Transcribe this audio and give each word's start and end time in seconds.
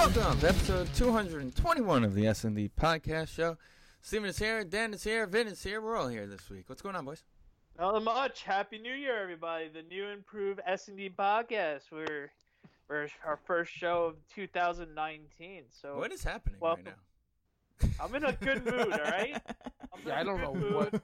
Welcome 0.00 0.40
to 0.40 0.48
episode 0.48 0.88
221 0.94 2.04
of 2.04 2.14
the 2.14 2.26
S&D 2.26 2.70
Podcast 2.74 3.28
Show. 3.28 3.58
Steven 4.00 4.30
is 4.30 4.38
here, 4.38 4.64
Dan 4.64 4.94
is 4.94 5.04
here, 5.04 5.26
Vin 5.26 5.46
is 5.46 5.62
here. 5.62 5.82
We're 5.82 5.98
all 5.98 6.08
here 6.08 6.26
this 6.26 6.48
week. 6.48 6.64
What's 6.70 6.80
going 6.80 6.96
on, 6.96 7.04
boys? 7.04 7.22
Not 7.78 8.02
much. 8.02 8.42
Happy 8.44 8.78
New 8.78 8.94
Year, 8.94 9.20
everybody! 9.20 9.68
The 9.68 9.82
new 9.82 10.06
improved 10.06 10.60
S 10.66 10.88
and 10.88 10.96
D 10.96 11.10
podcast. 11.16 11.82
We're 11.92 12.30
we're 12.88 13.08
our 13.26 13.38
first 13.44 13.72
show 13.72 14.04
of 14.04 14.14
2019. 14.34 15.64
So 15.82 15.98
What 15.98 16.12
is 16.12 16.24
happening 16.24 16.56
welcome. 16.60 16.86
right 16.86 16.94
now? 17.82 17.88
I'm 18.02 18.14
in 18.14 18.24
a 18.24 18.32
good 18.32 18.64
mood. 18.64 18.92
All 18.92 18.98
right. 19.00 19.36
I'm 19.92 20.00
Yeah, 20.06 20.16
a 20.16 20.20
I 20.20 20.24
don't 20.24 20.40
know 20.40 20.54
mood. 20.54 20.72
what 20.74 20.94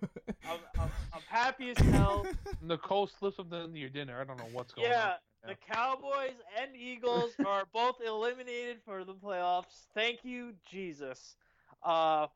I'm, 0.48 0.58
I'm, 0.80 0.90
I'm 1.12 1.22
happy 1.28 1.68
as 1.70 1.76
hell. 1.92 2.24
Nicole 2.62 3.06
slipped 3.08 3.36
something 3.36 3.62
into 3.62 3.78
your 3.78 3.90
dinner. 3.90 4.18
I 4.18 4.24
don't 4.24 4.38
know 4.38 4.48
what's 4.52 4.72
going 4.72 4.88
Yeah, 4.88 5.04
on. 5.08 5.14
The 5.46 5.56
Cowboys 5.72 6.34
and 6.60 6.74
Eagles 6.76 7.32
are 7.46 7.64
both 7.72 7.96
eliminated 8.06 8.78
for 8.84 9.04
the 9.04 9.14
playoffs. 9.14 9.86
Thank 9.94 10.20
you, 10.24 10.52
Jesus. 10.70 11.36
Uh, 11.82 12.26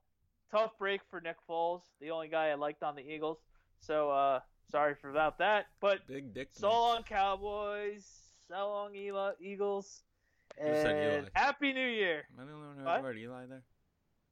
tough 0.51 0.73
break 0.79 1.01
for 1.11 1.21
Nick 1.21 1.37
Foles, 1.49 1.83
the 2.01 2.11
only 2.11 2.29
guy 2.29 2.49
I 2.49 2.55
liked 2.55 2.83
on 2.83 2.95
the 2.97 3.03
Eagles. 3.03 3.39
So 3.81 4.11
uh, 4.11 4.41
sorry 4.71 4.95
for 4.95 5.11
about 5.11 5.39
that. 5.39 5.67
But 5.81 6.07
Big 6.07 6.35
dick. 6.35 6.49
So 6.53 6.71
long, 6.71 7.03
Cowboys. 7.03 8.07
So 8.49 8.55
long, 8.57 8.95
Eli- 8.95 9.33
Eagles. 9.41 10.03
And 10.59 10.77
Eli. 10.89 11.21
Happy 11.35 11.73
New 11.73 11.87
Year. 11.87 12.25
Am 12.37 12.43
I 12.43 12.47
the 12.47 12.53
only 12.53 12.67
one 12.69 12.77
who 12.79 12.85
What? 12.85 13.01
heard 13.03 13.19
Eli 13.19 13.47
there? 13.47 13.63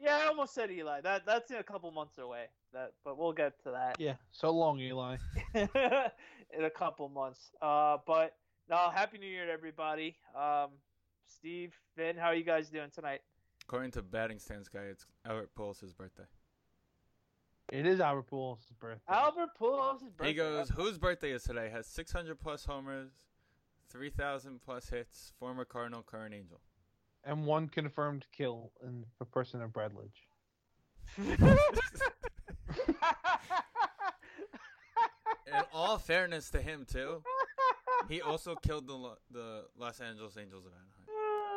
Yeah, 0.01 0.19
I 0.23 0.27
almost 0.29 0.55
said 0.55 0.71
Eli. 0.71 1.01
That 1.01 1.27
that's 1.27 1.51
in 1.51 1.57
a 1.57 1.63
couple 1.63 1.91
months 1.91 2.19
away. 2.19 2.45
That, 2.73 2.93
but 3.05 3.17
we'll 3.19 3.33
get 3.33 3.61
to 3.65 3.71
that 3.71 3.97
Yeah. 3.99 4.15
So 4.31 4.51
long, 4.51 4.79
Eli. 4.79 5.17
in 5.55 5.69
a 6.65 6.71
couple 6.71 7.09
months. 7.09 7.51
Uh, 7.63 7.97
but 8.07 8.35
no, 8.69 8.91
Happy 8.95 9.19
New 9.19 9.27
Year 9.27 9.47
to 9.47 9.53
everybody. 9.53 10.17
Um, 10.37 10.71
Steve, 11.27 11.75
Finn, 11.97 12.17
how 12.17 12.27
are 12.29 12.35
you 12.35 12.45
guys 12.45 12.69
doing 12.69 12.91
tonight? 12.95 13.21
According 13.65 13.91
to 13.93 14.03
Batting 14.03 14.39
Stance 14.39 14.69
guy, 14.69 14.85
it's 14.91 15.07
Albert 15.27 15.51
Pujols' 15.57 15.97
birthday. 15.97 16.25
It 17.71 17.87
is 17.87 18.01
Albert 18.01 18.31
Pujols' 18.31 18.59
birthday. 18.81 19.01
Albert 19.09 19.51
Pujols' 19.61 20.01
birthday. 20.17 20.29
He 20.29 20.35
goes, 20.35 20.71
whose 20.71 20.97
birthday 20.99 21.33
is 21.33 21.43
today? 21.43 21.69
Has 21.71 21.87
600 21.87 22.41
plus 22.41 22.65
homers, 22.65 23.11
3,000 23.91 24.61
plus 24.65 24.89
hits, 24.89 25.33
former 25.39 25.65
Cardinal, 25.65 26.03
current 26.03 26.35
Angel. 26.35 26.61
and 27.25 27.45
one 27.45 27.69
confirmed 27.69 28.27
kill 28.33 28.73
in 28.83 29.05
the 29.19 29.25
person 29.27 29.61
of 29.61 29.73
Brad 29.73 29.93
Lidge. 29.93 30.27
In 35.47 35.55
all 35.73 35.97
fairness 35.99 36.51
to 36.51 36.61
him, 36.61 36.85
too, 36.91 37.23
he 38.09 38.21
also 38.23 38.55
killed 38.57 38.87
the 38.87 38.95
Lo- 38.95 39.19
the 39.31 39.65
Los 39.77 40.01
Angeles 40.01 40.37
Angels 40.37 40.65
of 40.67 40.73
Anaheim. 40.73 40.85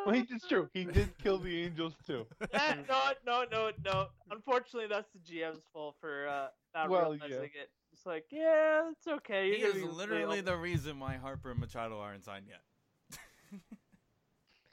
Well, 0.04 0.14
he, 0.16 0.26
it's 0.34 0.48
true. 0.48 0.68
He 0.74 0.84
did 0.84 1.16
kill 1.22 1.38
the 1.38 1.62
Angels 1.64 1.94
too. 2.06 2.26
Eh, 2.52 2.74
no, 2.88 3.12
no, 3.24 3.44
no, 3.50 3.70
no. 3.84 4.06
Unfortunately, 4.30 4.88
that's 4.88 5.08
the 5.12 5.20
GM's 5.20 5.62
fault 5.72 5.94
for 6.00 6.26
uh, 6.28 6.46
not 6.74 6.90
Well, 6.90 7.12
realizing 7.12 7.30
yeah. 7.30 7.62
it. 7.62 7.70
It's 7.92 8.04
like, 8.06 8.24
yeah, 8.32 8.90
it's 8.90 9.06
okay. 9.06 9.58
You're 9.60 9.72
He 9.74 9.80
is 9.80 9.92
literally 9.92 10.40
the 10.40 10.56
reason 10.56 10.98
why 10.98 11.14
Harper 11.16 11.50
and 11.52 11.60
Machado 11.60 12.00
aren't 12.00 12.24
signed 12.24 12.46
yet. 12.48 12.62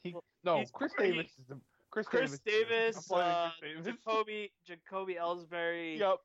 He, 0.03 0.13
Well, 0.13 0.23
no, 0.44 0.59
he's 0.59 0.72
Chris 0.72 0.94
pretty- 0.95 1.12
Davis 1.18 1.31
is 1.39 1.45
the 1.47 1.59
Chris, 1.91 2.07
Chris 2.07 2.39
Davis, 2.45 3.12
I'm 3.12 3.19
uh, 3.19 3.50
Chris 3.59 3.73
Davis. 3.84 3.85
Jacoby, 4.06 4.51
Jacoby 4.66 5.16
Ellsbury, 5.19 5.97
Yep. 6.00 6.18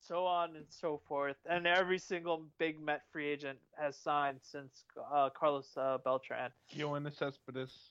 So 0.00 0.24
on 0.26 0.56
and 0.56 0.66
so 0.68 1.00
forth, 1.08 1.36
and 1.48 1.66
every 1.66 1.98
single 1.98 2.44
big 2.58 2.80
Met 2.80 3.02
free 3.12 3.28
agent 3.28 3.58
has 3.76 3.96
signed 3.96 4.38
since 4.42 4.84
uh, 5.12 5.30
Carlos 5.30 5.70
uh, 5.76 5.98
Beltran. 6.04 6.50
Yoenis 6.76 7.16
Cespedes. 7.18 7.90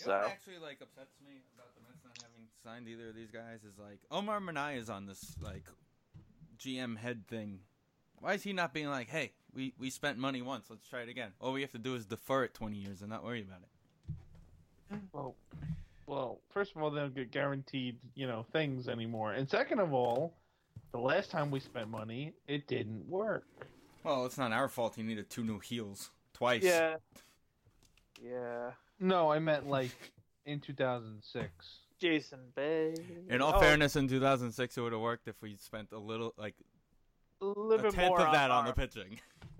You 0.00 0.06
know 0.06 0.12
what 0.12 0.24
So 0.24 0.28
actually 0.28 0.58
like 0.58 0.78
upsets 0.82 1.14
me 1.24 1.40
about 1.54 1.74
the 1.74 1.80
Mets 1.82 2.04
not 2.04 2.18
having 2.22 2.46
signed 2.62 2.88
either 2.88 3.08
of 3.10 3.14
these 3.14 3.30
guys 3.30 3.60
is 3.64 3.78
like 3.78 4.00
Omar 4.10 4.40
Minaya 4.40 4.78
is 4.78 4.90
on 4.90 5.06
this 5.06 5.36
like 5.40 5.64
GM 6.58 6.98
head 6.98 7.26
thing. 7.26 7.60
Why 8.20 8.34
is 8.34 8.42
he 8.42 8.52
not 8.52 8.72
being 8.72 8.88
like, 8.88 9.08
hey, 9.08 9.32
we, 9.54 9.74
we 9.78 9.90
spent 9.90 10.18
money 10.18 10.40
once, 10.42 10.66
let's 10.70 10.88
try 10.88 11.02
it 11.02 11.08
again. 11.08 11.32
All 11.40 11.52
we 11.52 11.60
have 11.60 11.72
to 11.72 11.78
do 11.78 11.94
is 11.94 12.06
defer 12.06 12.44
it 12.44 12.54
twenty 12.54 12.76
years 12.76 13.00
and 13.00 13.10
not 13.10 13.24
worry 13.24 13.42
about 13.42 13.60
it. 13.62 13.68
Well, 15.12 15.34
well, 16.06 16.40
first 16.50 16.74
of 16.74 16.82
all, 16.82 16.90
they 16.90 17.00
don't 17.00 17.14
get 17.14 17.30
guaranteed, 17.30 17.98
you 18.14 18.26
know, 18.26 18.44
things 18.52 18.88
anymore, 18.88 19.32
and 19.32 19.48
second 19.48 19.80
of 19.80 19.92
all, 19.92 20.34
the 20.92 20.98
last 20.98 21.30
time 21.30 21.50
we 21.50 21.60
spent 21.60 21.88
money, 21.90 22.32
it 22.46 22.66
didn't 22.66 23.08
work. 23.08 23.44
Well, 24.04 24.24
it's 24.26 24.38
not 24.38 24.52
our 24.52 24.68
fault 24.68 24.94
he 24.96 25.02
needed 25.02 25.28
two 25.30 25.44
new 25.44 25.58
heels 25.58 26.10
twice. 26.32 26.62
yeah, 26.62 26.96
yeah. 28.22 28.70
No, 29.00 29.30
I 29.30 29.38
meant 29.40 29.68
like 29.68 30.12
in 30.46 30.60
2006. 30.60 31.48
Jason 31.98 32.38
Bay. 32.54 32.94
In 33.30 33.40
all 33.40 33.54
Oh, 33.56 33.60
fairness, 33.60 33.96
in 33.96 34.06
2006, 34.06 34.76
it 34.76 34.80
would 34.80 34.92
have 34.92 35.00
worked 35.00 35.28
if 35.28 35.40
we 35.40 35.56
spent 35.56 35.92
a 35.92 35.98
little, 35.98 36.34
like 36.36 36.54
a 37.40 37.44
little 37.46 37.72
a 37.72 37.82
bit 37.84 37.92
tenth 37.92 38.08
more 38.10 38.20
of 38.20 38.32
that 38.32 38.50
on 38.50 38.58
arm. 38.58 38.66
the 38.66 38.72
pitching, 38.74 39.12
Yeah. 39.12 39.55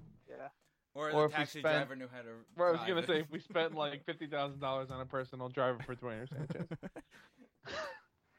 Or, 0.96 1.10
Or 1.10 1.10
the 1.10 1.24
if 1.26 1.30
we 1.30 1.36
taxi 1.36 1.58
spent- 1.60 1.74
driver 1.76 1.96
knew 1.96 2.08
how 2.10 2.22
to. 2.22 2.28
Well, 2.56 2.68
I 2.68 2.70
was 2.72 2.80
gonna 2.80 3.00
it. 3.00 3.06
say 3.06 3.20
if 3.20 3.30
we 3.30 3.38
spent 3.38 3.74
like 3.74 4.04
fifty 4.06 4.26
thousand 4.26 4.60
dollars 4.60 4.90
on 4.90 5.00
a 5.00 5.06
personal 5.06 5.48
driver 5.50 5.78
for 5.84 5.94
Duaner 5.94 6.28
Sanchez. 6.28 6.66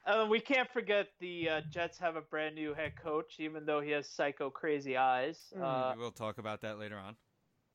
Uh, 0.06 0.26
we 0.30 0.40
can't 0.40 0.72
forget 0.72 1.08
the 1.20 1.50
uh, 1.50 1.62
Jets 1.70 2.00
have 2.00 2.16
a 2.16 2.22
brand 2.22 2.56
new 2.56 2.74
head 2.74 2.94
coach, 2.96 3.36
even 3.40 3.66
though 3.66 3.82
he 3.82 3.92
has 3.92 4.08
psycho 4.08 4.50
crazy 4.50 4.96
eyes. 4.96 5.38
Uh, 5.62 5.96
we'll 5.98 6.12
talk 6.12 6.38
about 6.38 6.62
that 6.62 6.80
later 6.80 6.96
on. 6.98 7.18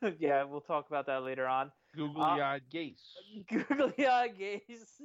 yeah, 0.19 0.43
we'll 0.43 0.63
talk 0.63 0.87
about 0.89 1.05
that 1.09 1.25
later 1.25 1.47
on. 1.47 1.71
Googly-eyed 1.95 2.63
gaze. 2.71 3.03
Googly 3.51 4.07
eyed 4.07 4.39
gaze. 4.39 4.99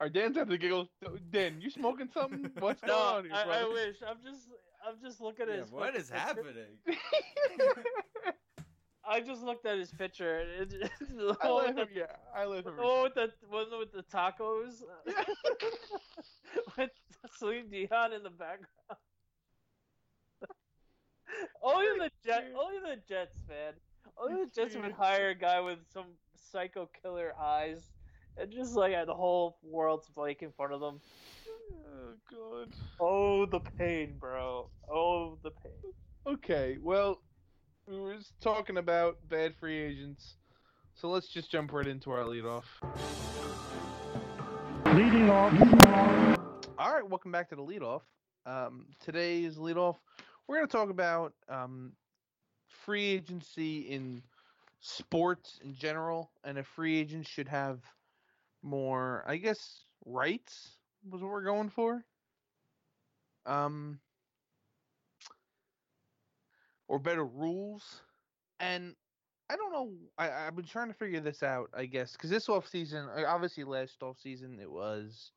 Our 0.00 0.08
Dan's 0.08 0.38
at 0.38 0.48
the 0.48 0.56
giggles. 0.56 0.88
Dan, 1.30 1.60
you 1.60 1.68
smoking 1.68 2.08
something? 2.14 2.50
What's 2.58 2.80
going 2.80 2.92
on 2.98 3.24
here, 3.24 3.34
I, 3.34 3.60
I 3.60 3.68
wish. 3.68 3.96
I'm 4.08 4.16
just, 4.24 4.48
I'm 4.86 4.94
just 5.02 5.20
looking 5.20 5.48
at 5.48 5.54
Yeah, 5.54 5.60
his. 5.62 5.72
what 5.72 5.86
fucking 5.86 6.00
is 6.00 6.10
picture. 6.10 6.20
happening? 6.20 6.78
I 9.08 9.20
just 9.20 9.42
looked 9.42 9.64
at 9.66 9.78
his 9.78 9.92
picture. 9.92 10.38
and 10.60 10.72
It, 10.72 10.90
the 11.16 11.36
I 11.40 11.50
one 11.50 11.66
let 11.66 11.74
with 11.76 11.88
him. 11.88 11.94
Yeah, 11.94 12.04
I 12.34 12.44
let 12.44 12.64
the, 12.64 12.70
him. 12.70 12.76
the 12.76 12.82
one 12.82 13.02
with 13.04 13.14
the 13.14 13.30
one 13.48 13.66
with 13.78 13.92
the 13.92 14.02
tacos. 14.02 14.82
with 16.76 16.90
Celine 17.38 17.68
Dion 17.70 18.12
in 18.12 18.22
the 18.22 18.30
background. 18.30 18.66
only 21.62 21.86
the 21.98 22.10
jet, 22.24 22.44
only 22.58 22.78
the 22.80 22.96
Jets, 23.08 23.36
man. 23.48 23.74
Only 24.18 24.44
the 24.44 24.50
Jets 24.50 24.76
would 24.76 24.92
hire 24.92 25.30
a 25.30 25.34
guy 25.34 25.60
with 25.60 25.78
some 25.92 26.06
psycho 26.36 26.88
killer 27.02 27.32
eyes, 27.40 27.92
and 28.36 28.50
just 28.50 28.74
like 28.74 28.92
the 29.06 29.14
whole 29.14 29.58
world's 29.62 30.10
like 30.16 30.42
in 30.42 30.50
front 30.52 30.72
of 30.72 30.80
them. 30.80 31.00
Oh 32.16 32.62
God. 32.62 32.74
Oh, 33.00 33.46
the 33.46 33.60
pain, 33.78 34.16
bro. 34.18 34.70
Oh, 34.90 35.38
the 35.42 35.50
pain. 35.50 35.92
Okay, 36.26 36.78
well, 36.80 37.20
we 37.86 37.98
were 37.98 38.14
just 38.14 38.32
talking 38.40 38.78
about 38.78 39.16
bad 39.28 39.54
free 39.56 39.78
agents, 39.78 40.36
so 40.94 41.10
let's 41.10 41.28
just 41.28 41.50
jump 41.50 41.72
right 41.72 41.86
into 41.86 42.10
our 42.10 42.22
leadoff. 42.22 42.64
Leading 44.94 45.28
off. 45.28 45.52
All 46.78 46.94
right, 46.94 47.06
welcome 47.06 47.32
back 47.32 47.50
to 47.50 47.56
the 47.56 47.62
leadoff. 47.62 48.02
Um, 48.46 48.86
today's 49.00 49.56
leadoff, 49.56 49.96
we're 50.46 50.56
going 50.56 50.68
to 50.68 50.72
talk 50.72 50.90
about 50.90 51.34
um, 51.48 51.92
free 52.68 53.04
agency 53.04 53.80
in 53.80 54.22
sports 54.80 55.58
in 55.62 55.74
general, 55.74 56.30
and 56.44 56.56
if 56.56 56.66
free 56.66 56.98
agents 56.98 57.28
should 57.28 57.48
have 57.48 57.80
more, 58.62 59.22
I 59.26 59.36
guess, 59.36 59.84
rights 60.04 60.75
was 61.10 61.22
what 61.22 61.30
we're 61.30 61.44
going 61.44 61.70
for. 61.70 62.04
Um, 63.46 64.00
or 66.88 66.98
better 66.98 67.24
rules, 67.24 68.02
and 68.60 68.94
I 69.48 69.56
don't 69.56 69.72
know. 69.72 69.92
I, 70.18 70.30
I've 70.30 70.56
been 70.56 70.64
trying 70.64 70.88
to 70.88 70.94
figure 70.94 71.20
this 71.20 71.42
out. 71.42 71.70
I 71.74 71.86
guess 71.86 72.12
because 72.12 72.30
this 72.30 72.48
off 72.48 72.68
season, 72.68 73.08
obviously 73.26 73.64
last 73.64 74.02
off 74.02 74.18
season, 74.18 74.58
it 74.60 74.70
was 74.70 75.30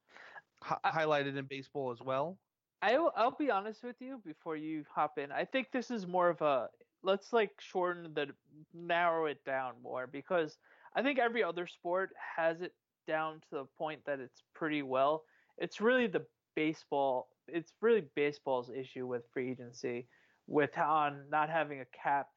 hi- 0.63 0.79
highlighted 0.85 1.37
in 1.37 1.45
baseball 1.45 1.91
as 1.91 1.99
well. 2.01 2.37
I'll 2.81 3.11
I'll 3.15 3.35
be 3.37 3.51
honest 3.51 3.83
with 3.83 3.97
you 3.99 4.21
before 4.25 4.55
you 4.55 4.85
hop 4.93 5.17
in. 5.17 5.31
I 5.31 5.45
think 5.45 5.67
this 5.71 5.91
is 5.91 6.07
more 6.07 6.29
of 6.29 6.41
a 6.41 6.69
let's 7.03 7.33
like 7.33 7.51
shorten 7.59 8.13
the 8.13 8.27
narrow 8.73 9.25
it 9.25 9.43
down 9.45 9.73
more 9.83 10.07
because 10.07 10.57
I 10.95 11.01
think 11.01 11.19
every 11.19 11.43
other 11.43 11.67
sport 11.67 12.11
has 12.35 12.61
it 12.61 12.73
down 13.07 13.35
to 13.35 13.47
the 13.51 13.65
point 13.77 14.01
that 14.05 14.19
it's 14.19 14.43
pretty 14.53 14.81
well. 14.81 15.23
It's 15.59 15.81
really 15.81 16.07
the 16.07 16.25
baseball. 16.55 17.29
It's 17.47 17.73
really 17.81 18.05
baseball's 18.15 18.69
issue 18.69 19.05
with 19.05 19.23
free 19.33 19.51
agency, 19.51 20.07
with 20.47 20.77
on 20.77 21.23
not 21.29 21.49
having 21.49 21.81
a 21.81 21.85
cap, 21.85 22.27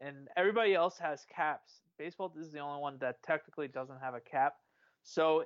and 0.00 0.28
everybody 0.36 0.74
else 0.74 0.98
has 0.98 1.24
caps. 1.34 1.80
Baseball 1.98 2.32
is 2.38 2.52
the 2.52 2.58
only 2.58 2.80
one 2.80 2.98
that 3.00 3.22
technically 3.22 3.68
doesn't 3.68 4.00
have 4.00 4.14
a 4.14 4.20
cap. 4.20 4.54
So 5.02 5.44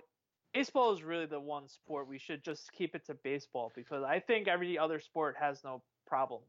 baseball 0.53 0.93
is 0.93 1.03
really 1.03 1.27
the 1.27 1.41
one 1.41 1.69
sport 1.69 2.09
we 2.09 2.19
should 2.19 2.45
just 2.45 2.71
keep 2.73 2.95
it 2.95 3.07
to 3.07 3.15
baseball 3.15 3.73
because 3.75 4.03
I 4.05 4.21
think 4.21 4.49
every 4.49 4.79
other 4.79 5.01
sport 5.01 5.37
has 5.39 5.63
no 5.65 5.83
problem. 6.07 6.43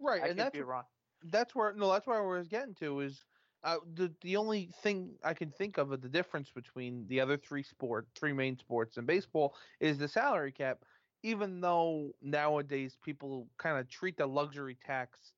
Right, 0.00 0.22
I 0.22 0.28
and 0.28 0.38
that's 0.38 0.56
be 0.56 0.62
wrong. 0.62 0.84
that's 1.30 1.54
where 1.54 1.72
no, 1.74 1.90
that's 1.90 2.06
where 2.06 2.18
I 2.18 2.38
was 2.38 2.48
getting 2.48 2.74
to 2.76 3.00
is 3.00 3.22
uh, 3.64 3.78
the 3.94 4.14
the 4.22 4.36
only 4.36 4.70
thing 4.82 5.18
I 5.24 5.34
can 5.34 5.50
think 5.50 5.78
of 5.78 5.92
of 5.92 6.00
the 6.00 6.08
difference 6.08 6.50
between 6.50 7.06
the 7.08 7.20
other 7.20 7.36
three 7.36 7.62
sport, 7.62 8.08
three 8.14 8.32
main 8.32 8.56
sports, 8.58 8.96
and 8.96 9.06
baseball 9.06 9.56
is 9.80 9.98
the 9.98 10.08
salary 10.08 10.52
cap. 10.52 10.84
Even 11.22 11.60
though 11.60 12.12
nowadays 12.22 12.96
people 13.02 13.48
kind 13.58 13.78
of 13.78 13.88
treat 13.88 14.16
the 14.16 14.26
luxury 14.26 14.76
tax 14.76 15.34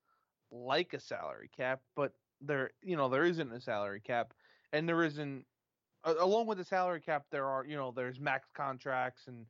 like 0.50 0.92
a 0.92 1.00
salary 1.00 1.48
cap, 1.56 1.80
but 1.96 2.12
there 2.40 2.70
you 2.82 2.96
know 2.96 3.08
there 3.08 3.24
isn't 3.24 3.52
a 3.52 3.60
salary 3.60 4.00
cap, 4.00 4.34
and 4.72 4.88
there 4.88 5.02
isn't 5.04 5.46
along 6.04 6.46
with 6.46 6.58
the 6.58 6.64
salary 6.64 7.00
cap 7.00 7.26
there 7.30 7.46
are 7.46 7.64
you 7.66 7.76
know 7.76 7.90
there's 7.90 8.20
max 8.20 8.48
contracts 8.54 9.26
and 9.26 9.46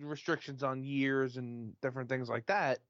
restrictions 0.00 0.62
on 0.62 0.82
years 0.82 1.36
and 1.36 1.78
different 1.80 2.08
things 2.08 2.28
like 2.28 2.46
that. 2.46 2.80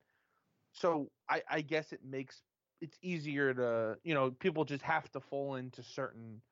So 0.72 1.10
I, 1.28 1.42
I 1.50 1.60
guess 1.60 1.92
it 1.92 2.04
makes 2.04 2.42
it's 2.82 2.98
easier 3.00 3.54
to 3.54 3.96
you 4.02 4.12
know 4.12 4.32
people 4.32 4.64
just 4.64 4.82
have 4.82 5.10
to 5.12 5.20
fall 5.20 5.54
into 5.54 5.82
certain 5.82 6.42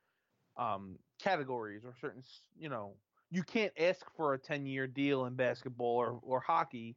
um 0.56 0.97
categories 1.21 1.82
or 1.85 1.93
certain 2.00 2.23
you 2.59 2.69
know 2.69 2.94
you 3.31 3.43
can't 3.43 3.73
ask 3.79 4.06
for 4.17 4.35
a 4.35 4.38
10 4.38 4.65
year 4.65 4.87
deal 4.87 5.27
in 5.27 5.35
basketball 5.35 5.97
or, 5.97 6.19
or 6.23 6.41
hockey 6.41 6.97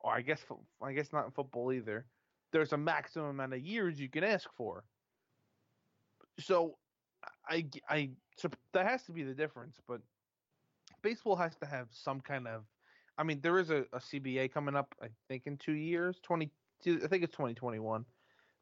or 0.00 0.12
I 0.12 0.20
guess 0.20 0.44
I 0.82 0.92
guess 0.92 1.12
not 1.12 1.24
in 1.24 1.30
football 1.30 1.72
either. 1.72 2.06
There's 2.52 2.72
a 2.72 2.76
maximum 2.76 3.30
amount 3.30 3.54
of 3.54 3.60
years 3.60 3.98
you 3.98 4.08
can 4.08 4.24
ask 4.24 4.48
for. 4.56 4.84
So 6.38 6.76
I 7.48 7.66
so 8.36 8.50
that 8.72 8.86
has 8.86 9.04
to 9.04 9.12
be 9.12 9.22
the 9.22 9.34
difference 9.34 9.76
but 9.86 10.00
baseball 11.02 11.36
has 11.36 11.56
to 11.56 11.66
have 11.66 11.86
some 11.90 12.20
kind 12.20 12.46
of 12.48 12.64
I 13.18 13.22
mean 13.22 13.40
there 13.40 13.58
is 13.58 13.70
a, 13.70 13.84
a 13.92 13.98
CBA 13.98 14.52
coming 14.52 14.74
up 14.76 14.94
I 15.02 15.06
think 15.28 15.44
in 15.46 15.56
2 15.56 15.72
years 15.72 16.18
20 16.22 16.50
I 16.86 17.06
think 17.06 17.24
it's 17.24 17.32
2021 17.32 18.04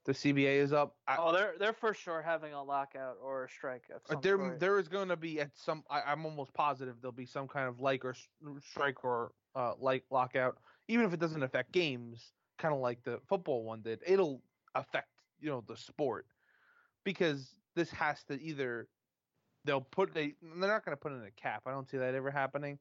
the 0.04 0.12
CBA 0.12 0.56
is 0.56 0.72
up. 0.72 0.96
I, 1.06 1.16
Oh, 1.18 1.32
they're 1.32 1.54
they're 1.58 1.72
for 1.72 1.94
sure 1.94 2.22
having 2.22 2.52
a 2.52 2.62
lockout 2.62 3.16
or 3.22 3.44
a 3.44 3.48
strike 3.48 3.84
at 3.90 3.96
uh, 3.96 4.12
some 4.12 4.20
there 4.20 4.38
point. 4.38 4.60
there 4.60 4.78
is 4.78 4.88
going 4.88 5.08
to 5.08 5.16
be 5.16 5.40
at 5.40 5.56
some. 5.56 5.82
I, 5.90 6.02
I'm 6.02 6.24
almost 6.24 6.52
positive 6.54 7.00
there'll 7.00 7.12
be 7.12 7.26
some 7.26 7.48
kind 7.48 7.68
of 7.68 7.80
like 7.80 8.04
or 8.04 8.14
strike 8.60 9.04
or 9.04 9.32
uh, 9.54 9.74
like 9.78 10.04
lockout, 10.10 10.58
even 10.88 11.06
if 11.06 11.12
it 11.12 11.20
doesn't 11.20 11.42
affect 11.42 11.72
games, 11.72 12.32
kind 12.58 12.74
of 12.74 12.80
like 12.80 13.02
the 13.02 13.20
football 13.28 13.64
one 13.64 13.82
did. 13.82 14.02
It'll 14.06 14.42
affect 14.74 15.08
you 15.40 15.50
know 15.50 15.62
the 15.66 15.76
sport 15.76 16.26
because 17.04 17.54
this 17.74 17.90
has 17.90 18.24
to 18.24 18.40
either 18.40 18.88
they'll 19.64 19.80
put 19.80 20.12
they 20.12 20.34
they're 20.42 20.68
not 20.68 20.84
going 20.84 20.96
to 20.96 21.00
put 21.00 21.12
in 21.12 21.22
a 21.22 21.30
cap. 21.30 21.62
I 21.66 21.70
don't 21.70 21.88
see 21.88 21.96
that 21.98 22.14
ever 22.14 22.30
happening, 22.30 22.78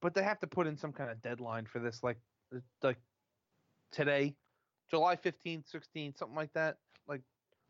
but 0.00 0.14
they 0.14 0.22
have 0.22 0.40
to 0.40 0.46
put 0.46 0.66
in 0.66 0.76
some 0.76 0.92
kind 0.92 1.10
of 1.10 1.20
deadline 1.20 1.66
for 1.66 1.78
this, 1.80 2.02
like 2.02 2.18
uh, 2.54 2.60
like 2.82 2.98
today, 3.90 4.36
July 4.92 5.16
15th, 5.16 5.64
16th, 5.72 6.18
something 6.18 6.36
like 6.36 6.52
that, 6.52 6.76
like 7.08 7.22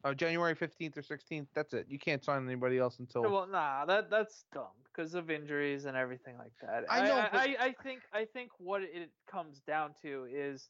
uh, 0.05 0.13
January 0.13 0.57
15th 0.57 0.97
or 0.97 1.03
16th. 1.03 1.47
That's 1.55 1.73
it. 1.73 1.87
You 1.89 1.99
can't 1.99 2.25
sign 2.25 2.45
anybody 2.45 2.79
else 2.79 2.99
until. 2.99 3.23
Well, 3.23 3.47
nah, 3.47 3.85
that 3.85 4.11
that's 4.11 4.45
dumb 4.53 4.67
because 4.85 5.15
of 5.15 5.31
injuries 5.31 5.85
and 5.85 5.97
everything 5.97 6.37
like 6.37 6.53
that. 6.63 6.85
I 6.91 7.07
know, 7.07 7.17
I, 7.17 7.29
but- 7.31 7.41
I, 7.41 7.57
I 7.61 7.75
think 7.83 8.01
I 8.13 8.25
think 8.25 8.51
what 8.59 8.83
it 8.83 9.11
comes 9.31 9.61
down 9.67 9.95
to 10.03 10.27
is, 10.33 10.69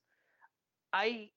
I 0.92 1.30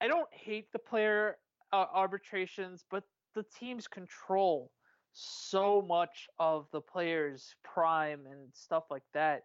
I 0.00 0.08
don't 0.08 0.28
hate 0.32 0.72
the 0.72 0.80
player 0.80 1.36
uh, 1.72 1.86
arbitrations, 1.92 2.84
but 2.90 3.04
the 3.34 3.44
teams 3.58 3.86
control 3.86 4.72
so 5.12 5.80
much 5.80 6.26
of 6.40 6.66
the 6.72 6.80
player's 6.80 7.54
prime 7.62 8.26
and 8.26 8.48
stuff 8.52 8.84
like 8.90 9.04
that, 9.14 9.42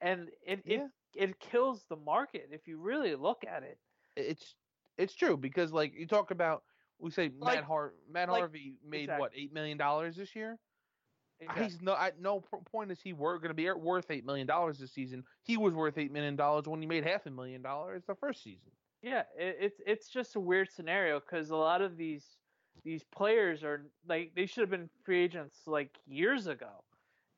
and 0.00 0.30
it 0.46 0.62
Yeah. 0.64 0.86
it 1.14 1.28
it 1.28 1.40
kills 1.40 1.84
the 1.90 1.96
market 1.96 2.48
if 2.52 2.66
you 2.66 2.80
really 2.80 3.14
look 3.14 3.44
at 3.46 3.62
it. 3.62 3.78
it's 4.16 4.54
it's 4.98 5.14
true 5.14 5.36
because 5.36 5.72
like 5.72 5.94
you 5.94 6.06
talk 6.06 6.30
about 6.30 6.62
we 6.98 7.10
say 7.10 7.30
Like- 7.38 7.56
Matt 7.56 7.64
Har 7.64 7.94
Matt 8.08 8.28
like- 8.28 8.40
Harvey 8.40 8.74
made 8.84 9.02
exactly. 9.04 9.20
what 9.20 9.32
eight 9.34 9.52
million 9.52 9.78
dollars 9.78 10.16
this 10.16 10.34
year. 10.36 10.58
Exactly. 11.40 11.64
He's 11.64 11.80
no 11.82 11.96
at 11.96 12.20
no 12.20 12.40
point 12.40 12.92
is 12.92 13.00
he 13.00 13.12
wor- 13.12 13.38
going 13.38 13.48
to 13.48 13.54
be 13.54 13.68
worth 13.72 14.10
eight 14.10 14.24
million 14.24 14.46
dollars 14.46 14.78
this 14.78 14.92
season. 14.92 15.24
He 15.42 15.56
was 15.56 15.74
worth 15.74 15.98
eight 15.98 16.12
million 16.12 16.36
dollars 16.36 16.66
when 16.68 16.80
he 16.80 16.86
made 16.86 17.04
half 17.04 17.26
a 17.26 17.30
million 17.30 17.62
dollars 17.62 18.04
the 18.06 18.14
first 18.14 18.42
season. 18.44 18.70
Yeah, 19.02 19.24
it, 19.36 19.56
it's 19.60 19.80
it's 19.84 20.08
just 20.08 20.36
a 20.36 20.40
weird 20.40 20.70
scenario 20.70 21.18
because 21.18 21.50
a 21.50 21.56
lot 21.56 21.82
of 21.82 21.96
these 21.96 22.38
these 22.84 23.02
players 23.02 23.64
are 23.64 23.90
like 24.06 24.32
they 24.36 24.46
should 24.46 24.60
have 24.60 24.70
been 24.70 24.88
free 25.04 25.24
agents 25.24 25.66
like 25.66 25.98
years 26.06 26.46
ago, 26.46 26.84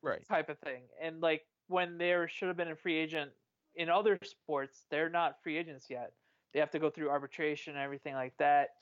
Right. 0.03 0.27
type 0.29 0.51
of 0.51 0.59
thing. 0.59 0.83
And 1.01 1.21
like 1.23 1.43
when 1.69 1.97
they 1.97 2.15
should 2.29 2.49
have 2.49 2.57
been 2.59 2.69
a 2.73 2.77
free 2.77 2.97
agent 2.97 3.31
in 3.75 3.89
other 3.89 4.19
sports, 4.23 4.85
they're 4.91 5.09
not 5.09 5.43
free 5.43 5.57
agents 5.57 5.87
yet. 5.89 6.13
They 6.55 6.61
have 6.61 6.71
to 6.71 6.79
go 6.79 6.89
through 6.89 7.11
arbitration 7.11 7.75
and 7.75 7.83
everything 7.83 8.15
like 8.15 8.37
that. 8.39 8.77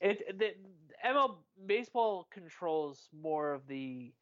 It 0.00 0.38
the 0.38 0.54
ML 1.06 1.36
baseball 1.66 2.26
controls 2.32 3.08
more 3.12 3.52
of 3.52 3.66
the 3.68 4.12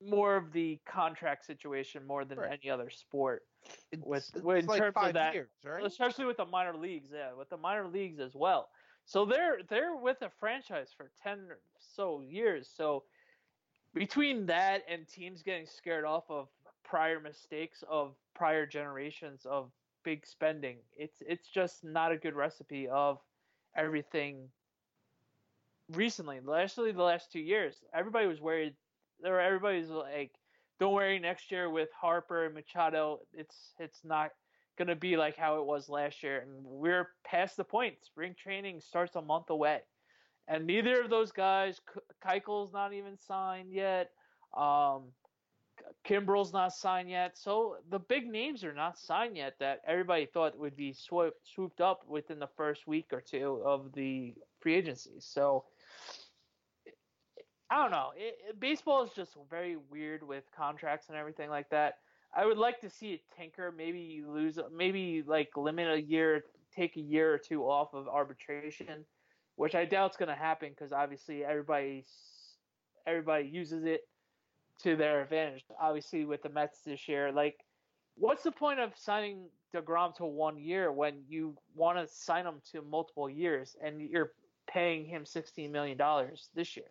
more 0.00 0.36
of 0.36 0.52
the 0.52 0.78
contract 0.86 1.44
situation 1.44 2.06
more 2.06 2.24
than 2.24 2.38
Right. 2.38 2.52
any 2.62 2.70
other 2.70 2.88
sport 2.88 3.44
It's, 3.90 4.00
With- 4.06 4.36
it's 4.36 4.44
in 4.46 4.66
like 4.66 4.78
terms 4.78 4.94
of 4.96 5.12
that- 5.14 5.34
years, 5.34 5.50
right? 5.64 5.84
especially 5.84 6.24
with 6.24 6.36
the 6.36 6.46
minor 6.46 6.76
leagues. 6.76 7.10
Yeah, 7.12 7.32
with 7.32 7.48
the 7.48 7.56
minor 7.56 7.88
leagues 7.88 8.20
as 8.20 8.36
well. 8.36 8.70
So 9.04 9.24
they're 9.24 9.62
they're 9.64 9.96
with 9.96 10.22
a 10.22 10.30
franchise 10.30 10.92
for 10.96 11.10
ten 11.20 11.50
or 11.50 11.60
so 11.80 12.20
years. 12.20 12.68
So 12.68 13.04
between 13.92 14.46
that 14.46 14.84
and 14.86 15.08
teams 15.08 15.42
getting 15.42 15.66
scared 15.66 16.04
off 16.04 16.30
of 16.30 16.48
prior 16.84 17.18
mistakes 17.18 17.82
of 17.88 18.14
prior 18.34 18.64
generations 18.66 19.44
of 19.44 19.72
big 20.08 20.26
spending, 20.26 20.78
it's 20.96 21.18
it's 21.20 21.48
just 21.48 21.84
not 21.84 22.12
a 22.12 22.16
good 22.16 22.34
recipe 22.34 22.88
of 22.88 23.18
everything. 23.76 24.48
Recently, 25.92 26.38
especially 26.38 26.92
the 26.92 27.02
last 27.02 27.30
two 27.30 27.40
years, 27.40 27.76
everybody 27.94 28.26
was 28.26 28.40
worried. 28.40 28.74
Or 29.22 29.38
everybody's 29.38 29.90
like, 29.90 30.30
"Don't 30.80 30.94
worry, 30.94 31.18
next 31.18 31.50
year 31.50 31.68
with 31.68 31.90
Harper 31.92 32.46
and 32.46 32.54
Machado, 32.54 33.20
it's 33.34 33.74
it's 33.78 34.00
not 34.02 34.30
to 34.86 34.96
be 34.96 35.18
like 35.18 35.36
how 35.36 35.60
it 35.60 35.66
was 35.66 35.90
last 35.90 36.22
year. 36.22 36.38
And 36.40 36.64
we're 36.64 37.10
past 37.26 37.58
the 37.58 37.64
point. 37.64 37.96
Spring 38.02 38.34
training 38.42 38.80
starts 38.80 39.16
a 39.16 39.20
month 39.20 39.50
away. 39.50 39.80
And 40.46 40.66
neither 40.66 41.02
of 41.02 41.10
those 41.10 41.32
guys, 41.32 41.80
Keuchel's 42.24 42.72
not 42.72 42.94
even 42.94 43.18
signed 43.18 43.72
yet. 43.72 44.10
Um, 44.56 45.12
Kimbrel's 46.06 46.52
not 46.52 46.72
signed 46.72 47.10
yet. 47.10 47.36
So 47.36 47.76
the 47.90 47.98
big 47.98 48.26
names 48.26 48.64
are 48.64 48.72
not 48.74 48.98
signed 48.98 49.36
yet 49.36 49.54
that 49.60 49.80
everybody 49.86 50.26
thought 50.26 50.58
would 50.58 50.76
be 50.76 50.92
swoop, 50.92 51.34
swooped 51.44 51.80
up 51.80 52.00
within 52.06 52.38
the 52.38 52.48
first 52.56 52.86
week 52.86 53.06
or 53.12 53.20
two 53.20 53.62
of 53.64 53.92
the 53.92 54.34
free 54.60 54.74
agency. 54.74 55.20
So 55.20 55.64
I 57.70 57.82
don't 57.82 57.90
know. 57.90 58.10
It, 58.16 58.36
it- 58.50 58.60
baseball 58.60 59.02
is 59.02 59.10
just 59.14 59.36
very 59.50 59.76
weird 59.76 60.22
with 60.22 60.44
contracts 60.56 61.08
and 61.08 61.16
everything 61.18 61.50
like 61.50 61.70
that. 61.70 61.94
I 62.34 62.44
would 62.46 62.58
like 62.58 62.80
to 62.80 62.90
see 62.90 63.14
it 63.14 63.20
tinker. 63.36 63.72
Maybe 63.72 64.22
lose, 64.26 64.58
maybe 64.72 65.22
like 65.26 65.48
limit 65.56 65.88
a 65.88 66.00
year, 66.00 66.44
take 66.74 66.96
a 66.96 67.00
year 67.00 67.32
or 67.32 67.38
two 67.38 67.62
off 67.62 67.94
of 67.94 68.06
arbitration, 68.08 69.06
which 69.56 69.74
I 69.74 69.84
doubt's 69.86 70.16
going 70.16 70.28
to 70.28 70.34
happen 70.34 70.70
because 70.70 70.92
obviously 70.92 71.44
everybody 71.44 72.04
everybody 73.06 73.48
uses 73.48 73.84
it 73.84 74.02
to 74.82 74.96
their 74.96 75.22
advantage. 75.22 75.64
Obviously, 75.80 76.24
with 76.24 76.42
the 76.42 76.48
Mets 76.48 76.80
this 76.80 77.08
year, 77.08 77.32
like, 77.32 77.64
what's 78.16 78.42
the 78.42 78.52
point 78.52 78.80
of 78.80 78.92
signing 78.96 79.46
Degrom 79.74 80.14
to 80.16 80.24
one 80.24 80.58
year 80.58 80.92
when 80.92 81.22
you 81.28 81.56
want 81.74 81.98
to 81.98 82.06
sign 82.12 82.46
him 82.46 82.60
to 82.72 82.82
multiple 82.82 83.28
years 83.28 83.76
and 83.82 84.00
you're 84.00 84.32
paying 84.66 85.04
him 85.04 85.24
sixteen 85.26 85.72
million 85.72 85.96
dollars 85.96 86.48
this 86.54 86.76
year. 86.76 86.86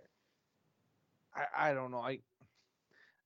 I, 1.35 1.69
I 1.71 1.73
don't 1.73 1.91
know. 1.91 1.99
I 2.01 2.19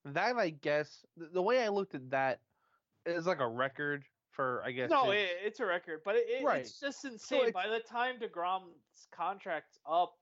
that 0.06 0.36
I 0.38 0.50
guess 0.50 1.06
the, 1.18 1.42
way 1.42 1.64
I 1.64 1.68
looked 1.70 1.96
at 1.96 2.10
that 2.12 2.40
is 3.06 3.26
like 3.28 3.40
a 3.40 3.48
record 3.48 4.04
for 4.32 4.64
I 4.66 4.72
guess. 4.72 4.90
No, 4.90 5.12
it, 5.12 5.30
it's 5.44 5.60
a 5.60 5.66
record, 5.66 6.02
but 6.06 6.16
it, 6.16 6.26
it- 6.30 6.44
Right. 6.44 6.62
it's 6.62 6.80
just 6.80 7.06
insane. 7.06 7.40
it's- 7.48 7.54
By 7.54 7.68
the 7.68 7.80
time 7.80 8.16
Degrom's 8.20 9.08
contract's 9.12 9.80
up, 9.90 10.14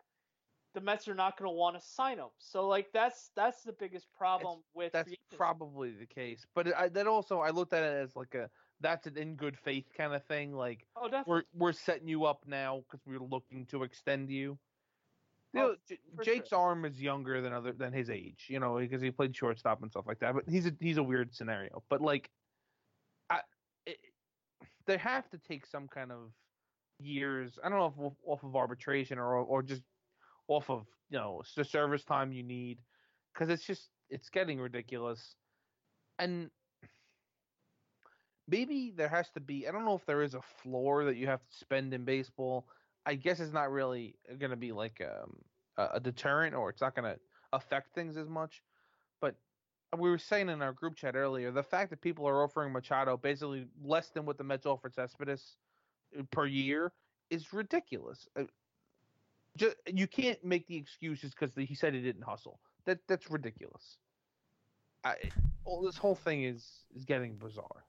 the 0.73 0.81
Mets 0.81 1.07
are 1.07 1.15
not 1.15 1.37
going 1.37 1.49
to 1.49 1.55
want 1.55 1.75
to 1.75 1.81
sign 1.81 2.19
him. 2.19 2.29
So 2.37 2.67
like 2.67 2.91
that's 2.93 3.31
that's 3.35 3.63
the 3.63 3.73
biggest 3.73 4.11
problem 4.13 4.63
with 4.73 4.91
that's 4.93 5.15
probably 5.35 5.91
the 5.91 6.05
case. 6.05 6.45
But 6.53 6.75
I, 6.75 6.89
that 6.89 7.07
also 7.07 7.39
I 7.39 7.49
looked 7.49 7.73
at 7.73 7.83
it 7.83 7.95
as 7.95 8.15
like 8.15 8.35
a 8.35 8.49
that's 8.79 9.07
an 9.07 9.17
in 9.17 9.35
good 9.35 9.57
faith 9.57 9.91
kind 9.93 10.13
of 10.13 10.25
thing. 10.25 10.53
Like 10.53 10.87
oh 10.95 11.09
definitely. 11.09 11.45
we're 11.53 11.65
we're 11.67 11.73
setting 11.73 12.07
you 12.07 12.25
up 12.25 12.45
now 12.47 12.79
because 12.79 13.05
we're 13.05 13.19
looking 13.19 13.65
to 13.67 13.83
extend 13.83 14.29
you. 14.29 14.59
You 15.53 15.61
Oh, 15.61 15.67
know, 15.69 15.77
J- 15.87 15.99
Jake's 16.21 16.53
arm 16.53 16.85
is 16.85 17.01
younger 17.01 17.41
than 17.41 17.53
other 17.53 17.73
than 17.73 17.91
his 17.91 18.09
age, 18.11 18.47
you 18.49 18.59
know, 18.59 18.77
because 18.77 19.01
he 19.01 19.09
played 19.11 19.35
shortstop 19.35 19.81
and 19.81 19.89
stuff 19.89 20.05
like 20.05 20.19
that. 20.19 20.35
But 20.35 20.47
he's 20.47 20.67
a 20.67 20.77
he's 20.79 20.97
a 20.97 21.03
weird 21.03 21.33
scenario. 21.33 21.83
But 21.89 22.01
like, 22.01 22.29
I 23.29 23.41
it, 23.87 23.97
they 24.85 24.97
have 24.97 25.29
to 25.31 25.39
take 25.39 25.65
some 25.65 25.87
kind 25.87 26.11
of 26.11 26.33
years. 26.99 27.57
I 27.63 27.69
don't 27.69 27.79
know 27.79 27.87
if 27.87 27.97
off- 27.99 28.23
off 28.25 28.43
of 28.43 28.55
arbitration 28.55 29.17
or 29.17 29.33
or 29.35 29.63
just 29.63 29.83
off 30.49 30.69
of 30.69 30.85
you 31.09 31.17
know 31.17 31.41
the 31.55 31.63
service 31.63 32.03
time 32.03 32.33
you 32.33 32.43
need, 32.43 32.79
because 33.33 33.49
it's 33.49 33.65
just 33.65 33.89
it's 34.09 34.29
getting 34.29 34.59
ridiculous, 34.59 35.35
and 36.17 36.49
maybe 38.47 38.91
there 38.95 39.07
has 39.07 39.29
to 39.31 39.39
be. 39.39 39.67
I 39.67 39.71
don't 39.71 39.85
know 39.85 39.95
if 39.95 40.05
there 40.05 40.23
is 40.23 40.33
a 40.33 40.41
floor 40.41 41.05
that 41.05 41.15
you 41.15 41.27
have 41.27 41.39
to 41.39 41.55
spend 41.55 41.93
in 41.93 42.03
baseball. 42.03 42.67
I 43.05 43.15
guess 43.15 43.39
it's 43.39 43.53
not 43.53 43.71
really 43.71 44.15
going 44.37 44.51
to 44.51 44.57
be 44.57 44.71
like 44.71 45.01
um, 45.01 45.37
a, 45.77 45.99
deterrent, 45.99 46.55
or 46.55 46.69
it's 46.69 46.81
not 46.81 46.95
going 46.95 47.11
to 47.11 47.19
affect 47.53 47.95
things 47.95 48.17
as 48.17 48.27
much. 48.27 48.61
But 49.21 49.35
we 49.97 50.09
were 50.09 50.17
saying 50.17 50.49
in 50.49 50.61
our 50.61 50.73
group 50.73 50.95
chat 50.95 51.15
earlier, 51.15 51.51
the 51.51 51.63
fact 51.63 51.89
that 51.91 52.01
people 52.01 52.27
are 52.27 52.43
offering 52.43 52.73
Machado 52.73 53.17
basically 53.17 53.67
less 53.83 54.09
than 54.09 54.25
what 54.25 54.37
the 54.37 54.43
Mets 54.43 54.65
offered 54.65 54.93
Cespedes 54.93 55.55
uh, 56.17 56.23
per 56.31 56.45
year 56.45 56.91
is 57.29 57.53
ridiculous. 57.53 58.27
Uh, 59.61 59.65
ju- 59.69 59.93
you 59.93 60.07
can't 60.07 60.43
make 60.43 60.67
the 60.67 60.75
excuses 60.77 61.31
because 61.31 61.55
he 61.55 61.75
said 61.75 61.93
he 61.93 62.01
didn't 62.01 62.23
hustle. 62.23 62.59
That 62.85 62.99
that's 63.07 63.29
ridiculous. 63.29 63.97
I, 65.03 65.15
all 65.65 65.81
this 65.81 65.97
whole 65.97 66.15
thing 66.15 66.43
is 66.43 66.65
is 66.95 67.05
getting 67.05 67.35
bizarre. 67.35 67.85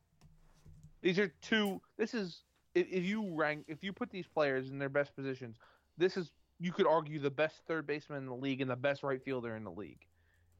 These 1.02 1.18
are 1.18 1.28
two. 1.40 1.80
This 1.96 2.14
is 2.14 2.42
if, 2.74 2.86
if 2.90 3.04
you 3.04 3.34
rank 3.34 3.64
if 3.68 3.82
you 3.82 3.92
put 3.92 4.10
these 4.10 4.26
players 4.26 4.70
in 4.70 4.78
their 4.78 4.88
best 4.88 5.14
positions, 5.16 5.56
this 5.96 6.16
is 6.16 6.32
you 6.58 6.72
could 6.72 6.86
argue 6.86 7.18
the 7.18 7.30
best 7.30 7.56
third 7.66 7.86
baseman 7.86 8.18
in 8.18 8.26
the 8.26 8.34
league 8.34 8.60
and 8.60 8.70
the 8.70 8.76
best 8.76 9.02
right 9.02 9.22
fielder 9.22 9.56
in 9.56 9.64
the 9.64 9.70
league, 9.70 10.06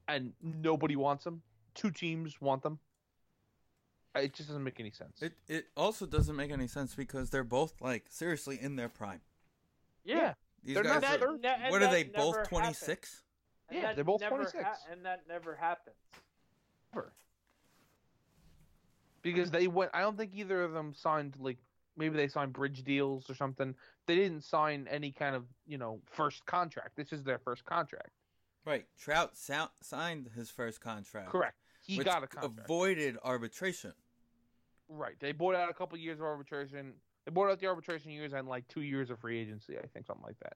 and 0.08 0.32
nobody 0.42 0.96
wants 0.96 1.24
them. 1.24 1.42
Two 1.74 1.90
teams 1.90 2.40
want 2.40 2.62
them. 2.62 2.78
It 4.16 4.34
just 4.34 4.48
doesn't 4.48 4.64
make 4.64 4.80
any 4.80 4.90
sense. 4.90 5.22
It 5.22 5.34
it 5.46 5.66
also 5.76 6.06
doesn't 6.06 6.34
make 6.34 6.50
any 6.50 6.66
sense 6.66 6.94
because 6.94 7.30
they're 7.30 7.44
both 7.44 7.74
like 7.80 8.06
seriously 8.08 8.58
in 8.60 8.76
their 8.76 8.88
prime. 8.88 9.20
yeah. 10.04 10.34
These 10.62 10.74
They're 10.74 10.84
guys 10.84 11.02
not 11.02 11.14
are, 11.14 11.18
third- 11.18 11.42
Ne- 11.42 11.70
what 11.70 11.82
are 11.82 11.90
they 11.90 12.04
both 12.04 12.48
26? 12.48 13.22
Yeah, 13.70 13.92
they're 13.94 14.04
both 14.04 14.20
never 14.20 14.36
26. 14.36 14.66
and 14.90 15.04
that 15.06 15.26
never 15.28 15.54
happens. 15.54 15.96
Ever. 16.92 17.12
Because 19.22 19.50
they 19.50 19.66
went. 19.68 19.90
I 19.94 20.00
don't 20.00 20.16
think 20.16 20.32
either 20.34 20.62
of 20.62 20.72
them 20.72 20.94
signed 20.94 21.36
like 21.38 21.58
maybe 21.96 22.16
they 22.16 22.26
signed 22.28 22.52
bridge 22.52 22.82
deals 22.84 23.28
or 23.30 23.34
something. 23.34 23.74
They 24.06 24.16
didn't 24.16 24.42
sign 24.44 24.88
any 24.90 25.12
kind 25.12 25.36
of 25.36 25.44
you 25.66 25.78
know 25.78 26.00
first 26.10 26.44
contract. 26.46 26.96
This 26.96 27.12
is 27.12 27.22
their 27.22 27.38
first 27.38 27.64
contract. 27.64 28.10
Right. 28.66 28.86
Trout 28.98 29.36
sou- 29.36 29.70
signed 29.82 30.30
his 30.34 30.50
first 30.50 30.80
contract. 30.80 31.30
Correct. 31.30 31.56
He 31.86 31.98
which 31.98 32.06
got 32.06 32.22
a 32.22 32.26
contract. 32.26 32.60
avoided 32.68 33.16
arbitration. 33.22 33.92
Right. 34.88 35.14
They 35.20 35.32
bought 35.32 35.54
out 35.54 35.70
a 35.70 35.74
couple 35.74 35.96
years 35.98 36.18
of 36.18 36.24
arbitration. 36.24 36.94
They 37.30 37.34
bought 37.34 37.48
out 37.48 37.60
the 37.60 37.68
arbitration 37.68 38.10
years 38.10 38.32
and 38.32 38.48
like 38.48 38.66
two 38.66 38.80
years 38.80 39.08
of 39.08 39.20
free 39.20 39.38
agency. 39.38 39.78
I 39.78 39.86
think 39.86 40.04
something 40.04 40.24
like 40.26 40.40
that. 40.40 40.54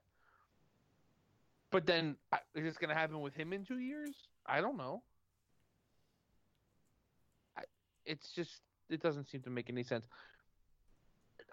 But 1.71 1.85
then, 1.85 2.17
is 2.53 2.65
this 2.65 2.77
going 2.77 2.89
to 2.89 2.95
happen 2.95 3.21
with 3.21 3.33
him 3.33 3.53
in 3.53 3.63
two 3.63 3.79
years? 3.79 4.13
I 4.45 4.59
don't 4.59 4.75
know. 4.75 5.01
I, 7.57 7.61
it's 8.05 8.33
just 8.33 8.59
it 8.89 9.01
doesn't 9.01 9.29
seem 9.29 9.41
to 9.43 9.49
make 9.49 9.69
any 9.69 9.83
sense. 9.83 10.05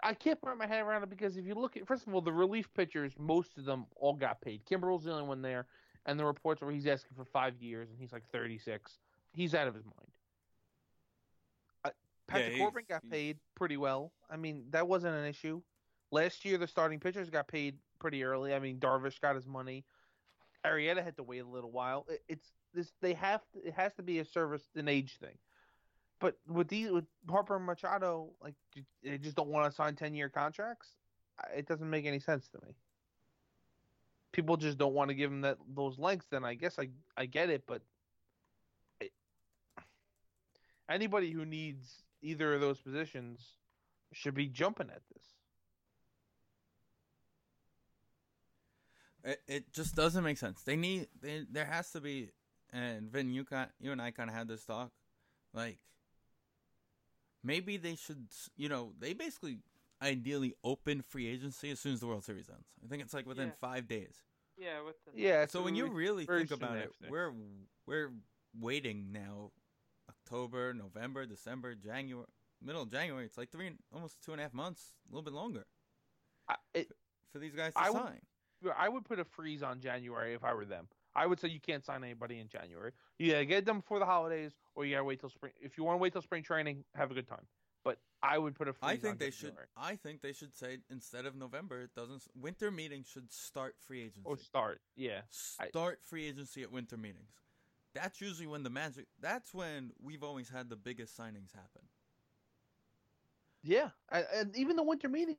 I 0.03 0.13
can't 0.13 0.37
wrap 0.43 0.57
my 0.57 0.67
head 0.67 0.81
around 0.81 1.03
it 1.03 1.09
because 1.09 1.37
if 1.37 1.45
you 1.45 1.55
look 1.55 1.77
at 1.77 1.87
first 1.87 2.05
of 2.05 2.13
all 2.13 2.19
the 2.19 2.33
relief 2.33 2.67
pitchers, 2.73 3.13
most 3.17 3.57
of 3.57 3.63
them 3.63 3.85
all 3.95 4.15
got 4.15 4.41
paid. 4.41 4.65
Kimbrel's 4.65 5.05
the 5.05 5.11
only 5.13 5.23
one 5.25 5.41
there, 5.41 5.67
and 6.05 6.19
the 6.19 6.25
reports 6.25 6.61
where 6.61 6.71
he's 6.71 6.85
asking 6.85 7.15
for 7.15 7.23
five 7.23 7.53
years 7.61 7.89
and 7.89 7.97
he's 7.97 8.11
like 8.11 8.27
thirty 8.33 8.57
six. 8.57 8.99
He's 9.31 9.55
out 9.55 9.69
of 9.69 9.73
his 9.73 9.85
mind. 9.85 10.11
Patrick 12.33 12.53
he's- 12.53 12.61
Corbin 12.61 12.85
got 12.89 13.09
paid 13.09 13.37
pretty 13.55 13.77
well. 13.77 14.11
I 14.29 14.37
mean 14.37 14.65
that 14.71 14.87
wasn't 14.87 15.15
an 15.15 15.25
issue. 15.25 15.61
Last 16.11 16.45
year 16.45 16.57
the 16.57 16.67
starting 16.67 16.99
pitchers 16.99 17.29
got 17.29 17.47
paid 17.47 17.77
pretty 17.99 18.23
early. 18.23 18.53
I 18.53 18.59
mean 18.59 18.79
Darvish 18.79 19.19
got 19.21 19.35
his 19.35 19.47
money. 19.47 19.85
Arrieta 20.65 21.03
had 21.03 21.17
to 21.17 21.23
wait 21.23 21.39
a 21.39 21.47
little 21.47 21.71
while. 21.71 22.05
It, 22.09 22.23
it's 22.27 22.51
this 22.73 22.91
they 23.01 23.13
have 23.13 23.41
to, 23.53 23.67
it 23.67 23.73
has 23.73 23.93
to 23.95 24.03
be 24.03 24.19
a 24.19 24.25
service 24.25 24.63
an 24.75 24.87
age 24.87 25.17
thing. 25.19 25.37
But 26.19 26.37
with 26.47 26.69
these 26.69 26.89
with 26.89 27.05
Harper 27.29 27.57
and 27.57 27.65
Machado, 27.65 28.29
like 28.41 28.55
they 29.03 29.17
just 29.17 29.35
don't 29.35 29.49
want 29.49 29.69
to 29.69 29.75
sign 29.75 29.95
ten 29.95 30.15
year 30.15 30.29
contracts. 30.29 30.89
It 31.55 31.67
doesn't 31.67 31.89
make 31.89 32.05
any 32.05 32.19
sense 32.19 32.47
to 32.49 32.65
me. 32.65 32.75
People 34.31 34.55
just 34.55 34.77
don't 34.77 34.93
want 34.93 35.09
to 35.09 35.15
give 35.15 35.29
them 35.29 35.41
that 35.41 35.57
those 35.75 35.99
lengths. 35.99 36.27
Then 36.29 36.45
I 36.45 36.53
guess 36.53 36.79
I 36.79 36.89
I 37.17 37.25
get 37.25 37.49
it, 37.49 37.63
but 37.67 37.81
it, 39.01 39.11
anybody 40.89 41.31
who 41.31 41.45
needs 41.45 42.03
either 42.23 42.53
of 42.55 42.61
those 42.61 42.79
positions 42.79 43.41
should 44.11 44.33
be 44.33 44.47
jumping 44.47 44.89
at 44.89 45.01
this. 45.13 45.23
It, 49.23 49.41
it 49.47 49.73
just 49.73 49.95
doesn't 49.95 50.23
make 50.23 50.37
sense. 50.37 50.63
They 50.63 50.75
need 50.75 51.07
they, 51.21 51.45
there 51.49 51.65
has 51.65 51.91
to 51.91 52.01
be 52.01 52.31
and 52.71 53.09
Vin 53.11 53.33
you 53.33 53.43
got 53.43 53.69
you 53.79 53.91
and 53.91 54.01
I 54.01 54.11
kind 54.11 54.29
of 54.29 54.35
had 54.35 54.47
this 54.47 54.65
talk 54.65 54.91
like 55.53 55.77
maybe 57.43 57.77
they 57.77 57.95
should 57.95 58.27
you 58.57 58.67
know 58.67 58.93
they 58.99 59.13
basically 59.13 59.59
ideally 60.01 60.53
open 60.63 61.01
free 61.01 61.27
agency 61.27 61.71
as 61.71 61.79
soon 61.79 61.93
as 61.93 62.01
the 62.01 62.07
World 62.07 62.25
Series 62.25 62.49
ends. 62.49 62.67
I 62.83 62.87
think 62.87 63.01
it's 63.01 63.13
like 63.13 63.25
within 63.25 63.47
Yeah. 63.47 63.53
5 63.61 63.87
days. 63.87 64.15
Yeah, 64.57 64.83
with 64.83 64.95
the 65.05 65.11
Yeah. 65.19 65.45
So 65.45 65.63
when 65.63 65.75
you 65.75 65.87
really 65.87 66.25
think 66.25 66.51
about 66.51 66.77
it, 66.77 66.91
we're 67.09 67.31
we're 67.85 68.11
waiting 68.59 69.11
now 69.11 69.51
October, 70.33 70.73
November, 70.73 71.25
December, 71.25 71.75
January, 71.75 72.25
middle 72.61 72.83
of 72.83 72.91
January. 72.91 73.25
It's 73.25 73.37
like 73.37 73.51
three, 73.51 73.71
almost 73.93 74.21
two 74.23 74.31
and 74.31 74.39
a 74.39 74.43
half 74.43 74.53
months, 74.53 74.93
a 75.09 75.13
little 75.13 75.23
bit 75.23 75.33
longer 75.33 75.65
I, 76.47 76.55
it, 76.73 76.91
for 77.31 77.39
these 77.39 77.53
guys 77.53 77.73
to 77.73 77.79
I 77.79 77.89
would- 77.89 78.01
sign. 78.01 78.21
I 78.77 78.87
would 78.87 79.03
put 79.03 79.19
a 79.19 79.25
freeze 79.25 79.61
on 79.61 79.81
January 79.81 80.33
if 80.33 80.43
I 80.45 80.53
were 80.53 80.63
them. 80.63 80.87
I 81.13 81.27
would 81.27 81.37
say 81.37 81.49
you 81.49 81.59
can't 81.59 81.83
sign 81.83 82.01
anybody 82.01 82.39
in 82.39 82.47
January. 82.47 82.91
You 83.19 83.31
gotta 83.33 83.45
get 83.45 83.65
them 83.65 83.81
before 83.81 83.99
the 83.99 84.05
holidays, 84.05 84.53
or 84.73 84.85
you 84.85 84.93
gotta 84.95 85.03
wait 85.03 85.19
till 85.19 85.29
spring. 85.29 85.51
If 85.61 85.77
you 85.77 85.83
want 85.83 85.95
to 85.97 86.01
wait 86.01 86.13
till 86.13 86.21
spring 86.21 86.43
training, 86.43 86.85
have 86.95 87.11
a 87.11 87.13
good 87.13 87.27
time. 87.27 87.45
But 87.83 87.97
I 88.23 88.37
would 88.37 88.55
put 88.55 88.69
a 88.69 88.73
freeze. 88.73 88.89
I 88.89 88.93
on 88.93 88.97
think 88.99 89.19
they 89.19 89.31
should. 89.31 89.53
I 89.75 89.97
think 89.97 90.21
they 90.21 90.31
should 90.31 90.55
say 90.55 90.77
instead 90.89 91.25
of 91.25 91.35
November, 91.35 91.81
it 91.81 91.93
doesn't. 91.93 92.23
Winter 92.33 92.71
meetings 92.71 93.07
should 93.07 93.33
start 93.33 93.75
free 93.85 93.99
agency. 94.03 94.21
or 94.23 94.37
start. 94.37 94.79
Yeah, 94.95 95.21
I- 95.59 95.67
start 95.67 95.99
free 96.01 96.25
agency 96.25 96.61
at 96.63 96.71
winter 96.71 96.95
meetings. 96.95 97.33
That's 97.93 98.21
usually 98.21 98.47
when 98.47 98.63
the 98.63 98.69
magic. 98.69 99.07
That's 99.19 99.53
when 99.53 99.91
we've 100.01 100.23
always 100.23 100.49
had 100.49 100.69
the 100.69 100.75
biggest 100.75 101.17
signings 101.17 101.53
happen. 101.53 101.83
yeah, 103.63 103.89
and, 104.11 104.25
and 104.33 104.55
even 104.57 104.75
the 104.75 104.83
winter 104.83 105.09
meeting 105.09 105.37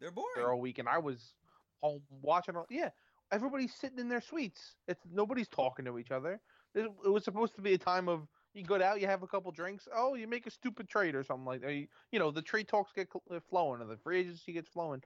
They're 0.00 0.10
boring 0.10 0.30
they're 0.36 0.50
all 0.50 0.60
week, 0.60 0.78
and 0.78 0.88
I 0.88 0.98
was 0.98 1.34
home 1.82 2.02
watching. 2.20 2.56
All, 2.56 2.66
yeah, 2.70 2.90
everybody's 3.30 3.74
sitting 3.74 3.98
in 3.98 4.08
their 4.08 4.20
suites. 4.20 4.76
It's 4.88 5.02
nobody's 5.10 5.48
talking 5.48 5.84
to 5.86 5.98
each 5.98 6.10
other. 6.10 6.40
It, 6.74 6.90
it 7.04 7.08
was 7.08 7.24
supposed 7.24 7.54
to 7.56 7.62
be 7.62 7.74
a 7.74 7.78
time 7.78 8.08
of 8.08 8.26
you 8.54 8.64
go 8.64 8.80
out, 8.82 9.00
you 9.00 9.06
have 9.06 9.22
a 9.22 9.26
couple 9.26 9.50
drinks. 9.52 9.88
Oh, 9.94 10.14
you 10.14 10.26
make 10.26 10.46
a 10.46 10.50
stupid 10.50 10.88
trade 10.88 11.14
or 11.14 11.24
something 11.24 11.46
like 11.46 11.62
that. 11.62 11.72
You, 11.72 11.86
you 12.12 12.18
know, 12.18 12.30
the 12.30 12.42
trade 12.42 12.68
talks 12.68 12.92
get 12.92 13.08
cl- 13.12 13.22
uh, 13.36 13.40
flowing, 13.48 13.80
or 13.80 13.86
the 13.86 13.96
free 13.96 14.20
agency 14.20 14.52
gets 14.52 14.68
flowing. 14.68 15.02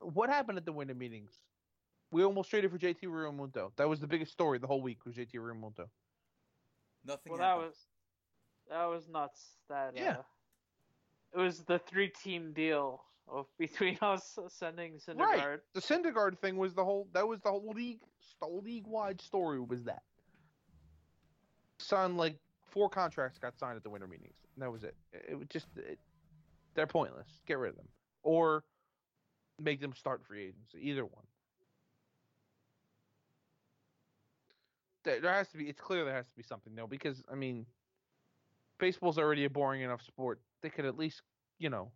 What 0.00 0.30
happened 0.30 0.58
at 0.58 0.66
the 0.66 0.72
winter 0.72 0.94
meetings? 0.94 1.32
We 2.14 2.22
almost 2.22 2.48
traded 2.48 2.70
for 2.70 2.78
JT 2.78 3.02
Realmuto. 3.06 3.72
That 3.74 3.88
was 3.88 3.98
the 3.98 4.06
biggest 4.06 4.30
story 4.30 4.60
the 4.60 4.68
whole 4.68 4.80
week 4.80 5.04
was 5.04 5.16
JT 5.16 5.32
Realmuto. 5.34 5.88
Nothing. 7.04 7.32
well, 7.32 7.38
that 7.38 7.56
was 7.56 7.74
that 8.70 8.84
was 8.84 9.08
nuts. 9.08 9.56
That 9.68 9.96
Yeah. 9.96 10.18
uh, 10.18 10.22
it 11.32 11.38
was 11.38 11.64
the 11.64 11.80
three 11.80 12.10
team 12.10 12.52
deal 12.52 13.02
of 13.26 13.46
between 13.58 13.98
us 14.00 14.38
sending 14.46 15.00
Syndergaard. 15.00 15.18
Right. 15.18 15.58
The 15.72 15.80
Syndergaard 15.80 16.38
thing 16.38 16.56
was 16.56 16.72
the 16.72 16.84
whole. 16.84 17.08
That 17.14 17.26
was 17.26 17.40
the 17.40 17.50
whole 17.50 17.72
league. 17.74 17.98
The 18.40 18.46
league 18.46 18.86
wide 18.86 19.20
story 19.20 19.58
was 19.58 19.82
that. 19.82 20.04
Signed 21.80 22.16
like 22.16 22.38
four 22.70 22.88
contracts 22.88 23.40
got 23.40 23.58
signed 23.58 23.76
at 23.76 23.82
the 23.82 23.90
winter 23.90 24.06
meetings. 24.06 24.36
That 24.58 24.70
was 24.70 24.84
it. 24.84 24.94
It 25.12 25.34
would 25.36 25.50
just 25.50 25.66
it, 25.76 25.98
they're 26.76 26.86
pointless. 26.86 27.26
Get 27.44 27.58
rid 27.58 27.70
of 27.70 27.76
them 27.76 27.88
or 28.22 28.62
make 29.60 29.80
them 29.80 29.92
start 29.94 30.24
free 30.24 30.44
agency. 30.44 30.78
Either 30.80 31.04
one. 31.04 31.24
There, 35.04 35.32
has 35.32 35.48
to 35.48 35.58
be. 35.58 35.64
It's 35.64 35.80
clear 35.80 36.04
there 36.04 36.14
has 36.14 36.26
to 36.26 36.36
be 36.36 36.42
something 36.42 36.74
though, 36.74 36.86
because 36.86 37.22
I 37.30 37.34
mean, 37.34 37.66
baseball's 38.78 39.18
already 39.18 39.44
a 39.44 39.50
boring 39.50 39.82
enough 39.82 40.02
sport. 40.02 40.40
They 40.62 40.70
could 40.70 40.86
at 40.86 40.96
least, 40.96 41.22
you 41.58 41.70
know, 41.70 41.90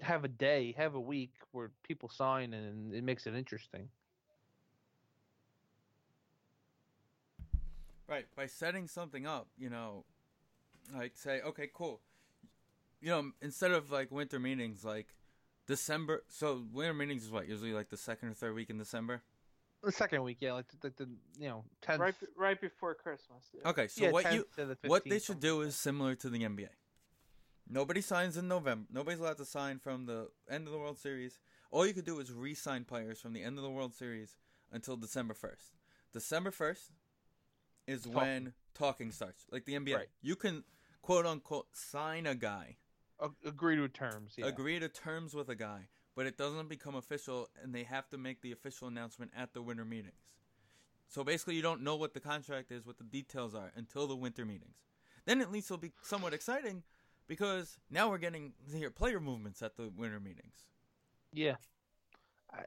have 0.00 0.24
a 0.24 0.28
day, 0.28 0.74
have 0.76 0.94
a 0.94 1.00
week 1.00 1.34
where 1.52 1.72
people 1.82 2.08
sign 2.08 2.54
and 2.54 2.94
it 2.94 3.02
makes 3.02 3.26
it 3.26 3.34
interesting. 3.34 3.88
Right, 8.06 8.26
by 8.34 8.46
setting 8.46 8.88
something 8.88 9.26
up, 9.26 9.48
you 9.56 9.70
know, 9.70 10.04
like 10.96 11.12
say, 11.16 11.40
okay, 11.42 11.68
cool. 11.72 12.00
You 13.00 13.10
know, 13.10 13.30
instead 13.40 13.70
of 13.70 13.90
like 13.90 14.10
winter 14.10 14.38
meetings, 14.38 14.84
like 14.84 15.14
December. 15.70 16.24
So 16.28 16.64
winter 16.72 16.92
meetings 16.92 17.22
is 17.24 17.30
what 17.30 17.48
usually 17.48 17.72
like 17.72 17.90
the 17.90 17.96
second 17.96 18.28
or 18.30 18.34
third 18.34 18.56
week 18.56 18.70
in 18.70 18.78
December. 18.78 19.22
The 19.82 19.92
second 19.92 20.22
week, 20.22 20.38
yeah, 20.40 20.52
like 20.52 20.66
the, 20.68 20.88
the, 20.88 21.04
the 21.04 21.10
you 21.38 21.48
know, 21.48 21.64
tenth. 21.80 22.00
Right, 22.00 22.14
right 22.36 22.60
before 22.60 22.94
Christmas. 22.94 23.44
yeah. 23.54 23.68
Okay, 23.70 23.88
so 23.88 24.04
yeah, 24.04 24.10
what 24.10 24.32
you 24.32 24.46
to 24.56 24.66
the 24.66 24.76
what 24.86 25.04
they 25.04 25.18
should 25.18 25.40
do 25.40 25.62
is 25.62 25.74
similar 25.74 26.14
to 26.16 26.28
the 26.28 26.40
NBA. 26.40 26.68
Nobody 27.68 28.00
signs 28.00 28.36
in 28.36 28.48
November. 28.48 28.86
Nobody's 28.92 29.20
allowed 29.20 29.36
to 29.38 29.44
sign 29.44 29.78
from 29.78 30.06
the 30.06 30.28
end 30.50 30.66
of 30.66 30.72
the 30.72 30.78
World 30.78 30.98
Series. 30.98 31.38
All 31.70 31.86
you 31.86 31.94
could 31.94 32.04
do 32.04 32.18
is 32.18 32.32
re-sign 32.32 32.84
players 32.84 33.20
from 33.20 33.32
the 33.32 33.42
end 33.42 33.58
of 33.58 33.62
the 33.62 33.70
World 33.70 33.94
Series 33.94 34.36
until 34.72 34.96
December 34.96 35.34
first. 35.34 35.76
December 36.12 36.50
first 36.50 36.90
is 37.86 38.02
Talking. 38.02 38.14
when 38.14 38.52
talking 38.74 39.12
starts, 39.12 39.46
like 39.52 39.64
the 39.64 39.74
NBA. 39.74 39.94
Right. 39.94 40.08
You 40.20 40.36
can 40.36 40.64
quote 41.00 41.26
unquote 41.26 41.68
sign 41.72 42.26
a 42.26 42.34
guy. 42.34 42.76
A- 43.20 43.48
agree 43.48 43.76
to 43.76 43.88
terms. 43.88 44.34
Yeah. 44.36 44.46
agree 44.46 44.78
to 44.80 44.88
terms 44.88 45.34
with 45.34 45.48
a 45.48 45.54
guy, 45.54 45.88
but 46.20 46.26
it 46.26 46.36
doesn't 46.36 46.68
become 46.68 46.96
official, 46.96 47.48
and 47.62 47.74
they 47.74 47.82
have 47.82 48.06
to 48.10 48.18
make 48.18 48.42
the 48.42 48.52
official 48.52 48.86
announcement 48.86 49.30
at 49.34 49.54
the 49.54 49.62
winter 49.62 49.86
meetings. 49.86 50.20
So 51.08 51.24
basically, 51.24 51.54
you 51.54 51.62
don't 51.62 51.80
know 51.80 51.96
what 51.96 52.12
the 52.12 52.20
contract 52.20 52.70
is, 52.70 52.84
what 52.84 52.98
the 52.98 53.04
details 53.04 53.54
are, 53.54 53.72
until 53.74 54.06
the 54.06 54.14
winter 54.14 54.44
meetings. 54.44 54.76
Then 55.24 55.40
at 55.40 55.50
least 55.50 55.68
it'll 55.68 55.78
be 55.78 55.92
somewhat 56.02 56.34
exciting, 56.34 56.82
because 57.26 57.78
now 57.90 58.10
we're 58.10 58.18
getting 58.18 58.52
to 58.70 58.76
hear 58.76 58.90
player 58.90 59.18
movements 59.18 59.62
at 59.62 59.78
the 59.78 59.90
winter 59.96 60.20
meetings. 60.20 60.56
Yeah. 61.32 61.56
I, 62.52 62.64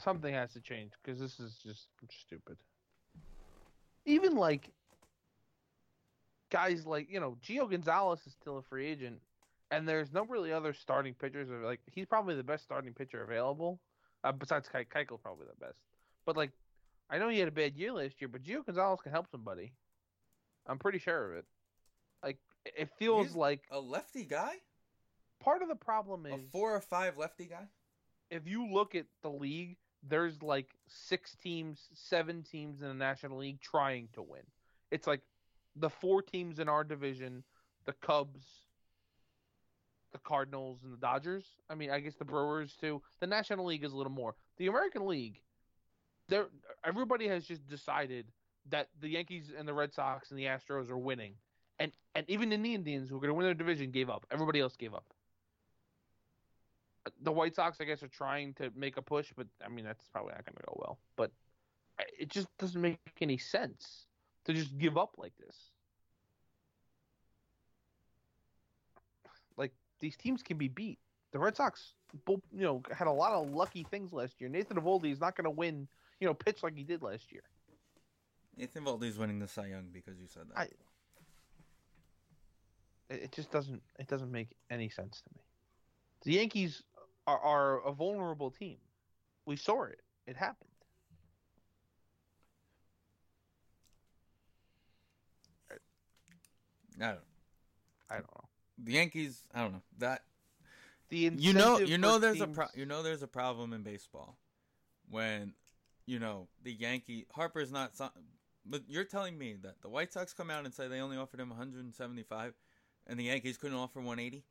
something 0.00 0.34
has 0.34 0.52
to 0.54 0.60
change 0.60 0.90
because 1.00 1.20
this 1.20 1.38
is 1.38 1.56
just 1.64 1.86
stupid. 2.10 2.56
Even 4.06 4.34
like 4.34 4.72
guys 6.50 6.84
like 6.84 7.08
you 7.12 7.20
know 7.20 7.36
Gio 7.46 7.70
Gonzalez 7.70 8.26
is 8.26 8.32
still 8.32 8.58
a 8.58 8.62
free 8.62 8.88
agent, 8.88 9.20
and 9.70 9.88
there's 9.88 10.12
no 10.12 10.24
really 10.24 10.52
other 10.52 10.72
starting 10.72 11.14
pitchers. 11.14 11.50
Or 11.50 11.64
like 11.64 11.80
he's 11.86 12.06
probably 12.06 12.34
the 12.34 12.42
best 12.42 12.64
starting 12.64 12.94
pitcher 12.94 13.22
available, 13.22 13.80
uh, 14.24 14.32
besides 14.32 14.68
Ke- 14.68 14.88
Keuchel's 14.92 15.20
probably 15.22 15.46
the 15.46 15.64
best. 15.64 15.78
But 16.26 16.36
like, 16.36 16.52
I 17.10 17.18
know 17.18 17.28
he 17.28 17.38
had 17.38 17.48
a 17.48 17.52
bad 17.52 17.76
year 17.76 17.92
last 17.92 18.20
year, 18.20 18.28
but 18.28 18.42
Gio 18.42 18.64
Gonzalez 18.64 19.00
can 19.02 19.12
help 19.12 19.30
somebody. 19.30 19.72
I'm 20.66 20.78
pretty 20.78 20.98
sure 20.98 21.32
of 21.32 21.38
it. 21.38 21.44
Like 22.22 22.38
it 22.64 22.88
feels 22.98 23.28
He's 23.28 23.36
like 23.36 23.62
A 23.70 23.80
lefty 23.80 24.24
guy, 24.24 24.54
part 25.40 25.62
of 25.62 25.68
the 25.68 25.76
problem 25.76 26.26
is 26.26 26.32
a 26.32 26.50
four 26.50 26.74
or 26.74 26.80
five 26.80 27.16
lefty 27.16 27.46
guy. 27.46 27.68
if 28.30 28.46
you 28.46 28.66
look 28.72 28.94
at 28.94 29.06
the 29.22 29.30
league, 29.30 29.76
there's 30.02 30.42
like 30.42 30.74
six 30.86 31.36
teams, 31.42 31.88
seven 31.94 32.42
teams 32.42 32.82
in 32.82 32.88
the 32.88 32.94
National 32.94 33.38
League 33.38 33.60
trying 33.60 34.08
to 34.14 34.22
win. 34.22 34.42
It's 34.90 35.06
like 35.06 35.22
the 35.76 35.90
four 35.90 36.22
teams 36.22 36.58
in 36.58 36.68
our 36.68 36.84
division, 36.84 37.44
the 37.84 37.92
Cubs, 37.94 38.46
the 40.12 40.18
Cardinals, 40.18 40.80
and 40.82 40.92
the 40.92 40.96
Dodgers. 40.96 41.44
I 41.68 41.74
mean, 41.74 41.90
I 41.90 42.00
guess 42.00 42.14
the 42.14 42.24
Brewers 42.24 42.74
too. 42.80 43.02
The 43.20 43.26
National 43.26 43.66
League 43.66 43.84
is 43.84 43.92
a 43.92 43.96
little 43.96 44.12
more. 44.12 44.34
The 44.56 44.66
American 44.66 45.06
League, 45.06 45.40
there 46.28 46.46
everybody 46.84 47.28
has 47.28 47.44
just 47.44 47.66
decided 47.68 48.26
that 48.70 48.88
the 49.00 49.08
Yankees 49.08 49.52
and 49.56 49.66
the 49.66 49.74
Red 49.74 49.92
Sox 49.92 50.30
and 50.30 50.38
the 50.38 50.44
Astros 50.44 50.90
are 50.90 50.98
winning. 50.98 51.34
And 51.78 51.92
and 52.14 52.28
even 52.28 52.48
the 52.48 52.74
Indians 52.74 53.08
who 53.08 53.16
are 53.16 53.20
going 53.20 53.30
to 53.30 53.34
win 53.34 53.44
their 53.44 53.54
division 53.54 53.90
gave 53.90 54.10
up. 54.10 54.26
Everybody 54.30 54.60
else 54.60 54.76
gave 54.76 54.94
up 54.94 55.04
the 57.22 57.32
White 57.32 57.54
Sox, 57.54 57.80
I 57.80 57.84
guess, 57.84 58.02
are 58.02 58.08
trying 58.08 58.54
to 58.54 58.70
make 58.76 58.96
a 58.96 59.02
push, 59.02 59.32
but 59.36 59.46
I 59.64 59.68
mean 59.68 59.84
that's 59.84 60.06
probably 60.12 60.32
not 60.32 60.44
going 60.44 60.56
to 60.56 60.64
go 60.66 60.76
well. 60.78 60.98
But 61.16 61.30
it 62.18 62.28
just 62.28 62.48
doesn't 62.58 62.80
make 62.80 62.98
any 63.20 63.38
sense 63.38 64.06
to 64.44 64.52
just 64.52 64.76
give 64.78 64.96
up 64.96 65.14
like 65.18 65.32
this. 65.38 65.56
Like 69.56 69.72
these 70.00 70.16
teams 70.16 70.42
can 70.42 70.56
be 70.58 70.68
beat. 70.68 70.98
The 71.32 71.38
Red 71.38 71.56
Sox, 71.56 71.92
you 72.26 72.40
know, 72.52 72.82
had 72.92 73.06
a 73.06 73.12
lot 73.12 73.32
of 73.32 73.50
lucky 73.50 73.84
things 73.84 74.12
last 74.12 74.40
year. 74.40 74.48
Nathan 74.48 74.76
Eovaldi 74.78 75.12
is 75.12 75.20
not 75.20 75.36
going 75.36 75.44
to 75.44 75.50
win, 75.50 75.86
you 76.20 76.26
know, 76.26 76.34
pitch 76.34 76.62
like 76.62 76.74
he 76.76 76.84
did 76.84 77.02
last 77.02 77.30
year. 77.30 77.42
Nathan 78.56 78.84
Eovaldi 78.84 79.04
is 79.04 79.18
winning 79.18 79.38
the 79.38 79.48
Cy 79.48 79.66
Young 79.66 79.88
because 79.92 80.18
you 80.18 80.26
said 80.26 80.44
that. 80.48 80.58
I- 80.58 80.68
It, 83.10 83.22
it 83.24 83.32
just 83.32 83.50
doesn't. 83.50 83.82
It 83.98 84.06
doesn't 84.06 84.30
make 84.30 84.48
any 84.70 84.88
sense 84.90 85.22
to 85.22 85.30
me. 85.34 85.40
The 86.24 86.32
Yankees 86.34 86.82
are, 87.26 87.38
are 87.38 87.86
a 87.86 87.92
vulnerable 87.92 88.50
team. 88.50 88.76
We 89.46 89.56
saw 89.56 89.84
it. 89.84 90.00
It 90.26 90.36
happened. 90.36 90.68
I 97.00 97.06
don't. 97.06 97.18
I 98.10 98.14
don't 98.16 98.30
know. 98.34 98.47
The 98.82 98.92
Yankees, 98.92 99.44
I 99.54 99.62
don't 99.62 99.72
know 99.72 99.82
that. 99.98 100.22
The 101.08 101.30
you 101.36 101.52
know 101.52 101.78
you 101.78 101.98
know 101.98 102.18
there's 102.18 102.40
a 102.40 102.44
teams- 102.44 102.56
pro- 102.56 102.66
you 102.74 102.84
know 102.84 103.02
there's 103.02 103.22
a 103.22 103.26
problem 103.26 103.72
in 103.72 103.82
baseball 103.82 104.36
when 105.10 105.54
you 106.06 106.18
know 106.18 106.48
the 106.62 106.72
Yankee 106.72 107.26
Harper's 107.32 107.72
not 107.72 107.92
but 108.66 108.82
you're 108.88 109.04
telling 109.04 109.38
me 109.38 109.56
that 109.62 109.80
the 109.80 109.88
White 109.88 110.12
Sox 110.12 110.34
come 110.34 110.50
out 110.50 110.66
and 110.66 110.74
say 110.74 110.86
they 110.86 111.00
only 111.00 111.16
offered 111.16 111.40
him 111.40 111.48
175 111.48 112.52
and 113.06 113.18
the 113.18 113.24
Yankees 113.24 113.56
couldn't 113.56 113.78
offer 113.78 114.00
180 114.00 114.44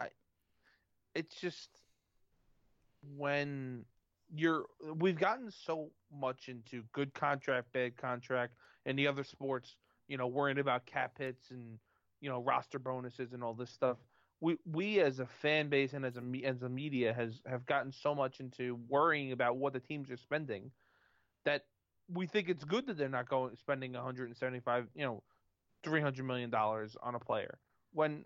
I. 0.00 0.08
it's 1.14 1.38
just 1.38 1.68
when 3.16 3.84
you're 4.34 4.64
we've 4.96 5.18
gotten 5.18 5.50
so 5.50 5.90
much 6.18 6.48
into 6.48 6.82
good 6.92 7.12
contract, 7.14 7.72
bad 7.72 7.96
contract, 7.96 8.54
and 8.86 8.98
the 8.98 9.06
other 9.06 9.24
sports, 9.24 9.76
you 10.06 10.16
know, 10.16 10.26
worrying 10.26 10.58
about 10.58 10.86
cap 10.86 11.18
hits 11.18 11.50
and 11.50 11.78
you 12.20 12.30
know 12.30 12.42
roster 12.42 12.78
bonuses 12.78 13.32
and 13.32 13.42
all 13.42 13.54
this 13.54 13.70
stuff. 13.70 13.96
We 14.40 14.56
we 14.70 15.00
as 15.00 15.18
a 15.18 15.26
fan 15.42 15.68
base 15.68 15.92
and 15.92 16.04
as 16.04 16.16
a 16.16 16.44
as 16.44 16.62
a 16.62 16.68
media 16.68 17.12
has 17.12 17.40
have 17.46 17.66
gotten 17.66 17.92
so 17.92 18.14
much 18.14 18.40
into 18.40 18.78
worrying 18.88 19.32
about 19.32 19.56
what 19.56 19.72
the 19.72 19.80
teams 19.80 20.10
are 20.10 20.16
spending 20.16 20.70
that 21.44 21.64
we 22.12 22.26
think 22.26 22.48
it's 22.48 22.64
good 22.64 22.86
that 22.86 22.96
they're 22.96 23.08
not 23.08 23.28
going 23.28 23.54
spending 23.56 23.92
175, 23.92 24.86
you 24.94 25.04
know, 25.04 25.22
300 25.84 26.24
million 26.24 26.50
dollars 26.50 26.96
on 27.02 27.14
a 27.14 27.18
player 27.18 27.58
when 27.92 28.24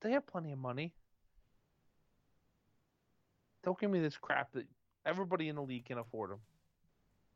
they 0.00 0.12
have 0.12 0.26
plenty 0.26 0.52
of 0.52 0.58
money. 0.58 0.92
Don't 3.64 3.78
give 3.78 3.90
me 3.90 4.00
this 4.00 4.16
crap 4.16 4.52
that 4.52 4.66
everybody 5.06 5.48
in 5.48 5.56
the 5.56 5.62
league 5.62 5.84
can 5.84 5.98
afford 5.98 6.30
them. 6.30 6.40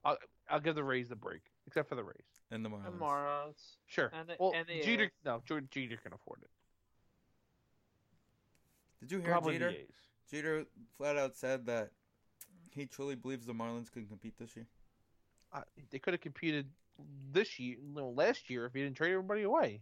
I'll, 0.05 0.19
I'll 0.51 0.61
give 0.61 0.75
the 0.75 0.85
Rays 0.85 1.09
the 1.09 1.17
break, 1.17 1.43
except 1.67 1.89
for 1.89 1.95
the 1.95 2.05
Rays. 2.05 2.15
and 2.51 2.65
the 2.65 2.69
The 2.69 2.77
Marlins. 2.77 2.99
Marlins. 2.99 3.77
Sure. 3.87 4.11
And 4.13 4.29
the- 4.29 4.37
well, 4.39 4.53
and 4.55 4.67
the 4.69 4.81
Jeter, 4.83 5.05
A's. 5.05 5.11
no, 5.25 5.43
Jer- 5.47 5.61
Jeter 5.63 5.97
can 5.97 6.13
afford 6.13 6.43
it. 6.43 6.51
Did 9.01 9.13
you 9.13 9.19
hear 9.19 9.29
Probably 9.31 9.55
Jeter? 9.55 9.71
the 9.73 9.87
Jeter 10.31 10.67
flat 10.97 11.17
out 11.17 11.37
said 11.37 11.67
that 11.67 11.91
he 12.71 12.87
truly 12.87 13.15
believes 13.15 13.47
the 13.47 13.53
Marlins 13.55 13.91
can 13.91 14.07
compete 14.07 14.35
this 14.39 14.55
year. 14.57 14.67
Uh, 15.53 15.63
they 15.91 15.99
could 15.99 16.15
have 16.15 16.21
competed 16.21 16.67
this 17.33 17.59
year, 17.59 17.77
no, 17.83 18.11
last 18.11 18.49
year, 18.51 18.67
if 18.67 18.73
he 18.75 18.83
didn't 18.83 18.97
trade 18.97 19.13
everybody 19.13 19.43
away. 19.43 19.81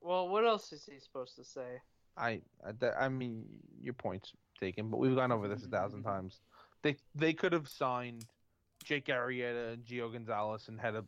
Well, 0.00 0.28
what 0.28 0.44
else 0.44 0.72
is 0.72 0.84
he 0.84 0.98
supposed 0.98 1.36
to 1.36 1.44
say? 1.44 1.80
I, 2.16 2.40
I, 2.64 2.72
I 3.00 3.08
mean, 3.08 3.44
your 3.80 3.94
point's 3.94 4.32
taken, 4.58 4.88
but 4.88 4.98
we've 4.98 5.14
gone 5.14 5.32
over 5.32 5.48
this 5.48 5.64
a 5.64 5.68
thousand 5.68 6.02
times. 6.04 6.40
They, 6.82 6.96
they 7.14 7.32
could 7.32 7.52
have 7.52 7.68
signed 7.68 8.24
Jake 8.82 9.06
Arrieta 9.06 9.72
and 9.74 9.84
Gio 9.84 10.12
Gonzalez 10.12 10.68
and 10.68 10.80
had 10.80 10.94
a 10.94 11.04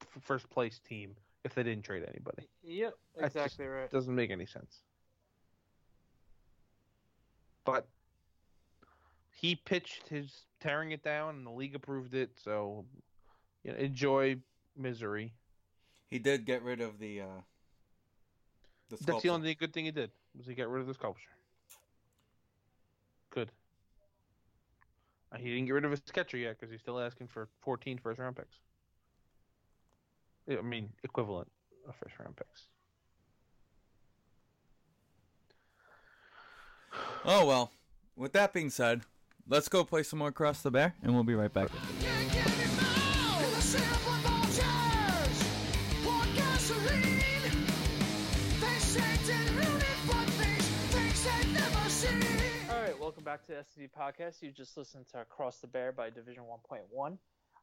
f- 0.00 0.22
first 0.22 0.48
place 0.50 0.78
team 0.80 1.14
if 1.44 1.54
they 1.54 1.62
didn't 1.62 1.84
trade 1.84 2.04
anybody. 2.08 2.48
Yep, 2.64 2.94
That's 3.16 3.34
just- 3.34 3.46
exactly 3.46 3.66
right. 3.66 3.90
doesn't 3.90 4.14
make 4.14 4.30
any 4.30 4.46
sense. 4.46 4.82
But 7.64 7.86
he 9.36 9.54
pitched 9.56 10.08
his 10.08 10.46
tearing 10.60 10.92
it 10.92 11.02
down, 11.02 11.36
and 11.36 11.46
the 11.46 11.50
league 11.50 11.74
approved 11.74 12.14
it. 12.14 12.30
So, 12.42 12.84
you 13.62 13.72
know, 13.72 13.78
enjoy 13.78 14.38
misery. 14.76 15.32
He 16.08 16.18
did 16.18 16.46
get 16.46 16.62
rid 16.62 16.80
of 16.80 16.98
the 16.98 17.20
uh 17.22 17.26
the 18.88 18.96
That's 19.04 19.22
the 19.22 19.28
only 19.28 19.54
good 19.54 19.74
thing 19.74 19.84
he 19.84 19.90
did 19.90 20.10
was 20.34 20.46
he 20.46 20.54
got 20.54 20.70
rid 20.70 20.80
of 20.80 20.86
the 20.86 20.94
sculpture. 20.94 21.28
Good. 23.30 23.50
He 25.36 25.50
didn't 25.50 25.66
get 25.66 25.72
rid 25.72 25.84
of 25.84 25.90
his 25.90 26.00
catcher 26.00 26.38
yet 26.38 26.58
because 26.58 26.70
he's 26.72 26.80
still 26.80 26.98
asking 26.98 27.28
for 27.28 27.48
14 27.60 27.98
first 27.98 28.18
round 28.18 28.36
picks. 28.36 28.56
I 30.50 30.62
mean, 30.62 30.90
equivalent 31.04 31.50
of 31.86 31.94
first 31.96 32.18
round 32.18 32.36
picks. 32.36 32.62
Oh, 37.24 37.46
well. 37.46 37.72
With 38.16 38.32
that 38.32 38.52
being 38.52 38.70
said, 38.70 39.02
let's 39.46 39.68
go 39.68 39.84
play 39.84 40.02
some 40.02 40.18
more 40.18 40.32
Cross 40.32 40.62
the 40.62 40.70
Bear, 40.70 40.94
and 41.02 41.14
we'll 41.14 41.24
be 41.24 41.34
right 41.34 41.52
back. 41.52 41.68
Back 53.28 53.44
to 53.44 53.52
the 53.52 53.58
SCD 53.58 53.90
podcast. 53.90 54.40
You 54.40 54.50
just 54.50 54.78
listened 54.78 55.04
to 55.12 55.20
Across 55.20 55.58
the 55.58 55.66
Bear 55.66 55.92
by 55.92 56.08
Division 56.08 56.44
1.1. 56.44 57.18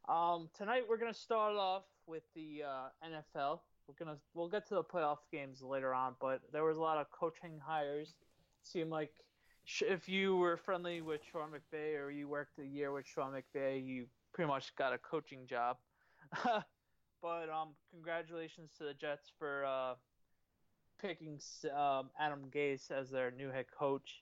Um, 0.08 0.48
tonight 0.56 0.84
we're 0.88 1.00
gonna 1.00 1.12
start 1.12 1.56
off 1.56 1.86
with 2.06 2.22
the 2.36 2.62
uh, 2.62 2.90
NFL. 3.04 3.62
We're 3.88 3.96
gonna 3.98 4.18
we'll 4.36 4.48
get 4.48 4.68
to 4.68 4.76
the 4.76 4.84
playoff 4.84 5.18
games 5.32 5.64
later 5.64 5.92
on, 5.92 6.14
but 6.22 6.42
there 6.54 6.64
was 6.64 6.78
a 6.78 6.82
lot 6.82 7.00
of 7.00 7.10
coaching 7.10 7.60
hires. 7.66 8.14
Seemed 8.62 8.92
like 8.92 9.12
if 9.82 10.08
you 10.08 10.36
were 10.36 10.56
friendly 10.56 11.02
with 11.02 11.22
Sean 11.32 11.50
McVay 11.50 12.00
or 12.00 12.12
you 12.12 12.28
worked 12.28 12.60
a 12.60 12.64
year 12.64 12.92
with 12.92 13.08
Sean 13.08 13.34
McVay, 13.34 13.84
you 13.84 14.06
pretty 14.36 14.48
much 14.48 14.72
got 14.76 14.94
a 14.94 15.00
coaching 15.00 15.48
job. 15.48 15.78
but 16.44 17.50
um, 17.50 17.70
congratulations 17.92 18.70
to 18.78 18.84
the 18.84 18.94
Jets 18.94 19.32
for 19.40 19.66
uh, 19.66 19.96
picking 21.02 21.40
um, 21.76 22.12
Adam 22.20 22.52
Gase 22.54 22.92
as 22.92 23.10
their 23.10 23.32
new 23.32 23.50
head 23.50 23.66
coach. 23.76 24.22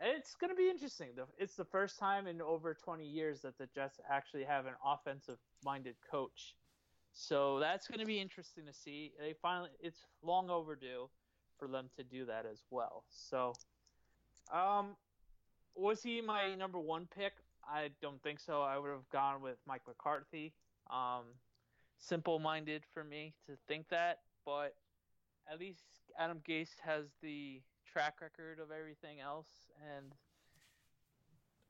It's 0.00 0.34
going 0.34 0.50
to 0.50 0.56
be 0.56 0.68
interesting. 0.68 1.08
It's 1.38 1.54
the 1.54 1.64
first 1.64 1.98
time 1.98 2.26
in 2.26 2.42
over 2.42 2.74
20 2.74 3.04
years 3.04 3.42
that 3.42 3.56
the 3.58 3.66
Jets 3.74 4.00
actually 4.10 4.44
have 4.44 4.66
an 4.66 4.74
offensive-minded 4.84 5.94
coach. 6.10 6.54
So 7.12 7.60
that's 7.60 7.86
going 7.86 8.00
to 8.00 8.06
be 8.06 8.20
interesting 8.20 8.66
to 8.66 8.72
see. 8.72 9.12
They 9.20 9.34
finally, 9.40 9.70
it's 9.80 10.00
long 10.22 10.50
overdue 10.50 11.08
for 11.58 11.68
them 11.68 11.88
to 11.96 12.02
do 12.02 12.26
that 12.26 12.44
as 12.50 12.64
well. 12.70 13.04
So, 13.10 13.54
um, 14.52 14.96
was 15.76 16.02
he 16.02 16.20
my 16.20 16.54
number 16.56 16.80
one 16.80 17.06
pick? 17.16 17.34
I 17.64 17.90
don't 18.02 18.22
think 18.22 18.40
so. 18.40 18.62
I 18.62 18.78
would 18.78 18.90
have 18.90 19.08
gone 19.10 19.40
with 19.40 19.56
Mike 19.66 19.82
McCarthy. 19.86 20.52
Um, 20.90 21.24
simple-minded 21.98 22.82
for 22.92 23.04
me 23.04 23.32
to 23.46 23.56
think 23.66 23.88
that, 23.88 24.18
but 24.44 24.74
at 25.50 25.58
least 25.58 25.84
Adam 26.18 26.40
Gase 26.46 26.76
has 26.84 27.06
the 27.22 27.62
track 27.90 28.14
record 28.20 28.58
of 28.58 28.70
everything 28.70 29.20
else, 29.20 29.46
and 29.96 30.12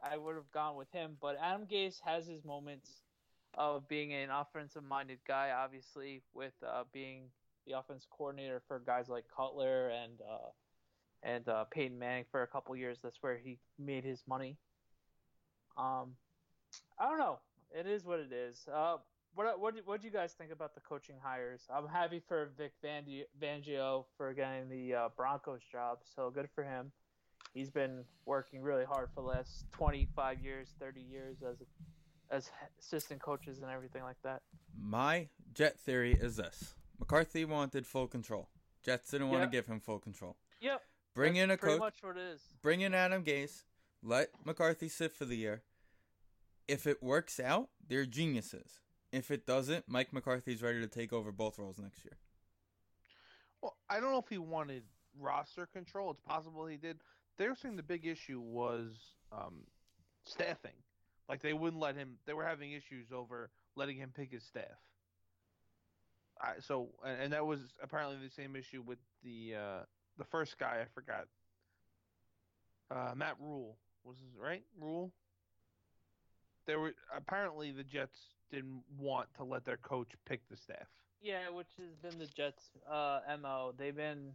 I 0.03 0.17
would 0.17 0.37
have 0.37 0.51
gone 0.53 0.77
with 0.77 0.90
him. 0.93 1.17
But 1.21 1.38
Adam 1.40 1.67
Gase 1.67 2.01
has 2.05 2.27
his 2.27 2.45
moments 2.45 2.90
of 3.55 3.88
being 3.88 4.12
an 4.12 4.31
offensive-minded 4.31 5.19
guy, 5.27 5.51
obviously, 5.57 6.23
with 6.35 6.53
uh, 6.67 6.85
being 6.93 7.25
the 7.67 7.79
offense 7.79 8.07
coordinator 8.11 8.62
for 8.67 8.81
guys 8.85 9.09
like 9.09 9.25
Cutler 9.35 9.88
and 9.88 10.21
uh, 10.21 10.51
and 11.23 11.49
uh, 11.49 11.64
Peyton 11.64 11.99
Manning 11.99 12.27
for 12.31 12.43
a 12.43 12.47
couple 12.47 12.77
years. 12.77 12.99
That's 13.03 13.17
where 13.23 13.38
he 13.38 13.59
made 13.79 14.05
his 14.05 14.23
money. 14.29 14.59
Um, 15.79 16.17
I 16.99 17.09
don't 17.09 17.19
know. 17.19 17.38
It 17.73 17.87
is 17.87 18.05
what 18.05 18.21
it 18.21 18.33
is. 18.33 18.69
Uh, 18.73 18.97
what 19.35 19.59
what 19.59 19.75
what 19.85 20.01
do 20.01 20.07
you 20.07 20.12
guys 20.12 20.33
think 20.33 20.53
about 20.53 20.75
the 20.75 20.81
coaching 20.81 21.17
hires? 21.23 21.62
I'm 21.75 21.88
happy 21.88 22.21
for 22.29 22.51
Vic 22.57 22.73
Fangio 22.85 24.05
for 24.17 24.33
getting 24.33 24.69
the 24.69 24.95
uh, 24.95 25.09
Broncos 25.17 25.61
job. 25.73 25.99
So 26.14 26.31
good 26.31 26.49
for 26.55 26.62
him. 26.62 26.93
He's 27.55 27.71
been 27.71 28.05
working 28.27 28.61
really 28.62 28.85
hard 28.85 29.09
for 29.14 29.23
the 29.23 29.29
last 29.29 29.64
25 29.73 30.40
years, 30.40 30.75
30 30.81 31.01
years 31.01 31.37
as 31.49 31.57
as 32.31 32.51
assistant 32.81 33.21
coaches 33.23 33.61
and 33.62 33.71
everything 33.71 34.03
like 34.03 34.17
that. 34.25 34.43
My 34.77 35.29
Jet 35.55 35.79
theory 35.79 36.12
is 36.21 36.37
this: 36.37 36.75
McCarthy 36.99 37.45
wanted 37.45 37.87
full 37.87 38.09
control. 38.09 38.49
Jets 38.83 39.11
didn't 39.11 39.29
want 39.29 39.40
Yeah. 39.43 39.47
to 39.47 39.51
give 39.53 39.67
him 39.67 39.79
full 39.81 40.01
control. 40.01 40.37
Yep. 40.61 40.83
Bring 41.14 41.35
that's 41.35 41.45
in 41.45 41.51
a 41.53 41.57
pretty 41.57 41.75
coach. 41.75 41.81
much 41.81 42.03
what 42.03 42.17
it 42.17 42.23
is. 42.23 42.43
Bring 42.61 42.81
in 42.81 42.93
Adam 42.93 43.23
Gase. 43.25 43.62
Let 44.03 44.31
McCarthy 44.45 44.88
sit 44.88 45.12
for 45.14 45.25
the 45.25 45.37
year. 45.37 45.62
If 46.67 46.87
it 46.87 47.03
works 47.03 47.38
out, 47.38 47.69
they're 47.87 48.05
geniuses. 48.07 48.81
If 49.12 49.31
it 49.31 49.47
doesn't, 49.47 49.88
Mike 49.88 50.12
McCarthy's 50.12 50.61
ready 50.62 50.81
to 50.81 50.88
take 50.88 51.12
over 51.12 51.31
both 51.31 51.59
roles 51.59 51.79
next 51.79 52.05
year. 52.05 52.19
Well, 53.61 53.77
I 53.88 54.01
don't 54.01 54.11
know 54.11 54.19
if 54.19 54.29
he 54.29 54.38
wanted 54.38 54.83
roster 55.19 55.67
control. 55.67 56.11
It's 56.11 56.21
possible 56.21 56.67
he 56.67 56.77
did. 56.77 57.01
They 57.38 57.49
were 57.49 57.57
saying 57.57 57.77
the 57.77 57.83
big 57.83 58.07
issue 58.07 58.40
was 58.40 58.92
um, 59.33 59.64
staffing. 60.25 60.77
Like 61.29 61.42
they 61.42 61.53
wouldn't 61.53 61.81
let 61.81 61.97
him. 61.97 62.18
They 62.27 62.35
were 62.35 62.44
having 62.44 62.73
issues 62.73 63.07
over 63.12 63.51
letting 63.77 63.97
him 63.97 64.12
pick 64.14 64.33
his 64.33 64.44
staff. 64.44 64.64
I, 66.40 66.61
so, 66.61 66.88
and, 67.05 67.23
and 67.23 67.33
that 67.33 67.47
was 67.47 67.61
apparently 67.83 68.16
the 68.23 68.31
same 68.31 68.57
issue 68.57 68.83
with 68.83 68.99
the 69.23 69.55
uh, 69.57 69.83
the 70.18 70.25
first 70.25 70.59
guy. 70.59 70.83
I 70.83 70.87
forgot. 70.94 71.27
Uh, 72.90 73.14
Matt 73.14 73.37
Rhule 73.40 73.79
was 74.05 74.16
his 74.18 74.38
right. 74.38 74.62
Rhule. 74.79 75.12
There 76.66 76.79
were 76.79 76.94
apparently 77.16 77.73
the 77.73 77.85
Jets 77.85 78.18
didn't 78.51 78.83
want 78.99 79.29
to 79.37 79.44
let 79.44 79.64
their 79.64 79.79
coach 79.79 80.09
pick 80.27 80.40
the 80.51 80.57
staff. 80.57 80.87
Yeah, 81.23 81.49
which 81.51 81.68
has 81.79 81.97
been 82.03 82.18
the 82.18 82.27
Jets' 82.27 82.70
uh, 82.90 83.20
mo. 83.40 83.73
They've 83.79 83.97
been 83.97 84.33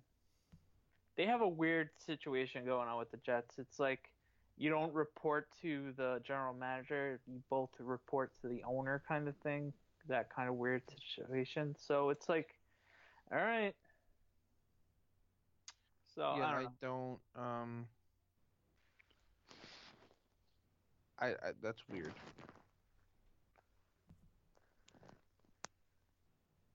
they 1.19 1.25
have 1.25 1.41
a 1.41 1.47
weird 1.47 1.89
situation 2.05 2.63
going 2.63 2.87
on 2.87 2.97
with 2.97 3.11
the 3.11 3.17
Jets. 3.17 3.59
It's 3.59 3.77
like 3.77 4.09
you 4.57 4.69
don't 4.69 4.93
report 4.93 5.49
to 5.61 5.91
the 5.97 6.21
general 6.25 6.53
manager; 6.53 7.19
you 7.27 7.41
both 7.49 7.71
report 7.77 8.31
to 8.41 8.47
the 8.47 8.63
owner, 8.63 9.03
kind 9.05 9.27
of 9.27 9.35
thing. 9.43 9.73
That 10.07 10.33
kind 10.33 10.47
of 10.47 10.55
weird 10.55 10.81
situation. 10.87 11.75
So 11.77 12.09
it's 12.09 12.29
like, 12.29 12.55
all 13.33 13.37
right. 13.37 13.75
So 16.15 16.35
yeah, 16.37 16.45
I 16.45 16.51
I 16.55 16.63
don't 16.63 16.73
don't. 16.81 17.19
Um, 17.37 17.85
I, 21.19 21.27
I 21.27 21.51
that's 21.61 21.81
weird. 21.89 22.13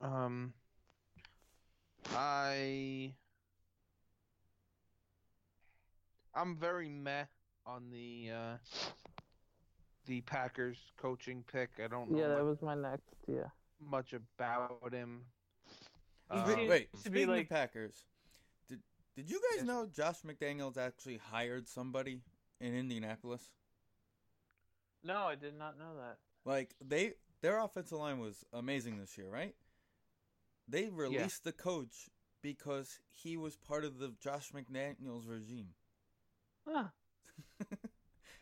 Um, 0.02 0.52
I 2.14 3.14
I'm 6.34 6.56
very 6.56 6.88
meh 6.88 7.24
on 7.66 7.90
the 7.90 8.30
uh, 8.32 8.56
the 10.06 10.20
Packers 10.22 10.78
coaching 10.96 11.44
pick. 11.50 11.70
I 11.82 11.88
don't 11.88 12.10
know 12.10 12.18
Yeah, 12.18 12.28
that 12.28 12.38
much, 12.38 12.44
was 12.44 12.62
my 12.62 12.74
next. 12.74 13.14
Yeah. 13.26 13.48
much 13.80 14.12
about 14.12 14.92
him. 14.92 15.22
Uh, 16.30 16.44
Wait, 16.46 16.56
seems 16.56 16.68
wait, 16.70 16.90
to 16.92 16.96
be 16.96 17.00
speaking 17.20 17.28
like- 17.28 17.42
of 17.44 17.48
Packers, 17.50 18.04
did 18.68 18.80
did 19.16 19.30
you 19.30 19.40
guys 19.50 19.58
Yes. 19.58 19.66
know 19.66 19.86
Josh 19.86 20.22
McDaniels 20.22 20.76
actually 20.76 21.18
hired 21.18 21.68
somebody 21.68 22.20
in 22.60 22.74
Indianapolis? 22.74 23.50
No, 25.02 25.24
I 25.26 25.34
did 25.34 25.54
not 25.56 25.78
know 25.78 25.96
that. 25.96 26.18
Like 26.44 26.74
they 26.80 27.14
their 27.42 27.58
offensive 27.58 27.98
line 27.98 28.18
was 28.18 28.44
amazing 28.52 28.98
this 28.98 29.16
year, 29.18 29.28
right? 29.28 29.54
They 30.66 30.88
released 30.88 31.44
the 31.44 31.52
coach 31.52 32.08
because 32.40 32.98
he 33.10 33.36
was 33.36 33.56
part 33.56 33.84
of 33.84 33.98
the 33.98 34.14
Josh 34.18 34.50
McDaniels 34.52 35.28
regime. 35.28 35.74
Huh. 36.66 36.84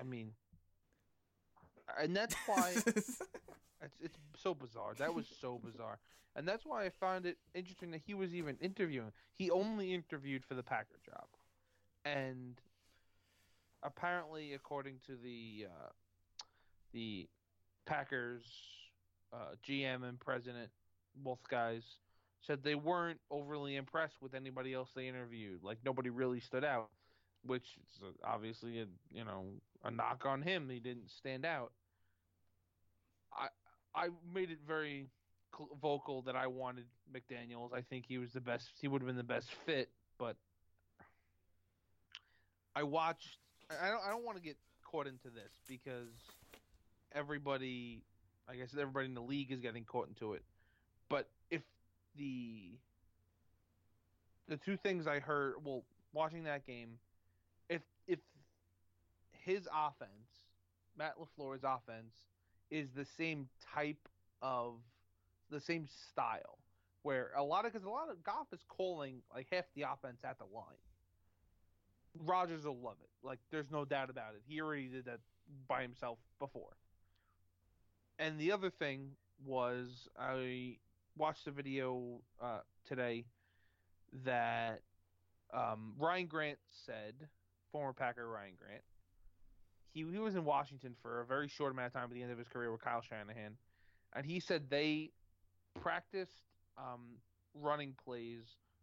I 0.01 0.05
mean, 0.05 0.33
and 2.01 2.15
that's 2.17 2.35
why 2.47 2.75
It's, 3.83 3.97
it's 4.01 4.19
so 4.37 4.55
bizarre. 4.55 4.95
That 4.99 5.15
was 5.15 5.27
so 5.41 5.61
bizarre. 5.63 5.99
And 6.37 6.47
that's 6.47 6.65
why 6.65 6.85
I 6.85 6.91
found 6.91 7.27
it 7.27 7.37
interesting 7.55 7.91
that 7.91 8.03
he 8.07 8.15
was 8.15 8.35
even 8.35 8.57
interviewing. 8.61 9.13
He 9.35 9.51
only 9.51 9.93
interviewed 9.93 10.45
for 10.45 10.55
the 10.55 10.63
Packer 10.63 10.99
job. 11.05 11.27
And 12.05 12.61
apparently, 13.83 14.55
according 14.55 15.01
to 15.07 15.17
the 15.23 15.67
uh, 15.67 15.91
the 16.93 17.29
Packers 17.87 18.45
uh, 19.33 19.57
GM 19.69 20.09
and 20.09 20.19
president, 20.19 20.71
both 21.17 21.41
guys 21.51 21.83
said 22.41 22.63
they 22.63 22.75
weren't 22.75 23.21
overly 23.31 23.77
impressed 23.77 24.21
with 24.23 24.35
anybody 24.35 24.73
else 24.73 24.91
they 24.95 25.09
interviewed. 25.09 25.63
Like 25.63 25.79
nobody 25.85 26.09
really 26.11 26.41
stood 26.41 26.65
out, 26.65 26.89
which 27.45 27.77
is 27.79 28.15
obviously 28.25 28.81
a 28.81 28.87
you 29.13 29.25
know 29.25 29.45
a 29.85 29.91
knock 29.91 30.25
on 30.27 30.43
him. 30.43 30.69
He 30.71 30.81
didn't 30.81 31.11
stand 31.11 31.45
out. 31.45 31.73
I 33.37 33.49
I 33.95 34.09
made 34.33 34.51
it 34.51 34.59
very 34.67 35.07
vocal 35.81 36.23
that 36.23 36.37
I 36.37 36.47
wanted 36.47 36.87
McDaniel's. 37.13 37.73
I 37.73 37.83
think 37.83 38.05
he 38.07 38.19
was 38.19 38.33
the 38.33 38.41
best. 38.41 38.71
He 38.81 38.89
would 38.89 39.03
have 39.03 39.07
been 39.07 39.17
the 39.17 39.23
best 39.23 39.51
fit, 39.67 39.91
but 40.19 40.37
I 42.75 42.83
watched. 42.83 43.39
I 43.71 43.91
don't. 43.91 44.03
I 44.07 44.11
don't 44.11 44.25
want 44.25 44.39
to 44.39 44.43
get 44.43 44.57
caught 44.83 45.07
into 45.07 45.31
this 45.31 45.53
because 45.69 46.09
everybody, 47.15 48.03
I 48.49 48.57
guess 48.57 48.75
everybody 48.79 49.07
in 49.07 49.15
the 49.15 49.23
league 49.23 49.53
is 49.53 49.61
getting 49.61 49.85
caught 49.85 50.09
into 50.09 50.35
it. 50.35 50.43
But 51.09 51.29
if 51.51 51.63
the 52.17 52.73
the 54.49 54.57
two 54.57 54.77
things 54.77 55.07
I 55.07 55.19
heard, 55.19 55.55
well, 55.65 55.85
watching 56.13 56.45
that 56.45 56.67
game, 56.67 56.99
his 59.45 59.69
offense, 59.75 60.11
Matt 60.97 61.15
Lafleur's 61.19 61.65
offense, 61.65 62.15
is 62.71 62.89
the 62.95 63.05
same 63.05 63.49
type 63.75 64.09
of 64.41 64.75
the 65.51 65.61
same 65.61 65.87
style 66.11 66.59
where 67.03 67.31
a 67.37 67.43
lot 67.43 67.67
of 67.67 67.73
because 67.73 67.87
a 67.87 67.91
lot 67.91 68.09
of 68.11 68.23
Goff 68.25 68.47
is 68.53 68.61
calling 68.69 69.23
like 69.35 69.47
half 69.51 69.65
the 69.75 69.83
offense 69.83 70.21
at 70.25 70.39
the 70.39 70.45
line. 70.45 70.65
Rodgers 72.25 72.65
will 72.65 72.79
love 72.79 72.97
it. 73.03 73.27
Like, 73.27 73.39
there's 73.51 73.71
no 73.71 73.85
doubt 73.85 74.11
about 74.11 74.35
it. 74.35 74.43
He 74.47 74.61
already 74.61 74.89
did 74.89 75.07
that 75.07 75.21
by 75.67 75.83
himself 75.83 76.19
before. 76.39 76.77
And 78.19 78.39
the 78.39 78.53
other 78.53 78.71
thing 78.71 79.11
was 79.45 80.09
I 80.19 80.77
watched 81.17 81.47
a 81.47 81.51
video 81.51 82.21
uh, 82.41 82.61
today 82.87 83.25
that 84.25 84.83
um, 85.53 85.95
Ryan 85.99 86.27
Grant 86.27 86.59
said, 86.87 87.15
former 87.73 87.93
Packer 87.93 88.29
Ryan 88.29 88.53
Grant, 88.59 88.83
he 89.93 90.05
he 90.11 90.19
was 90.19 90.35
in 90.35 90.45
Washington 90.45 90.95
for 91.03 91.21
a 91.21 91.27
very 91.27 91.49
short 91.49 91.73
amount 91.73 91.89
of 91.89 91.93
time 91.93 92.05
at 92.05 92.11
the 92.13 92.23
end 92.23 92.33
of 92.33 92.39
his 92.39 92.49
career 92.49 92.73
with 92.73 92.83
Kyle 92.83 93.03
Shanahan, 93.03 93.57
and 94.15 94.27
he 94.27 94.41
said 94.41 94.71
they 94.71 95.11
practiced 95.81 96.43
um, 96.79 97.19
running 97.55 97.95
plays 98.05 98.43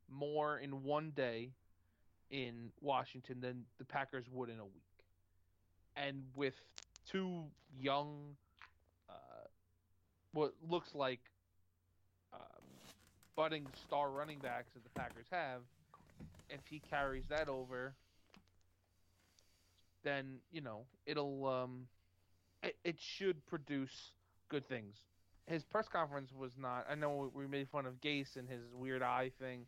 more 0.10 0.60
in 0.60 0.84
one 0.84 1.12
day 1.16 1.52
in 2.32 2.72
Washington 2.82 3.40
than 3.42 3.66
the 3.78 3.86
Packers 3.86 4.26
would 4.32 4.50
in 4.50 4.60
a 4.60 4.66
week, 4.66 4.84
and 5.96 6.24
with 6.36 6.56
two 7.10 7.44
young, 7.80 8.36
uh, 9.10 9.48
what 10.34 10.54
looks 10.70 10.94
like 10.94 11.22
um, 12.34 12.40
budding 13.36 13.66
star 13.86 14.12
running 14.12 14.40
backs 14.40 14.74
that 14.74 14.84
the 14.84 15.00
Packers 15.00 15.26
have, 15.32 15.62
if 16.50 16.62
he 16.70 16.80
carries 16.80 17.26
that 17.30 17.50
over, 17.50 17.96
then 20.04 20.40
you 20.52 20.62
know 20.62 20.86
it'll 21.06 21.46
um, 21.46 21.88
it, 22.64 22.76
it 22.84 22.96
should 23.00 23.46
produce 23.46 24.12
good 24.50 24.68
things. 24.68 24.96
His 25.46 25.64
press 25.64 25.88
conference 25.88 26.32
was 26.38 26.52
not. 26.58 26.86
I 26.90 26.96
know 26.96 27.32
we 27.34 27.48
made 27.48 27.68
fun 27.70 27.86
of 27.86 28.00
Gase 28.02 28.36
and 28.36 28.48
his 28.48 28.62
weird 28.74 29.02
eye 29.02 29.32
thing. 29.40 29.66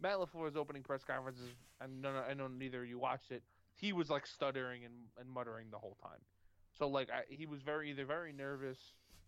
Matt 0.00 0.16
Lafleur's 0.16 0.56
opening 0.56 0.82
press 0.82 1.04
conferences, 1.04 1.48
and 1.80 2.02
no, 2.02 2.10
I 2.28 2.34
know 2.34 2.48
neither 2.48 2.82
of 2.82 2.88
you 2.88 2.98
watched 2.98 3.30
it. 3.30 3.42
He 3.74 3.92
was 3.92 4.10
like 4.10 4.26
stuttering 4.26 4.84
and, 4.84 4.94
and 5.18 5.30
muttering 5.30 5.68
the 5.70 5.78
whole 5.78 5.96
time. 6.02 6.18
So 6.78 6.88
like 6.88 7.08
I, 7.10 7.22
he 7.28 7.46
was 7.46 7.60
very 7.62 7.90
either 7.90 8.04
very 8.04 8.32
nervous 8.32 8.78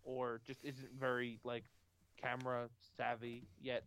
or 0.03 0.41
just 0.45 0.59
isn't 0.63 0.99
very 0.99 1.39
like 1.43 1.63
camera 2.21 2.67
savvy 2.97 3.43
yet. 3.61 3.83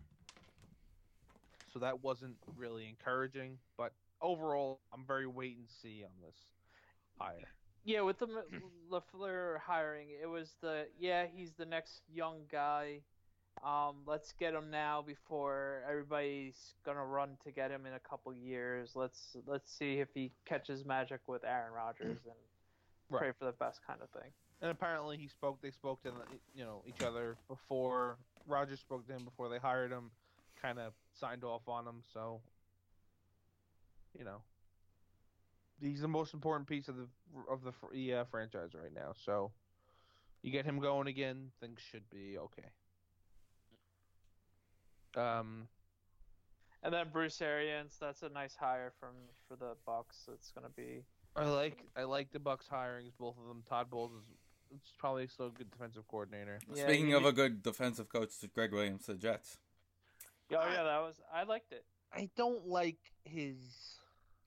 So 1.72 1.78
that 1.80 2.02
wasn't 2.02 2.36
really 2.56 2.88
encouraging. 2.88 3.58
But 3.76 3.92
overall, 4.20 4.80
I'm 4.92 5.04
very 5.06 5.26
wait 5.26 5.56
and 5.56 5.66
see 5.82 6.04
on 6.04 6.10
this 6.24 6.36
hire. 7.18 7.48
Yeah, 7.84 8.02
with 8.02 8.18
the 8.18 8.26
M- 8.26 8.62
Lafleur 8.90 9.58
hiring, 9.60 10.08
it 10.22 10.26
was 10.26 10.54
the 10.60 10.86
yeah 10.98 11.26
he's 11.32 11.52
the 11.52 11.64
next 11.66 12.02
young 12.12 12.40
guy. 12.50 13.00
Um, 13.64 13.96
let's 14.06 14.32
get 14.32 14.54
him 14.54 14.70
now 14.70 15.02
before 15.02 15.82
everybody's 15.88 16.74
gonna 16.84 17.04
run 17.04 17.36
to 17.44 17.50
get 17.50 17.70
him 17.70 17.86
in 17.86 17.94
a 17.94 17.98
couple 18.00 18.32
years. 18.34 18.92
Let's 18.94 19.36
let's 19.46 19.72
see 19.72 20.00
if 20.00 20.08
he 20.14 20.32
catches 20.44 20.84
magic 20.84 21.20
with 21.26 21.44
Aaron 21.44 21.72
Rodgers 21.72 22.18
and 22.24 22.34
Right. 23.10 23.20
pray 23.20 23.32
for 23.38 23.46
the 23.46 23.52
best 23.52 23.80
kind 23.86 24.00
of 24.02 24.10
thing. 24.10 24.30
And 24.60 24.70
apparently, 24.70 25.16
he 25.16 25.28
spoke. 25.28 25.62
They 25.62 25.70
spoke 25.70 26.02
to 26.02 26.12
you 26.54 26.64
know 26.64 26.82
each 26.86 27.00
other 27.02 27.36
before 27.48 28.18
Rodgers 28.46 28.80
spoke 28.80 29.06
to 29.06 29.14
him 29.14 29.24
before 29.24 29.48
they 29.48 29.58
hired 29.58 29.90
him. 29.90 30.10
Kind 30.60 30.78
of 30.78 30.92
signed 31.14 31.42
off 31.42 31.62
on 31.66 31.86
him. 31.86 32.02
So 32.12 32.40
you 34.16 34.24
know, 34.24 34.42
he's 35.80 36.00
the 36.00 36.08
most 36.08 36.34
important 36.34 36.68
piece 36.68 36.88
of 36.88 36.96
the 36.96 37.08
of 37.50 37.62
the 37.62 37.72
fr- 37.72 37.94
yeah, 37.94 38.24
franchise 38.24 38.70
right 38.74 38.94
now. 38.94 39.12
So 39.24 39.50
you 40.42 40.50
get 40.52 40.64
him 40.64 40.78
going 40.78 41.08
again, 41.08 41.50
things 41.60 41.80
should 41.80 42.08
be 42.10 42.38
okay. 42.38 42.68
Um, 45.16 45.68
And 46.82 46.94
then 46.94 47.08
Bruce 47.12 47.40
Arians, 47.42 47.96
that's 48.00 48.22
a 48.22 48.28
nice 48.28 48.54
hire 48.54 48.92
from 49.00 49.14
for 49.48 49.56
the 49.56 49.74
Bucs. 49.86 50.28
It's 50.32 50.52
gonna 50.52 50.68
be 50.76 51.04
I 51.34 51.44
like 51.44 51.84
I 51.96 52.04
like 52.04 52.30
the 52.32 52.38
Bucs 52.38 52.68
hirings, 52.72 53.12
both 53.18 53.36
of 53.38 53.46
them. 53.48 53.62
Todd 53.68 53.90
Bowles 53.90 54.12
is 54.12 54.24
it's 54.70 54.92
probably 54.98 55.26
still 55.26 55.46
a 55.46 55.50
good 55.50 55.70
defensive 55.70 56.06
coordinator. 56.08 56.58
Yeah, 56.74 56.84
Speaking 56.84 57.08
you 57.08 57.16
of 57.16 57.24
a 57.24 57.32
good 57.32 57.62
defensive 57.62 58.08
coach, 58.10 58.30
Gregg 58.54 58.72
Williams, 58.72 59.06
the 59.06 59.14
Jets 59.14 59.58
oh 60.50 60.66
yeah 60.72 60.82
that 60.82 61.00
was 61.00 61.20
I 61.32 61.42
liked 61.42 61.72
it. 61.72 61.84
I 62.12 62.30
don't 62.36 62.66
like 62.66 62.98
his 63.24 63.56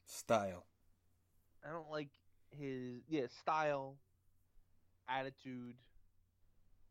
style. 0.06 0.66
I 1.66 1.72
don't 1.72 1.90
like 1.92 2.10
his 2.50 3.02
yeah 3.08 3.28
style, 3.42 3.98
attitude. 5.08 5.76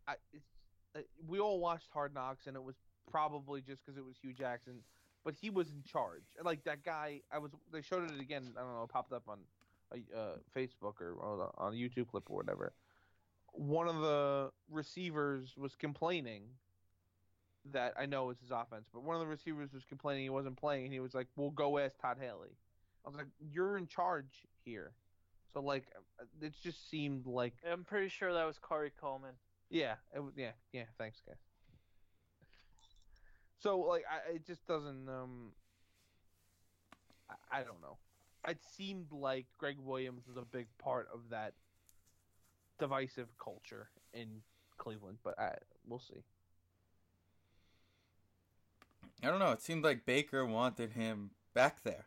I 0.07 0.15
it's, 0.33 0.47
uh, 0.97 1.01
we 1.27 1.39
all 1.39 1.61
watched 1.61 1.89
Hard 1.93 2.15
Knocks, 2.15 2.47
and 2.47 2.57
it 2.57 2.63
was 2.63 2.77
probably 3.11 3.61
just 3.61 3.85
because 3.85 3.99
it 3.99 4.05
was 4.05 4.17
Hue 4.21 4.33
Jackson, 4.33 4.75
but 5.25 5.35
he 5.35 5.51
was 5.51 5.69
in 5.71 5.83
charge. 5.83 6.25
Like 6.43 6.65
that 6.65 6.85
guy, 6.85 7.21
I 7.33 7.39
was. 7.39 7.51
They 7.73 7.83
showed 7.83 8.11
it 8.11 8.21
again. 8.21 8.53
I 8.57 8.61
don't 8.61 8.75
know. 8.75 8.85
It 8.85 8.91
popped 8.91 9.13
up 9.13 9.25
on 9.29 9.39
uh, 9.93 10.37
Facebook 10.57 11.01
or 11.01 11.17
on 11.23 11.51
on 11.59 11.73
a 11.73 11.77
YouTube 11.77 12.09
clip 12.09 12.31
or 12.31 12.37
whatever. 12.37 12.73
One 13.53 13.89
of 13.89 14.01
the 14.01 14.51
receivers 14.71 15.55
was 15.57 15.75
complaining 15.75 16.43
that 17.73 17.95
I 17.99 18.07
know 18.07 18.31
it's 18.31 18.41
his 18.41 18.51
offense, 18.51 18.89
but 18.93 19.03
one 19.03 19.17
of 19.17 19.21
the 19.21 19.27
receivers 19.27 19.73
was 19.73 19.85
complaining 19.85 20.25
he 20.25 20.31
wasn't 20.31 20.57
playing, 20.57 20.85
and 20.85 20.93
he 20.93 21.01
was 21.01 21.15
like, 21.15 21.29
"We'll 21.37 21.51
go 21.51 21.79
ask 21.79 21.99
Todd 21.99 22.19
Haley." 22.21 22.57
I 23.05 23.09
was 23.09 23.17
like, 23.17 23.29
"You're 23.39 23.77
in 23.77 23.87
charge 23.87 24.47
here," 24.65 24.93
so 25.53 25.61
like, 25.61 25.85
it 26.41 26.55
just 26.63 26.89
seemed 26.91 27.27
like, 27.27 27.55
I'm 27.71 27.85
pretty 27.85 28.09
sure 28.09 28.33
that 28.33 28.45
was 28.45 28.59
Corey 28.59 28.93
Coleman. 29.01 29.35
yeah, 29.69 29.95
it 30.15 30.23
yeah, 30.37 30.53
yeah. 30.73 30.85
Thanks, 30.99 31.21
guys. 31.27 31.37
So 33.59 33.81
like, 33.81 34.05
I, 34.11 34.35
it 34.37 34.47
just 34.47 34.67
doesn't. 34.67 35.09
Um, 35.09 35.53
I, 37.29 37.61
I 37.61 37.63
don't 37.63 37.81
know. 37.83 37.99
It 38.49 38.59
seemed 38.77 39.13
like 39.13 39.47
Gregg 39.59 39.77
Williams 39.79 40.27
was 40.27 40.37
a 40.37 40.45
big 40.47 40.67
part 40.79 41.09
of 41.13 41.21
that 41.31 41.55
divisive 42.79 43.29
culture 43.43 43.91
in 44.15 44.41
Cleveland, 44.79 45.19
but 45.23 45.39
I, 45.39 45.57
we'll 45.87 45.99
see. 46.01 46.25
I 49.23 49.27
don't 49.27 49.39
know. 49.39 49.51
It 49.53 49.63
seemed 49.63 49.85
like 49.85 50.07
Baker 50.07 50.47
wanted 50.47 50.93
him 50.93 51.31
back 51.55 51.83
there. 51.83 52.07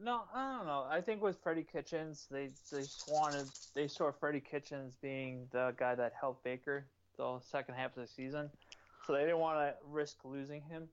No, 0.00 0.22
I 0.34 0.56
don't 0.56 0.66
know. 0.66 0.84
I 0.90 1.00
think 1.00 1.22
with 1.22 1.38
Freddie 1.42 1.62
Kitchens, 1.70 2.26
they 2.30 2.48
they 2.72 2.80
just 2.80 3.08
wanted 3.08 3.46
they 3.74 3.86
saw 3.86 4.10
Freddie 4.10 4.40
Kitchens 4.40 4.96
being 5.00 5.46
the 5.52 5.74
guy 5.78 5.94
that 5.94 6.12
helped 6.18 6.42
Baker 6.42 6.86
the 7.16 7.38
second 7.40 7.76
half 7.76 7.96
of 7.96 8.02
the 8.02 8.08
season, 8.08 8.50
so 9.06 9.12
they 9.12 9.20
didn't 9.20 9.38
want 9.38 9.58
to 9.60 9.74
risk 9.86 10.16
losing 10.24 10.60
him. 10.62 10.88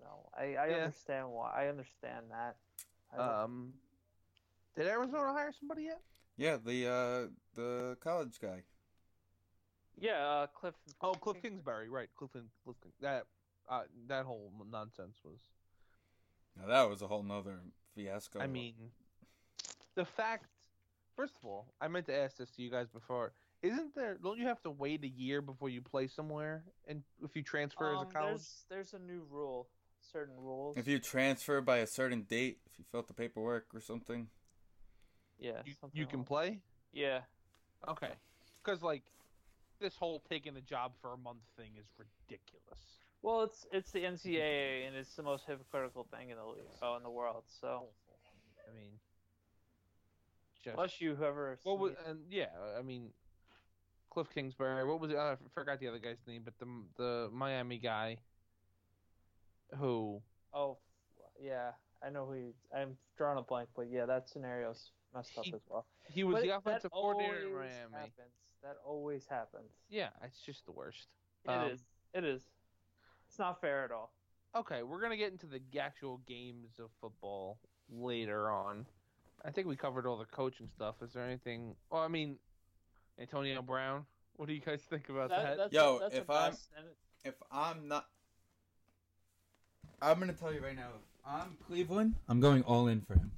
No, 0.00 0.30
I, 0.38 0.54
I 0.54 0.68
Yeah. 0.68 0.76
understand 0.84 1.28
why. 1.30 1.52
I 1.54 1.68
understand 1.68 2.26
that. 2.30 2.56
I 3.12 3.16
don't- 3.16 3.28
Um, 3.28 3.74
did 4.74 4.86
Arizona 4.86 5.32
hire 5.32 5.52
somebody 5.52 5.82
yet? 5.82 6.00
Yeah, 6.38 6.56
the 6.56 6.86
uh, 6.86 7.28
the 7.54 7.96
college 8.00 8.40
guy. 8.40 8.62
Yeah, 10.00 10.26
uh, 10.26 10.46
Cliff. 10.48 10.74
Oh, 11.00 11.12
Cliff 11.12 11.40
Kingsbury, 11.42 11.88
right? 11.88 12.08
Cliff, 12.16 12.30
Cliff 12.32 12.76
King- 12.82 12.92
that 13.00 13.24
uh, 13.68 13.82
that 14.08 14.24
whole 14.24 14.52
nonsense 14.70 15.18
was. 15.24 15.40
Now 16.58 16.66
that 16.68 16.88
was 16.88 17.02
a 17.02 17.06
whole 17.06 17.22
nother 17.22 17.60
fiasco. 17.94 18.40
I 18.40 18.46
mean, 18.46 18.74
the 19.94 20.04
fact. 20.04 20.46
First 21.16 21.34
of 21.42 21.44
all, 21.46 21.66
I 21.80 21.88
meant 21.88 22.06
to 22.06 22.16
ask 22.16 22.36
this 22.36 22.50
to 22.52 22.62
you 22.62 22.70
guys 22.70 22.86
before. 22.88 23.32
Isn't 23.60 23.92
there? 23.96 24.16
Don't 24.22 24.38
you 24.38 24.46
have 24.46 24.62
to 24.62 24.70
wait 24.70 25.02
a 25.02 25.08
year 25.08 25.42
before 25.42 25.68
you 25.68 25.82
play 25.82 26.06
somewhere, 26.06 26.62
and 26.86 27.02
if 27.24 27.34
you 27.34 27.42
transfer 27.42 27.92
as 27.92 28.02
Um, 28.02 28.06
a 28.06 28.10
college? 28.12 28.28
there's 28.36 28.64
there's 28.68 28.94
a 28.94 29.00
new 29.00 29.26
rule, 29.28 29.68
certain 30.00 30.36
rules. 30.36 30.76
if 30.76 30.86
you 30.86 31.00
transfer 31.00 31.60
by 31.60 31.78
a 31.78 31.86
certain 31.88 32.22
date, 32.22 32.60
if 32.66 32.78
you 32.78 32.84
fill 32.90 33.00
out 33.00 33.08
the 33.08 33.14
paperwork 33.14 33.66
or 33.74 33.80
something, 33.80 34.28
yeah, 35.40 35.60
You, 35.64 35.74
something 35.80 35.98
you 35.98 36.06
can 36.06 36.20
like- 36.20 36.28
play. 36.28 36.60
Yeah, 36.92 37.22
Okay, 37.88 38.12
because 38.62 38.80
like 38.82 39.02
this 39.80 39.96
whole 39.96 40.22
taking 40.28 40.56
a 40.56 40.60
job 40.60 40.92
for 41.00 41.12
a 41.12 41.16
month 41.16 41.42
thing 41.56 41.70
is 41.78 41.86
ridiculous. 41.98 42.80
well, 43.22 43.42
it's 43.42 43.66
it's 43.72 43.90
the 43.92 44.00
NCAA 44.00 44.86
and 44.86 44.96
it's 44.96 45.14
the 45.14 45.22
most 45.22 45.44
hypocritical 45.46 46.06
thing 46.10 46.30
in 46.30 46.36
the 46.36 46.44
league, 46.44 46.64
oh, 46.82 46.96
in 46.96 47.02
the 47.02 47.10
world. 47.10 47.44
So 47.60 47.84
I 48.68 48.74
mean, 48.74 48.92
just 50.64 50.74
plus 50.74 51.00
you, 51.00 51.14
whoever. 51.14 51.58
What 51.64 51.78
was 51.78 51.92
and 52.06 52.20
yeah, 52.30 52.46
I 52.78 52.82
mean, 52.82 53.10
Cliff 54.10 54.28
Kingsbury. 54.34 54.84
What 54.84 55.00
was 55.00 55.10
it? 55.10 55.16
I 55.16 55.36
forgot 55.54 55.80
the 55.80 55.88
other 55.88 55.98
guy's 55.98 56.18
name, 56.26 56.42
but 56.44 56.54
the 56.58 56.66
the 56.96 57.28
Miami 57.32 57.78
guy 57.78 58.18
who 59.76 60.20
Oh, 60.54 60.78
yeah, 61.40 61.72
I 62.04 62.10
know 62.10 62.26
who. 62.26 62.34
You, 62.34 62.54
I'm 62.74 62.96
drawing 63.16 63.38
a 63.38 63.42
blank, 63.42 63.68
but 63.76 63.86
yeah, 63.90 64.06
that 64.06 64.28
scenario's 64.28 64.90
messed 65.14 65.36
up 65.38 65.44
as 65.46 65.60
well. 65.68 65.86
he 66.10 66.24
was 66.24 66.36
But 66.36 66.42
the 66.42 66.56
offensive 66.56 66.90
coordinator 66.90 67.36
in 67.44 67.52
Miami. 67.52 67.92
Happens. 67.92 68.34
That 68.62 68.76
always 68.84 69.26
happens. 69.26 69.70
Yeah, 69.88 70.08
it's 70.24 70.40
just 70.40 70.64
the 70.66 70.72
worst. 70.72 71.08
It 71.44 71.50
Um, 71.50 71.70
is. 71.70 71.80
It 72.12 72.24
is. 72.24 72.42
It's 73.28 73.38
not 73.38 73.60
fair 73.60 73.84
at 73.84 73.90
all. 73.92 74.12
Okay, 74.54 74.82
we're 74.82 75.00
gonna 75.00 75.16
get 75.16 75.30
into 75.32 75.46
the 75.46 75.60
actual 75.78 76.18
games 76.26 76.78
of 76.78 76.90
football 77.00 77.58
later 77.88 78.50
on. 78.50 78.86
I 79.44 79.50
think 79.50 79.68
we 79.68 79.76
covered 79.76 80.06
all 80.06 80.16
the 80.16 80.24
coaching 80.24 80.68
stuff. 80.68 81.00
Is 81.02 81.12
there 81.12 81.24
anything? 81.24 81.76
Well, 81.90 82.02
I 82.02 82.08
mean, 82.08 82.38
Antonio 83.18 83.62
Brown. 83.62 84.06
What 84.36 84.46
do 84.46 84.54
you 84.54 84.60
guys 84.60 84.82
think 84.82 85.08
about 85.08 85.30
that? 85.30 85.42
That- 85.42 85.56
that's 85.58 85.72
Yo, 85.72 85.96
a, 85.96 86.00
that's 86.00 86.14
if 86.16 86.30
I'm 86.30 86.50
mess, 86.52 86.68
if 87.24 87.34
I'm 87.50 87.88
not 87.88 88.08
I'm 90.00 90.18
gonna 90.20 90.32
tell 90.32 90.52
you 90.52 90.60
right 90.60 90.76
now. 90.76 90.90
If 90.94 91.02
I'm 91.26 91.56
Cleveland, 91.66 92.14
I'm 92.28 92.40
going 92.40 92.62
all 92.64 92.86
in 92.88 93.00
for 93.02 93.14
him. 93.14 93.32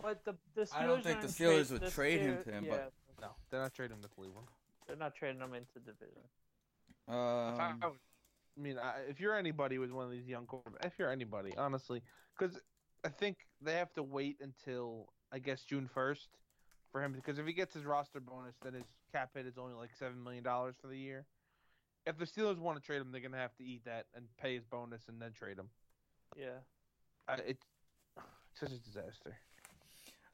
But 0.00 0.24
the 0.24 0.34
the 0.54 0.62
Steelers 0.62 0.74
I 0.76 0.86
don't 0.86 1.02
think 1.04 1.20
the 1.20 1.28
Steelers 1.28 1.68
trade- 1.68 1.70
would 1.70 1.80
the 1.80 1.90
trade 1.90 2.20
him 2.20 2.42
to 2.44 2.50
him, 2.52 2.64
yeah, 2.64 2.70
but- 2.70 2.92
No, 3.22 3.28
they're 3.50 3.60
not 3.60 3.72
trading 3.72 3.96
him 3.96 4.02
to 4.02 4.08
Cleveland. 4.08 4.48
they're 4.86 4.96
not 4.96 5.14
trading 5.14 5.40
him 5.40 5.54
into 5.54 5.78
division. 5.78 6.22
If 7.08 7.14
I, 7.14 7.70
Um, 7.70 7.78
I 7.82 7.86
would- 7.86 8.00
I 8.56 8.60
mean, 8.60 8.78
I, 8.78 8.98
if 9.08 9.18
you're 9.20 9.34
anybody 9.34 9.78
with 9.78 9.92
one 9.92 10.04
of 10.04 10.10
these 10.10 10.26
young 10.26 10.46
quarterbacks, 10.46 10.84
if 10.84 10.98
you're 10.98 11.10
anybody, 11.10 11.56
honestly, 11.56 12.02
because 12.36 12.60
I 13.04 13.08
think 13.08 13.38
they 13.62 13.74
have 13.76 13.92
to 13.94 14.02
wait 14.02 14.40
until 14.40 15.10
I 15.30 15.38
guess 15.38 15.64
June 15.64 15.86
first 15.88 16.36
for 16.90 17.02
him 17.02 17.12
because 17.14 17.38
if 17.38 17.46
he 17.46 17.52
gets 17.54 17.72
his 17.72 17.84
roster 17.84 18.20
bonus, 18.20 18.56
then 18.60 18.74
his 18.74 18.84
cap 19.12 19.30
hit 19.34 19.46
is 19.46 19.56
only 19.56 19.72
like 19.74 19.94
seven 19.94 20.22
million 20.22 20.42
dollars 20.44 20.74
for 20.80 20.88
the 20.88 20.98
year. 20.98 21.24
If 22.04 22.18
the 22.18 22.26
Steelers 22.26 22.58
want 22.58 22.76
to 22.78 22.84
trade 22.84 23.00
him, 23.00 23.10
they're 23.12 23.20
gonna 23.22 23.38
have 23.38 23.56
to 23.56 23.64
eat 23.64 23.84
that 23.84 24.08
and 24.14 24.28
pay 24.36 24.54
his 24.56 24.64
bonus 24.64 25.08
and 25.08 25.22
then 25.22 25.32
trade 25.32 25.58
him. 25.58 25.70
Yeah. 26.36 26.58
I, 27.28 27.36
it's 27.36 27.64
such 28.54 28.72
a 28.72 28.78
disaster. 28.78 29.38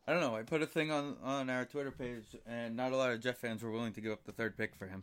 I 0.09 0.13
don't 0.13 0.23
know. 0.23 0.35
I 0.35 0.43
put 0.43 0.63
a 0.63 0.67
thing 0.67 0.91
on 0.91 1.19
on 1.23 1.51
our 1.51 1.67
Twitter 1.67 1.91
page, 1.91 2.35
and 2.47 2.75
not 2.75 2.93
a 2.93 2.97
lot 2.97 3.11
of 3.11 3.21
Jets 3.21 3.41
fans 3.41 3.63
were 3.63 3.71
willing 3.71 3.93
to 3.93 4.01
give 4.01 4.11
up 4.11 4.25
the 4.25 4.33
third 4.33 4.57
pick 4.57 4.75
for 4.75 4.87
him. 4.87 5.03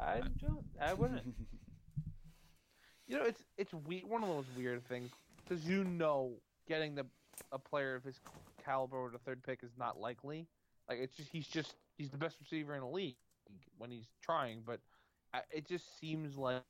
I 0.00 0.22
don't. 0.40 0.64
I 0.80 0.94
wouldn't. 0.94 1.22
You 3.08 3.18
know, 3.18 3.24
it's 3.24 3.42
it's 3.58 3.74
we- 3.74 4.04
one 4.08 4.22
of 4.22 4.30
those 4.30 4.46
weird 4.56 4.86
things 4.88 5.10
because 5.36 5.66
you 5.66 5.84
know 5.84 6.30
getting 6.66 6.94
the 6.94 7.04
a 7.50 7.58
player 7.58 7.94
of 7.94 8.04
his 8.04 8.18
caliber 8.64 9.04
with 9.04 9.14
a 9.14 9.18
third 9.18 9.42
pick 9.42 9.62
is 9.62 9.72
not 9.76 10.00
likely. 10.00 10.46
Like 10.88 10.98
it's 10.98 11.14
just 11.14 11.28
he's 11.30 11.46
just 11.46 11.74
he's 11.98 12.08
the 12.08 12.16
best 12.16 12.36
receiver 12.40 12.74
in 12.74 12.80
the 12.80 12.86
league 12.86 13.16
when 13.76 13.90
he's 13.90 14.06
trying, 14.22 14.62
but 14.64 14.80
I, 15.34 15.40
it 15.50 15.68
just 15.68 16.00
seems 16.00 16.38
like 16.38 16.62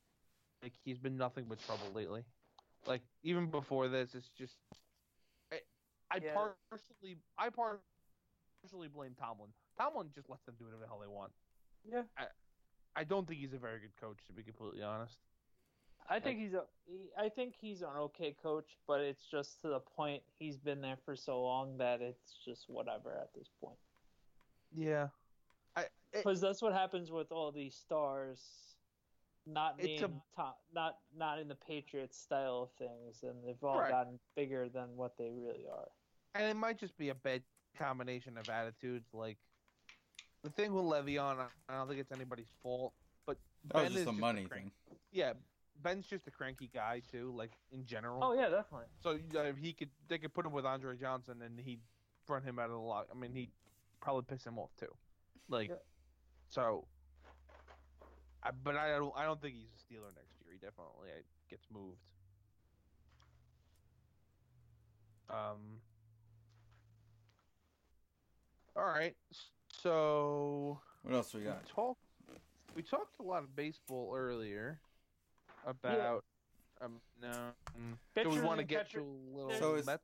like 0.61 0.73
he's 0.83 0.97
been 0.97 1.15
nothing 1.15 1.45
but 1.47 1.63
trouble 1.65 1.87
lately. 1.95 2.25
Like 2.85 3.03
even 3.23 3.45
before 3.45 3.87
this, 3.87 4.13
it's 4.13 4.29
just 4.37 4.55
I 6.13 6.17
Yeah. 6.23 6.33
partially 6.69 7.17
I 7.37 7.49
partially 7.49 8.87
blame 8.87 9.15
Tomlin. 9.15 9.51
Tomlin 9.77 10.11
just 10.13 10.29
lets 10.29 10.43
them 10.45 10.55
do 10.59 10.65
whatever 10.65 10.81
the 10.83 10.87
hell 10.87 10.99
they 10.99 11.07
want. 11.07 11.31
Yeah. 11.83 12.03
I 12.95 13.03
don't 13.03 13.27
think 13.27 13.39
he's 13.39 13.53
a 13.53 13.57
very 13.57 13.79
good 13.79 13.95
coach, 13.99 14.23
to 14.27 14.33
be 14.33 14.43
completely 14.43 14.83
honest. 14.83 15.17
I 16.09 16.19
think 16.19 16.39
he's 16.39 16.53
a. 16.53 16.65
I 17.17 17.29
think 17.29 17.55
he's 17.55 17.81
an 17.81 17.95
okay 17.97 18.33
coach, 18.43 18.77
but 18.87 18.99
it's 19.01 19.25
just 19.25 19.61
to 19.61 19.69
the 19.69 19.79
point 19.79 20.21
he's 20.37 20.57
been 20.57 20.81
there 20.81 20.97
for 20.97 21.15
so 21.15 21.41
long 21.41 21.77
that 21.77 22.01
it's 22.01 22.37
just 22.45 22.69
whatever 22.69 23.17
at 23.17 23.33
this 23.33 23.49
point. 23.59 23.79
Yeah. 24.75 25.07
Because 26.11 26.39
that's 26.41 26.61
what 26.61 26.73
happens 26.73 27.09
with 27.09 27.31
all 27.31 27.51
these 27.51 27.75
stars, 27.75 28.75
not 29.47 29.77
being 29.79 30.03
a- 30.03 30.21
top, 30.35 30.61
not 30.71 30.99
not 31.15 31.39
in 31.39 31.47
the 31.47 31.55
Patriots 31.55 32.17
style 32.19 32.61
of 32.63 32.71
things, 32.73 33.23
and 33.23 33.43
they've 33.43 33.63
all 33.63 33.79
Right. 33.79 33.89
gotten 33.89 34.19
bigger 34.35 34.69
than 34.69 34.95
what 34.95 35.17
they 35.17 35.31
really 35.31 35.65
are. 35.67 35.89
And 36.35 36.45
it 36.45 36.55
might 36.55 36.77
just 36.79 36.97
be 36.97 37.09
a 37.09 37.15
bad 37.15 37.43
combination 37.77 38.37
of 38.37 38.49
attitudes. 38.49 39.07
Like 39.13 39.37
the 40.43 40.49
thing 40.49 40.73
with 40.73 40.83
Le'Veon, 40.85 41.45
I 41.69 41.75
don't 41.77 41.87
think 41.87 41.99
it's 41.99 42.11
anybody's 42.11 42.51
fault, 42.61 42.93
but 43.25 43.37
That 43.73 43.83
was 43.83 43.91
just 43.93 44.01
is 44.01 44.07
a 44.07 44.11
money 44.11 44.45
crank- 44.45 44.63
thing. 44.63 44.71
Yeah, 45.11 45.33
Ben's 45.81 46.05
just 46.07 46.27
a 46.27 46.31
cranky 46.31 46.69
guy 46.73 47.01
too, 47.11 47.33
like 47.35 47.51
in 47.71 47.85
general. 47.85 48.19
Oh 48.23 48.33
yeah, 48.33 48.49
definitely. 48.49 48.87
So 49.01 49.17
uh, 49.39 49.53
he 49.59 49.73
could, 49.73 49.89
they 50.07 50.17
could 50.17 50.33
put 50.33 50.45
him 50.45 50.51
with 50.51 50.65
Andre 50.65 50.97
Johnson, 50.97 51.41
and 51.41 51.59
he'd 51.59 51.81
run 52.27 52.43
him 52.43 52.59
out 52.59 52.65
of 52.65 52.71
the 52.71 52.77
lock. 52.77 53.07
I 53.11 53.17
mean, 53.19 53.33
he'd 53.33 53.51
probably 54.01 54.23
piss 54.23 54.45
him 54.45 54.57
off 54.59 54.69
too. 54.79 54.93
Like, 55.49 55.69
Yeah. 55.69 55.75
so. 56.49 56.85
I, 58.45 58.51
but 58.51 58.75
I 58.75 58.89
don't. 58.89 59.13
I 59.15 59.23
don't 59.23 59.41
think 59.41 59.55
he's 59.55 59.69
a 59.69 59.79
Steeler 59.93 60.13
next 60.15 60.35
year. 60.41 60.51
He 60.51 60.57
definitely 60.57 61.09
uh, 61.17 61.21
gets 61.49 61.65
moved. 61.73 61.97
Um. 65.29 65.79
All 68.75 68.83
right. 68.85 69.15
So 69.81 70.79
What 71.03 71.13
else 71.13 71.33
we 71.33 71.41
we 71.41 71.45
got? 71.47 71.65
talked. 71.67 71.99
We 72.75 72.81
talked 72.81 73.19
a 73.19 73.23
lot 73.23 73.43
of 73.43 73.55
baseball 73.55 74.13
earlier 74.15 74.79
about. 75.65 76.23
Um. 76.81 76.99
No. 77.21 77.31
Do 78.21 78.29
we 78.29 78.41
want 78.41 78.59
to 78.59 78.63
get 78.65 78.85
catcher- 78.87 78.99
to 78.99 79.05
a 79.05 79.35
little 79.37 79.51
So 79.59 79.75
is- 79.75 79.85
Mets? 79.85 80.03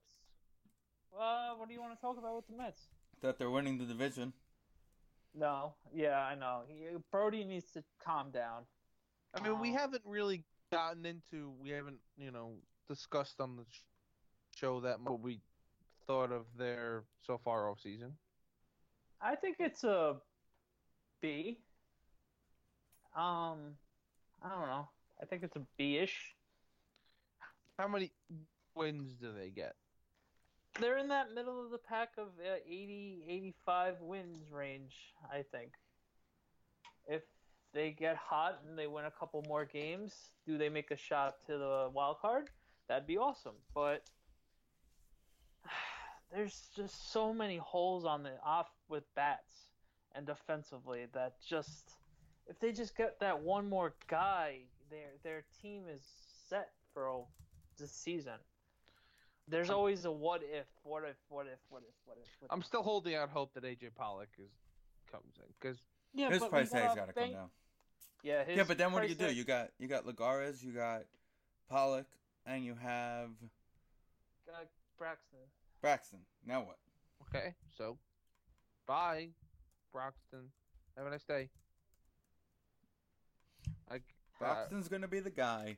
Uh, 1.18 1.56
what 1.56 1.68
do 1.68 1.74
you 1.74 1.82
want 1.82 1.94
to 1.96 2.00
talk 2.00 2.18
about 2.18 2.36
with 2.36 2.48
the 2.48 2.56
Mets? 2.56 2.90
That 3.22 3.38
they're 3.38 3.50
winning 3.50 3.78
the 3.78 3.86
division. 3.86 4.32
No, 5.36 5.74
yeah, 5.92 6.20
I 6.26 6.36
know. 6.36 6.64
He, 6.68 6.88
Brody 7.12 7.44
needs 7.44 7.72
to 7.74 7.84
calm 8.00 8.32
down. 8.32 8.64
I 9.34 9.42
mean, 9.42 9.60
we 9.60 9.70
Um, 9.70 9.76
haven't 9.76 10.04
really 10.06 10.44
gotten 10.72 11.06
into. 11.06 11.50
We 11.60 11.70
haven't, 11.70 12.00
you 12.18 12.32
know, 12.32 12.56
discussed 12.88 13.42
on 13.42 13.56
the 13.58 13.66
show 14.56 14.80
that 14.82 15.00
much 15.02 15.12
what 15.12 15.20
we 15.20 15.42
thought 16.08 16.32
of 16.32 16.46
their 16.56 17.04
so 17.22 17.38
far 17.38 17.70
off 17.70 17.80
season. 17.82 18.18
I 19.22 19.36
think 19.36 19.58
it's 19.60 19.84
a 19.84 20.16
B. 21.22 21.60
Um, 23.16 23.76
I 24.42 24.50
don't 24.50 24.68
know. 24.68 24.88
I 25.22 25.26
think 25.26 25.44
it's 25.44 25.56
a 25.56 25.62
B-ish. 25.78 26.34
How 27.78 27.88
many 27.88 28.12
wins 28.76 29.16
do 29.22 29.32
they 29.38 29.50
get? 29.50 29.76
They're 30.80 30.98
in 30.98 31.10
that 31.10 31.34
middle 31.34 31.64
of 31.64 31.72
the 31.72 31.78
pack 31.78 32.10
of 32.18 32.28
uh, 32.40 32.56
80, 32.66 33.24
85 33.28 33.96
wins 34.02 34.52
range, 34.52 34.96
I 35.32 35.44
think. 35.52 35.72
If 37.08 37.24
they 37.74 37.92
get 37.92 38.16
hot 38.16 38.62
and 38.68 38.78
they 38.78 38.88
win 38.88 39.06
a 39.06 39.12
couple 39.12 39.44
more 39.48 39.66
games, 39.66 40.14
do 40.46 40.58
they 40.58 40.70
make 40.70 40.92
a 40.92 40.98
shot 40.98 41.36
to 41.48 41.58
the 41.58 41.90
wild 41.94 42.20
card? 42.22 42.50
That'd 42.88 43.08
be 43.08 43.18
awesome. 43.18 43.56
But 43.76 44.04
there's 46.32 46.70
just 46.76 47.12
so 47.12 47.34
many 47.34 47.58
holes 47.58 48.06
on 48.06 48.24
the 48.24 48.34
off 48.46 48.70
with 48.88 49.04
bats 49.16 49.70
and 50.16 50.26
defensively 50.26 51.08
that 51.14 51.36
just 51.48 51.94
if 52.48 52.60
they 52.60 52.72
just 52.72 52.96
get 52.96 53.20
that 53.20 53.42
one 53.42 53.70
more 53.70 53.94
guy, 54.08 54.60
their 54.90 55.12
their 55.24 55.44
team 55.62 55.84
is 55.92 56.02
set 56.50 56.70
for 56.94 57.08
a, 57.08 57.20
this 57.80 57.92
season. 57.92 58.34
There's 59.48 59.70
always 59.70 60.06
a 60.06 60.12
what 60.12 60.42
if, 60.44 60.68
what 60.84 61.04
if, 61.04 61.16
what 61.30 61.48
if, 61.48 61.60
what 61.70 61.82
if, 61.82 61.96
what 62.06 62.18
if. 62.22 62.28
What 62.40 62.52
I'm 62.52 62.60
if. 62.60 62.66
still 62.66 62.84
holding 62.84 63.16
out 63.16 63.30
hope 63.30 63.54
that 63.56 63.64
AJ 63.64 63.96
Pollock 63.96 64.30
is 64.38 64.52
comes 65.12 65.34
in 65.38 65.46
because 65.60 65.80
yeah, 66.14 66.30
His 66.30 66.44
price 66.44 66.70
tag's 66.70 66.96
gotta 66.96 67.14
come 67.14 67.32
down. 67.32 67.50
Yeah, 68.24 68.44
his 68.44 68.58
Yeah, 68.58 68.64
but 68.68 68.78
then 68.78 68.92
what 68.92 69.04
do 69.04 69.10
you 69.10 69.16
do? 69.16 69.28
tag- 69.28 69.36
You 69.36 69.44
got 69.44 69.70
you 69.80 69.88
got 69.88 70.06
Lagares, 70.06 70.64
you 70.64 70.72
got 70.72 71.04
Pollock, 71.70 72.08
and 72.46 72.64
you 72.64 72.76
have 72.76 73.30
got 74.46 74.68
Broxton. 74.98 75.40
Broxton. 75.82 76.20
Now 76.46 76.62
what? 76.62 76.78
okay, 77.30 77.56
so 77.78 77.98
bye, 78.88 79.30
Broxton. 79.92 80.52
Have 80.98 81.08
a 81.08 81.10
nice 81.10 81.24
day. 81.24 81.50
Like 83.90 84.04
uh, 84.44 84.66
gonna 84.90 85.08
be 85.08 85.20
the 85.20 85.30
guy 85.30 85.78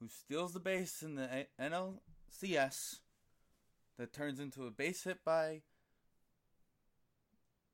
who 0.00 0.08
steals 0.08 0.52
the 0.52 0.60
base 0.60 1.02
in 1.02 1.14
the 1.14 1.28
A- 1.32 1.62
NLCS 1.62 3.00
that 3.98 4.12
turns 4.12 4.40
into 4.40 4.66
a 4.66 4.70
base 4.70 5.04
hit 5.04 5.18
by 5.24 5.62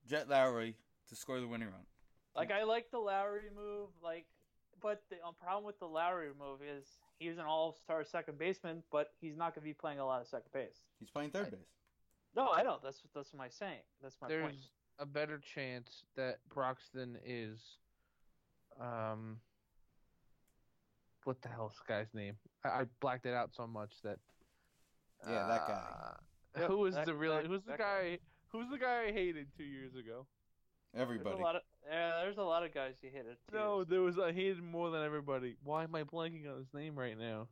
Jed 0.09 0.29
Lowrie 0.29 0.75
to 1.09 1.17
score 1.17 1.41
the 1.41 1.47
winning 1.47 1.69
run. 1.69 1.87
Like 2.35 2.51
I 2.51 2.65
like 2.65 2.91
the 2.91 2.99
Lowrie 2.99 3.55
move, 3.55 3.91
like, 4.03 4.27
but 4.85 5.03
the 5.09 5.17
um, 5.27 5.35
problem 5.35 5.65
with 5.65 5.79
the 5.81 5.87
Lowrie 5.87 6.29
move 6.39 6.61
is 6.63 6.85
he's 7.19 7.39
an 7.39 7.45
all-star 7.47 8.05
second 8.05 8.39
baseman, 8.39 8.83
but 8.93 9.13
he's 9.19 9.35
not 9.35 9.55
going 9.55 9.63
to 9.63 9.69
be 9.69 9.73
playing 9.73 9.99
a 9.99 10.05
lot 10.05 10.21
of 10.21 10.27
second 10.29 10.53
base. 10.53 10.83
He's 11.01 11.09
playing 11.09 11.31
third 11.31 11.51
base. 11.51 11.61
No, 12.37 12.51
I 12.53 12.63
know. 12.63 12.79
That's 12.85 13.03
what 13.03 13.15
that's 13.15 13.33
my 13.33 13.49
saying. 13.49 13.81
That's 14.03 14.17
my 14.21 14.29
there's 14.29 14.43
point. 14.43 14.57
a 14.99 15.07
better 15.07 15.39
chance 15.55 16.03
that 16.17 16.37
Broxton 16.53 17.17
is 17.25 17.59
um 18.79 19.39
what 21.25 21.41
the 21.41 21.49
hell's 21.49 21.73
the 21.87 21.91
guy's 21.95 22.13
name? 22.13 22.35
I, 22.65 22.69
I 22.69 22.85
blacked 23.01 23.25
it 23.25 23.33
out 23.33 23.51
so 23.55 23.67
much 23.67 23.93
that 24.03 24.19
Yeah, 25.27 25.47
that 25.47 25.67
guy. 25.67 25.83
uh, 25.83 26.61
Yep, 26.61 26.69
who 26.71 26.79
was 26.79 26.95
that- 26.95 27.07
the 27.07 27.15
real 27.15 27.37
that- 27.37 27.47
who's 27.47 27.63
the 27.65 27.77
guy, 27.79 27.79
guy. 27.79 28.19
who's 28.53 28.69
the 28.71 28.79
guy 28.79 29.05
I 29.09 29.13
hated 29.13 29.47
two 29.57 29.65
years 29.65 29.95
ago? 29.95 30.27
There's 30.93 31.03
Everybody. 31.03 31.39
a 31.41 31.43
lot 31.43 31.57
of 31.57 31.63
yeah. 31.91 32.21
There's 32.23 32.39
a 32.39 32.43
lot 32.43 32.65
of 32.65 32.73
guys 32.75 32.95
you 33.03 33.11
hit 33.11 33.27
it. 33.31 33.39
too. 33.51 33.57
No, 33.57 33.85
there 33.85 34.01
was 34.01 34.19
I 34.19 34.33
hated 34.33 34.63
more 34.63 34.91
than 34.91 35.03
everybody. 35.03 35.57
Why 35.63 35.85
am 35.85 35.95
I 35.95 36.03
blanking 36.05 36.51
on 36.51 36.59
his 36.59 36.73
name 36.75 36.97
right 36.99 37.19
now? 37.19 37.49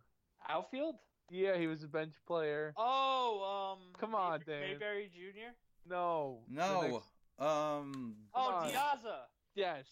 outfield. 0.49 0.97
Yeah, 1.30 1.57
he 1.57 1.66
was 1.66 1.83
a 1.85 1.89
bench 1.89 2.14
player. 2.26 2.74
Oh, 2.76 3.76
um. 3.78 3.93
Come 3.99 4.14
on, 4.14 4.41
May- 4.47 4.53
Dan. 4.53 4.61
Mayberry 4.72 5.11
Jr. 5.14 5.53
No. 5.89 6.41
No. 6.49 6.80
next- 6.83 6.95
Um. 7.39 8.16
Oh, 8.35 8.47
Come 8.47 8.55
on. 8.55 8.68
De 8.68 8.74
Aza. 8.74 9.16
Yes. 9.55 9.87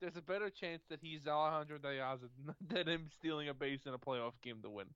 There's 0.00 0.16
a 0.16 0.22
better 0.22 0.50
chance 0.50 0.82
that 0.90 1.00
he's 1.00 1.26
Alejandro 1.26 1.78
De 1.78 1.88
Aza 1.98 2.28
than 2.68 2.88
him 2.88 3.08
stealing 3.18 3.48
a 3.48 3.54
base 3.54 3.80
in 3.86 3.94
a 3.94 3.98
playoff 3.98 4.32
game 4.42 4.60
to 4.62 4.70
win. 4.70 4.86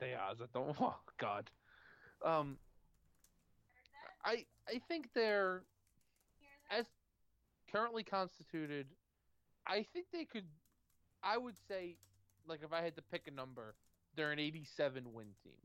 De 0.00 0.06
Aza, 0.14 0.46
don't. 0.52 0.76
Oh 0.80 0.96
God. 1.18 1.50
Um. 2.24 2.58
I 4.24 4.44
I 4.66 4.80
think 4.88 5.08
they're 5.14 5.56
as 5.58 5.62
currently 7.70 8.04
constituted. 8.04 8.88
I 9.66 9.82
think 9.92 10.06
they 10.12 10.24
could 10.24 10.46
I 11.22 11.36
would 11.38 11.56
say, 11.68 11.96
like, 12.46 12.62
if 12.64 12.72
I 12.72 12.82
had 12.82 12.96
to 12.96 13.02
pick 13.02 13.26
a 13.28 13.30
number, 13.30 13.76
they're 14.14 14.32
an 14.32 14.38
87 14.38 15.12
win 15.12 15.34
team 15.42 15.58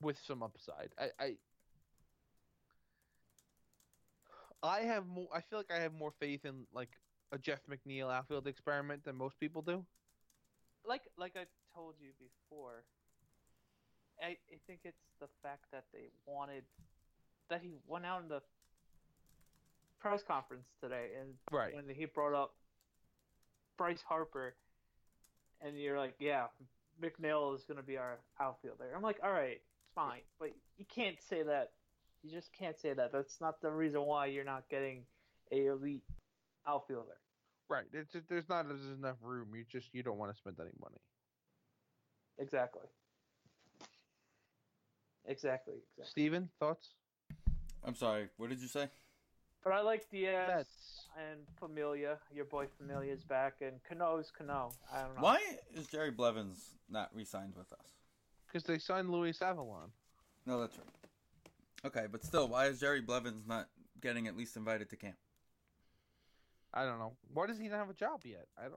with 0.00 0.18
some 0.26 0.42
upside. 0.42 0.90
I, 0.98 1.10
I, 1.18 1.36
I 4.62 4.80
have 4.80 5.06
more. 5.06 5.28
I 5.34 5.40
feel 5.40 5.58
like 5.58 5.70
I 5.70 5.80
have 5.80 5.92
more 5.94 6.10
faith 6.10 6.44
in 6.44 6.66
like 6.72 6.90
a 7.32 7.38
Jeff 7.38 7.60
McNeil 7.66 8.12
outfield 8.12 8.46
experiment 8.46 9.04
than 9.04 9.16
most 9.16 9.38
people 9.40 9.62
do. 9.62 9.86
like 10.84 11.02
like 11.18 11.36
I 11.36 11.46
told 11.74 11.94
you 12.00 12.12
before, 12.18 12.84
I, 14.20 14.36
I 14.52 14.58
think 14.66 14.80
it's 14.84 15.04
the 15.20 15.28
fact 15.42 15.64
that 15.72 15.84
they 15.92 16.08
wanted 16.26 16.64
that 17.50 17.60
he 17.62 17.74
went 17.86 18.06
out 18.06 18.22
in 18.22 18.28
the 18.28 18.42
press 20.00 20.22
conference 20.22 20.66
today 20.80 21.10
and 21.20 21.34
Right. 21.50 21.74
when 21.74 21.88
he 21.88 22.04
brought 22.06 22.34
up 22.34 22.54
Bryce 23.76 24.02
Harper, 24.02 24.56
and 25.60 25.78
you're 25.78 25.98
like, 25.98 26.14
yeah, 26.18 26.46
McNeil 27.00 27.54
is 27.54 27.64
going 27.64 27.76
to 27.76 27.82
be 27.82 27.96
our 27.98 28.18
outfielder. 28.40 28.92
I'm 28.94 29.02
like, 29.02 29.18
all 29.22 29.32
right, 29.32 29.60
fine, 29.94 30.22
but 30.38 30.50
you 30.76 30.84
can't 30.86 31.20
say 31.28 31.42
that. 31.42 31.72
You 32.22 32.30
just 32.30 32.52
can't 32.52 32.78
say 32.78 32.92
that. 32.92 33.12
That's 33.12 33.40
not 33.40 33.60
the 33.60 33.70
reason 33.70 34.02
why 34.02 34.26
you're 34.26 34.44
not 34.44 34.68
getting 34.68 35.04
a 35.52 35.66
elite 35.66 36.02
outfielder. 36.66 37.16
Right. 37.68 37.84
It's 37.92 38.12
just, 38.12 38.28
there's 38.28 38.48
not 38.48 38.68
there's 38.68 38.84
enough 38.86 39.16
room. 39.22 39.48
You 39.54 39.64
just 39.70 39.88
you 39.92 40.02
don't 40.02 40.18
want 40.18 40.32
to 40.32 40.36
spend 40.38 40.56
any 40.60 40.70
money. 40.80 40.98
Exactly. 42.38 42.86
Exactly. 45.26 45.74
Exactly. 45.74 46.04
Steven, 46.10 46.48
thoughts? 46.58 46.90
I'm 47.84 47.94
sorry. 47.96 48.28
What 48.36 48.50
did 48.50 48.60
you 48.60 48.68
say? 48.68 48.88
But 49.66 49.74
I 49.74 49.80
like 49.80 50.08
Diaz 50.08 50.48
Mets. 50.48 51.08
and 51.18 51.40
Familia. 51.58 52.18
Your 52.32 52.44
boy 52.44 52.66
Familia's 52.78 53.24
back, 53.24 53.54
and 53.60 53.82
Cano's 53.82 54.30
Cano. 54.30 54.70
I 54.94 55.02
don't 55.02 55.16
know. 55.16 55.22
Why 55.22 55.40
is 55.74 55.88
Jerry 55.88 56.12
Blevins 56.12 56.76
not 56.88 57.10
re-signed 57.12 57.54
with 57.56 57.72
us? 57.72 57.96
Because 58.46 58.62
they 58.62 58.78
signed 58.78 59.10
Luis 59.10 59.40
Avilan. 59.40 59.90
No, 60.46 60.60
that's 60.60 60.78
right. 60.78 60.86
Okay, 61.84 62.06
but 62.08 62.24
still, 62.24 62.46
why 62.46 62.66
is 62.66 62.78
Jerry 62.78 63.00
Blevins 63.00 63.42
not 63.44 63.66
getting 64.00 64.28
at 64.28 64.36
least 64.36 64.56
invited 64.56 64.88
to 64.90 64.96
camp? 64.96 65.16
I 66.72 66.84
don't 66.84 67.00
know. 67.00 67.14
Why 67.34 67.48
does 67.48 67.58
he 67.58 67.66
not 67.66 67.78
have 67.78 67.90
a 67.90 67.94
job 67.94 68.20
yet? 68.24 68.46
I 68.56 68.68
don't. 68.68 68.74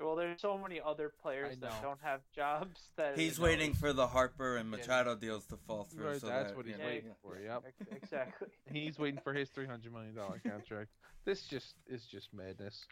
Just 0.00 0.06
Well, 0.06 0.16
there's 0.16 0.40
so 0.40 0.56
many 0.58 0.80
other 0.84 1.12
players 1.22 1.56
that 1.58 1.82
don't 1.82 2.00
have 2.02 2.20
jobs 2.34 2.80
that 2.96 3.18
He's 3.18 3.38
waiting 3.38 3.74
for 3.74 3.92
the 3.92 4.06
Harper 4.06 4.56
and 4.56 4.70
Yeah. 4.70 4.76
Machado 4.78 5.14
deals 5.14 5.46
to 5.46 5.56
fall 5.66 5.84
through. 5.84 6.06
Right, 6.08 6.20
so 6.20 6.26
that's 6.28 6.48
that, 6.50 6.56
what 6.56 6.66
he's 6.66 6.76
you 6.76 6.82
know, 6.82 6.88
waiting 6.88 7.14
for. 7.22 7.38
Yep. 7.38 7.64
Exactly. 7.92 8.48
He's 8.72 8.98
waiting 8.98 9.20
for 9.22 9.32
his 9.34 9.48
three 9.50 9.66
hundred 9.66 9.92
million 9.92 10.14
dollar 10.14 10.40
contract. 10.48 10.88
this 11.24 11.42
just 11.44 11.74
is 11.86 12.04
just 12.06 12.32
madness. 12.32 12.84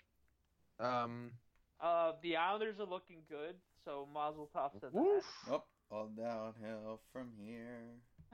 Um. 0.81 1.33
Uh, 1.81 2.13
the 2.23 2.37
Islanders 2.37 2.81
are 2.81 2.87
looking 2.87 3.19
good, 3.31 3.55
so 3.85 4.09
Mazel 4.13 4.51
Tov 4.55 4.73
to 4.81 4.89
Woof. 4.93 5.25
Oh, 5.49 5.63
all 5.93 6.09
downhill 6.09 7.01
from 7.13 7.29
here. 7.41 7.85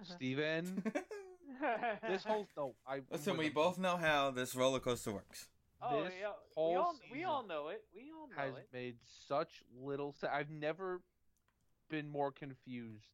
Steven. 0.03 0.83
this 2.09 2.25
whole 2.25 2.47
no. 2.57 2.75
I 2.87 3.01
Listen, 3.11 3.35
we 3.35 3.51
wasn't- 3.51 3.55
both 3.55 3.79
know 3.79 3.97
how 3.99 4.31
this 4.31 4.55
roller 4.57 4.81
coaster 4.81 5.13
works. 5.13 5.49
Oh 5.91 6.05
this 6.05 6.13
yeah, 6.21 6.29
we 6.29 6.55
whole 6.55 6.77
all 6.77 6.95
we 7.13 7.25
all 7.25 7.47
know 7.47 7.69
it. 7.69 7.85
We 7.95 8.11
all 8.13 8.29
know 8.29 8.35
has 8.37 8.57
it. 8.59 8.69
made 8.73 8.97
such 9.29 9.63
little 9.83 10.13
sense. 10.13 10.33
I've 10.35 10.51
never 10.51 11.01
been 11.89 12.09
more 12.09 12.31
confused 12.33 13.07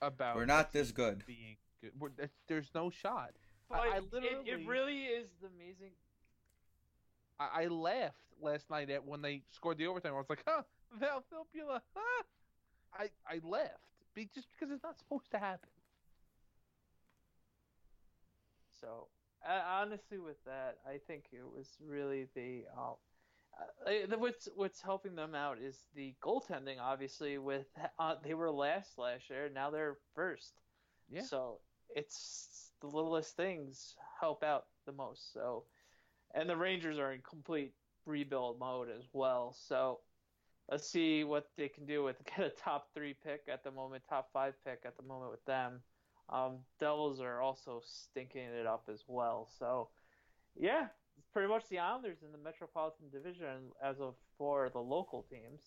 about. 0.00 0.36
We're 0.36 0.46
not 0.46 0.72
this 0.72 0.92
good. 0.92 1.24
Being 1.26 1.56
good. 1.80 1.92
We're, 1.98 2.10
there's- 2.10 2.30
there's 2.48 2.70
no 2.74 2.90
shot. 2.90 3.30
But 3.68 3.80
I- 3.80 3.96
I 3.96 3.98
literally- 3.98 4.48
it 4.50 4.66
really 4.66 5.04
is 5.06 5.28
amazing. 5.44 5.92
I, 7.38 7.64
I 7.64 7.66
laughed 7.66 8.14
last 8.40 8.70
night 8.70 8.90
at 8.90 9.04
when 9.04 9.22
they 9.22 9.42
scored 9.50 9.78
the 9.78 9.86
overtime. 9.86 10.12
I 10.14 10.16
was 10.18 10.30
like, 10.30 10.42
"Huh, 10.46 10.62
Val 10.98 11.22
Filppula, 11.32 11.80
huh?" 11.94 12.22
I 12.98 13.10
I 13.28 13.40
laughed 13.42 13.72
be, 14.14 14.28
just 14.34 14.48
because 14.52 14.72
it's 14.72 14.82
not 14.82 14.98
supposed 14.98 15.30
to 15.32 15.38
happen. 15.38 15.68
So 18.80 19.08
honestly, 19.48 20.18
with 20.18 20.42
that, 20.44 20.78
I 20.86 20.98
think 21.06 21.26
it 21.32 21.44
was 21.44 21.68
really 21.84 22.28
the 22.34 22.64
um, 22.76 22.94
uh, 23.86 24.06
the- 24.08 24.18
what's 24.18 24.48
what's 24.54 24.80
helping 24.82 25.14
them 25.14 25.34
out 25.34 25.58
is 25.58 25.86
the 25.94 26.14
goaltending. 26.22 26.80
Obviously, 26.80 27.38
with 27.38 27.66
uh, 27.98 28.16
they 28.22 28.34
were 28.34 28.50
last 28.50 28.98
last 28.98 29.30
year, 29.30 29.48
now 29.52 29.70
they're 29.70 29.98
first. 30.14 30.52
Yeah. 31.08 31.22
So 31.22 31.60
it's 31.94 32.72
the 32.80 32.88
littlest 32.88 33.36
things 33.36 33.94
help 34.20 34.42
out 34.42 34.66
the 34.86 34.92
most. 34.92 35.32
So, 35.32 35.64
and 36.34 36.48
the 36.48 36.56
Rangers 36.56 36.98
are 36.98 37.12
in 37.12 37.22
complete 37.22 37.72
rebuild 38.04 38.58
mode 38.58 38.88
as 38.90 39.04
well. 39.12 39.56
So. 39.68 40.00
Let's 40.68 40.90
see 40.90 41.22
what 41.22 41.46
they 41.56 41.68
can 41.68 41.86
do 41.86 42.02
with 42.02 42.16
get 42.36 42.44
a 42.44 42.50
top 42.50 42.88
three 42.92 43.14
pick 43.14 43.42
at 43.48 43.62
the 43.62 43.70
moment, 43.70 44.02
top 44.08 44.30
five 44.32 44.54
pick 44.64 44.80
at 44.84 44.96
the 44.96 45.04
moment 45.04 45.30
with 45.30 45.44
them. 45.44 45.80
Um, 46.28 46.58
Devils 46.80 47.20
are 47.20 47.40
also 47.40 47.82
stinking 47.84 48.42
it 48.42 48.66
up 48.66 48.88
as 48.92 49.04
well. 49.06 49.48
So, 49.58 49.88
yeah, 50.58 50.86
it's 51.16 51.26
pretty 51.32 51.48
much 51.48 51.68
the 51.68 51.78
Islanders 51.78 52.18
in 52.24 52.32
the 52.32 52.38
Metropolitan 52.38 53.08
Division 53.10 53.70
as 53.82 54.00
of 54.00 54.14
for 54.36 54.68
the 54.70 54.80
local 54.80 55.22
teams. 55.22 55.60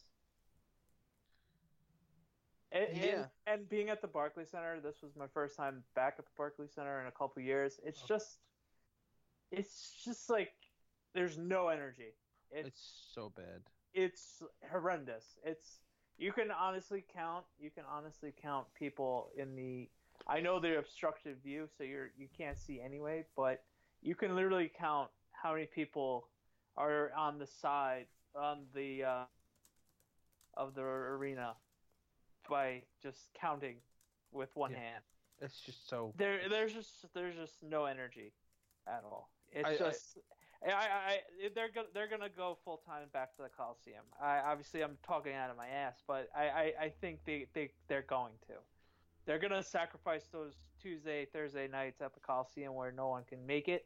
And, 2.71 2.83
and- 2.89 2.97
Yeah. 2.97 3.25
and, 3.47 3.67
being 3.69 3.89
at 3.89 4.01
the 4.01 4.07
Barclays 4.07 4.49
Center, 4.51 4.79
this 4.79 5.01
was 5.01 5.15
my 5.15 5.27
first 5.27 5.55
time 5.55 5.83
back 5.95 6.15
at 6.19 6.25
the 6.25 6.31
Barclays 6.37 6.71
Center 6.73 7.01
in 7.01 7.07
a 7.07 7.11
couple 7.11 7.41
years. 7.41 7.79
It's 7.83 7.99
Okay. 8.03 8.07
just, 8.15 8.39
it's 9.51 10.03
just 10.05 10.29
like 10.29 10.51
there's 11.13 11.37
no 11.37 11.69
energy. 11.69 12.13
It's 12.51 12.67
It's 12.67 13.09
so 13.13 13.29
bad. 13.35 13.61
it's 13.93 14.43
horrendous. 14.71 15.37
It's 15.43 15.79
you 16.17 16.31
can 16.33 16.51
honestly 16.51 17.03
count 17.13 17.45
you 17.59 17.71
can 17.71 17.85
honestly 17.85 18.31
count 18.41 18.67
people 18.73 19.31
in 19.35 19.55
the 19.55 19.89
I 20.29 20.39
know 20.41 20.59
they're 20.59 20.79
obstructed 20.79 21.37
view, 21.43 21.67
so 21.77 21.83
you're 21.83 22.11
you 22.17 22.27
can't 22.37 22.57
see 22.57 22.79
anyway, 22.79 23.25
but 23.35 23.63
you 24.01 24.15
can 24.15 24.35
literally 24.35 24.71
count 24.77 25.09
how 25.31 25.53
many 25.53 25.65
people 25.65 26.27
are 26.77 27.11
on 27.17 27.39
the 27.39 27.47
side 27.47 28.05
on 28.35 28.65
the 28.75 29.03
uh, 29.03 29.23
of 30.55 30.75
the 30.75 30.81
arena 30.81 31.55
by 32.49 32.83
just 33.01 33.29
counting 33.39 33.77
with 34.31 34.55
one 34.55 34.71
Yeah. 34.71 34.77
hand. 34.79 35.03
It's 35.41 35.61
just 35.61 35.87
so. 35.89 36.13
There 36.17 36.47
there's 36.49 36.73
just 36.73 37.05
there's 37.13 37.35
just 37.35 37.63
no 37.63 37.85
energy 37.85 38.33
at 38.87 39.03
all. 39.03 39.29
It's 39.51 39.67
I- 39.69 39.77
just 39.77 40.17
I, 40.65 40.71
I, 40.71 40.73
I 41.43 41.49
they're 41.55 41.69
gonna 41.73 41.87
they're 41.93 42.07
gonna 42.09 42.29
go 42.29 42.57
full 42.65 42.81
time 42.85 43.07
back 43.13 43.35
to 43.37 43.43
the 43.43 43.49
Coliseum. 43.49 44.03
I 44.21 44.39
obviously 44.39 44.81
I'm 44.81 44.97
talking 45.07 45.33
out 45.33 45.49
of 45.49 45.55
my 45.57 45.69
ass, 45.69 46.03
but 46.05 46.29
I, 46.35 46.49
I, 46.49 46.73
I 46.85 46.89
think 47.01 47.19
they, 47.25 47.47
they 47.53 47.71
they're 47.87 48.01
going 48.03 48.33
to. 48.47 48.55
They're 49.25 49.39
gonna 49.39 49.63
sacrifice 49.63 50.25
those 50.31 50.53
Tuesday 50.81 51.25
Thursday 51.25 51.67
nights 51.67 52.01
at 52.01 52.13
the 52.13 52.19
Coliseum 52.19 52.73
where 52.73 52.91
no 52.91 53.07
one 53.09 53.23
can 53.23 53.45
make 53.45 53.67
it 53.67 53.85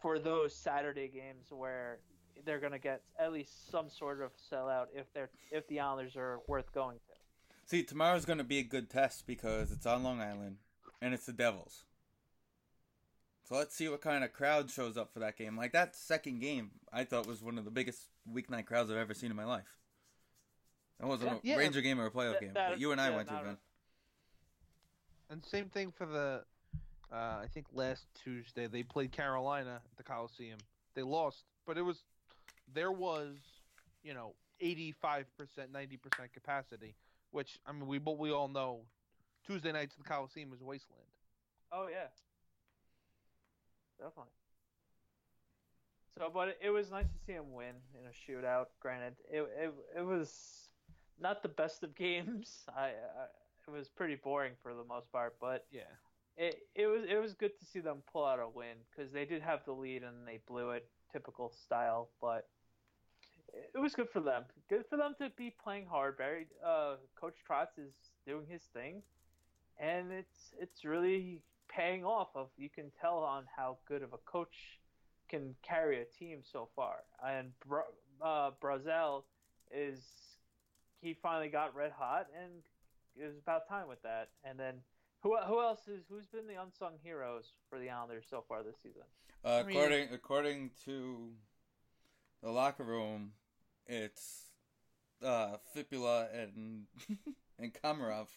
for 0.00 0.18
those 0.18 0.54
Saturday 0.54 1.08
games 1.08 1.46
where 1.50 1.98
they're 2.44 2.60
gonna 2.60 2.78
get 2.78 3.02
at 3.18 3.32
least 3.32 3.70
some 3.70 3.88
sort 3.90 4.20
of 4.22 4.30
sellout 4.36 4.86
if 4.94 5.12
they're 5.12 5.30
if 5.50 5.66
the 5.68 5.80
Islanders 5.80 6.16
are 6.16 6.40
worth 6.46 6.72
going 6.72 6.98
to. 6.98 7.14
See, 7.66 7.82
tomorrow's 7.84 8.24
going 8.24 8.38
to 8.38 8.44
be 8.44 8.58
a 8.58 8.64
good 8.64 8.90
test 8.90 9.28
because 9.28 9.70
it's 9.70 9.86
on 9.86 10.02
Long 10.02 10.20
Island 10.20 10.56
and 11.00 11.14
it's 11.14 11.26
the 11.26 11.32
Devils. 11.32 11.84
So 13.48 13.54
let's 13.54 13.76
see 13.76 13.88
what 13.88 14.00
kind 14.00 14.24
of 14.24 14.32
crowd 14.32 14.70
shows 14.72 14.96
up 14.96 15.12
for 15.12 15.20
that 15.20 15.36
game. 15.38 15.56
Like 15.56 15.70
that 15.72 15.94
second 15.94 16.40
game, 16.40 16.70
I 16.92 17.04
thought 17.04 17.28
was 17.28 17.42
one 17.44 17.58
of 17.58 17.64
the 17.64 17.70
biggest 17.70 18.08
weeknight 18.28 18.66
crowds 18.66 18.90
I've 18.90 18.96
ever 18.96 19.14
seen 19.14 19.30
in 19.30 19.36
my 19.36 19.44
life. 19.44 19.76
That 20.98 21.06
wasn't 21.06 21.30
a 21.32 21.40
Yeah. 21.44 21.56
Ranger 21.58 21.80
game 21.80 22.00
or 22.00 22.06
a 22.06 22.10
playoff 22.10 22.32
That- 22.34 22.40
game. 22.40 22.52
that- 22.54 22.70
but 22.70 22.80
you 22.80 22.90
and 22.90 23.00
I 23.00 23.10
yeah, 23.10 23.16
went 23.16 23.28
to, 23.28 23.34
not 23.34 23.42
a- 23.42 23.46
man. 23.46 23.58
And 25.30 25.44
same 25.44 25.70
thing 25.70 25.92
for 25.92 26.06
the. 26.06 26.44
Uh, 27.12 27.40
I 27.42 27.46
think 27.52 27.66
last 27.72 28.06
Tuesday 28.14 28.66
they 28.68 28.82
played 28.84 29.12
Carolina 29.12 29.80
at 29.90 29.96
the 29.96 30.04
Coliseum. 30.04 30.58
They 30.94 31.02
lost, 31.02 31.44
but 31.66 31.78
it 31.78 31.82
was 31.82 32.04
there 32.72 32.92
was, 32.92 33.36
you 34.02 34.14
know, 34.14 34.34
eighty 34.60 34.92
five 34.92 35.26
percent, 35.36 35.72
ninety 35.72 35.96
percent 35.96 36.32
capacity. 36.32 36.96
Which 37.30 37.58
I 37.66 37.72
mean, 37.72 37.86
we 37.86 37.98
but 37.98 38.18
we 38.18 38.32
all 38.32 38.48
know, 38.48 38.82
Tuesday 39.46 39.72
nights 39.72 39.94
at 39.98 40.04
the 40.04 40.08
Coliseum 40.08 40.52
is 40.52 40.62
wasteland. 40.62 41.06
Oh 41.72 41.88
yeah, 41.88 42.08
definitely. 43.98 44.32
So, 46.18 46.30
but 46.32 46.58
it 46.60 46.70
was 46.70 46.90
nice 46.90 47.08
to 47.10 47.18
see 47.26 47.32
him 47.32 47.52
win 47.52 47.74
in 47.94 48.06
a 48.06 48.12
shootout. 48.12 48.66
Granted, 48.80 49.14
it 49.30 49.42
it, 49.58 49.74
it 49.98 50.02
was 50.02 50.68
not 51.18 51.42
the 51.42 51.48
best 51.48 51.82
of 51.82 51.94
games. 51.96 52.64
I, 52.76 52.88
I 52.90 53.26
it 53.74 53.78
was 53.78 53.88
pretty 53.88 54.16
boring 54.16 54.52
for 54.62 54.74
the 54.74 54.84
most 54.84 55.10
part, 55.12 55.36
but 55.40 55.66
Yeah. 55.70 55.82
it 56.36 56.66
it 56.74 56.86
was 56.86 57.04
it 57.04 57.16
was 57.20 57.34
good 57.34 57.58
to 57.58 57.64
see 57.64 57.80
them 57.80 58.02
pull 58.12 58.24
out 58.24 58.38
a 58.40 58.48
win 58.48 58.76
because 58.90 59.12
they 59.12 59.24
did 59.24 59.42
have 59.42 59.64
the 59.64 59.72
lead 59.72 60.02
and 60.02 60.26
they 60.26 60.38
blew 60.46 60.70
it, 60.70 60.88
typical 61.12 61.50
style. 61.50 62.08
But 62.20 62.48
it 63.74 63.78
was 63.78 63.94
good 63.94 64.08
for 64.10 64.20
them. 64.20 64.44
Good 64.68 64.86
for 64.88 64.96
them 64.96 65.14
to 65.18 65.30
be 65.36 65.50
playing 65.50 65.86
hard. 65.86 66.16
Barry, 66.16 66.46
uh, 66.64 66.96
Coach 67.20 67.36
Trotz 67.48 67.78
is 67.78 67.92
doing 68.26 68.46
his 68.48 68.62
thing, 68.72 69.02
and 69.78 70.12
it's 70.12 70.54
it's 70.58 70.84
really 70.84 71.42
paying 71.68 72.04
off. 72.04 72.28
Of 72.34 72.48
you 72.56 72.68
can 72.68 72.90
tell 73.00 73.18
on 73.18 73.44
how 73.56 73.78
good 73.86 74.02
of 74.02 74.12
a 74.12 74.18
coach 74.18 74.78
can 75.28 75.54
carry 75.62 76.00
a 76.00 76.04
team 76.04 76.42
so 76.42 76.68
far. 76.74 77.04
And 77.24 77.52
Br- 77.60 77.90
uh, 78.20 78.50
Barzal 78.62 79.22
is 79.72 80.00
he 81.00 81.14
finally 81.14 81.48
got 81.48 81.74
red 81.74 81.92
hot, 81.92 82.26
and 82.40 82.62
it 83.20 83.26
was 83.26 83.38
about 83.38 83.68
time 83.68 83.88
with 83.88 84.02
that. 84.02 84.28
And 84.44 84.58
then 84.58 84.76
who 85.22 85.36
who 85.46 85.60
else 85.60 85.86
is 85.88 86.04
who's 86.08 86.26
been 86.26 86.46
the 86.46 86.60
unsung 86.60 86.94
heroes 87.02 87.52
for 87.68 87.78
the 87.78 87.90
Islanders 87.90 88.24
so 88.28 88.44
far 88.48 88.62
this 88.62 88.76
season? 88.82 89.02
Uh, 89.44 89.48
I 89.48 89.62
mean- 89.62 89.76
according 89.76 90.08
according 90.12 90.70
to 90.84 91.30
the 92.42 92.50
locker 92.50 92.84
room, 92.84 93.32
it's 93.86 94.46
uh, 95.22 95.56
Filppula 95.76 96.28
and 96.34 96.86
and 97.58 97.72
Komarov. 97.74 98.28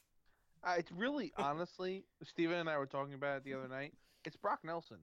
Uh, 0.66 0.76
it's 0.78 0.92
really 0.92 1.34
honestly, 1.38 2.06
Steven 2.24 2.58
and 2.58 2.70
I 2.70 2.78
were 2.78 2.86
talking 2.86 3.14
about 3.14 3.38
it 3.38 3.44
the 3.44 3.54
other 3.54 3.68
night. 3.68 3.94
It's 4.26 4.38
Brock 4.38 4.60
Nelson. 4.64 5.00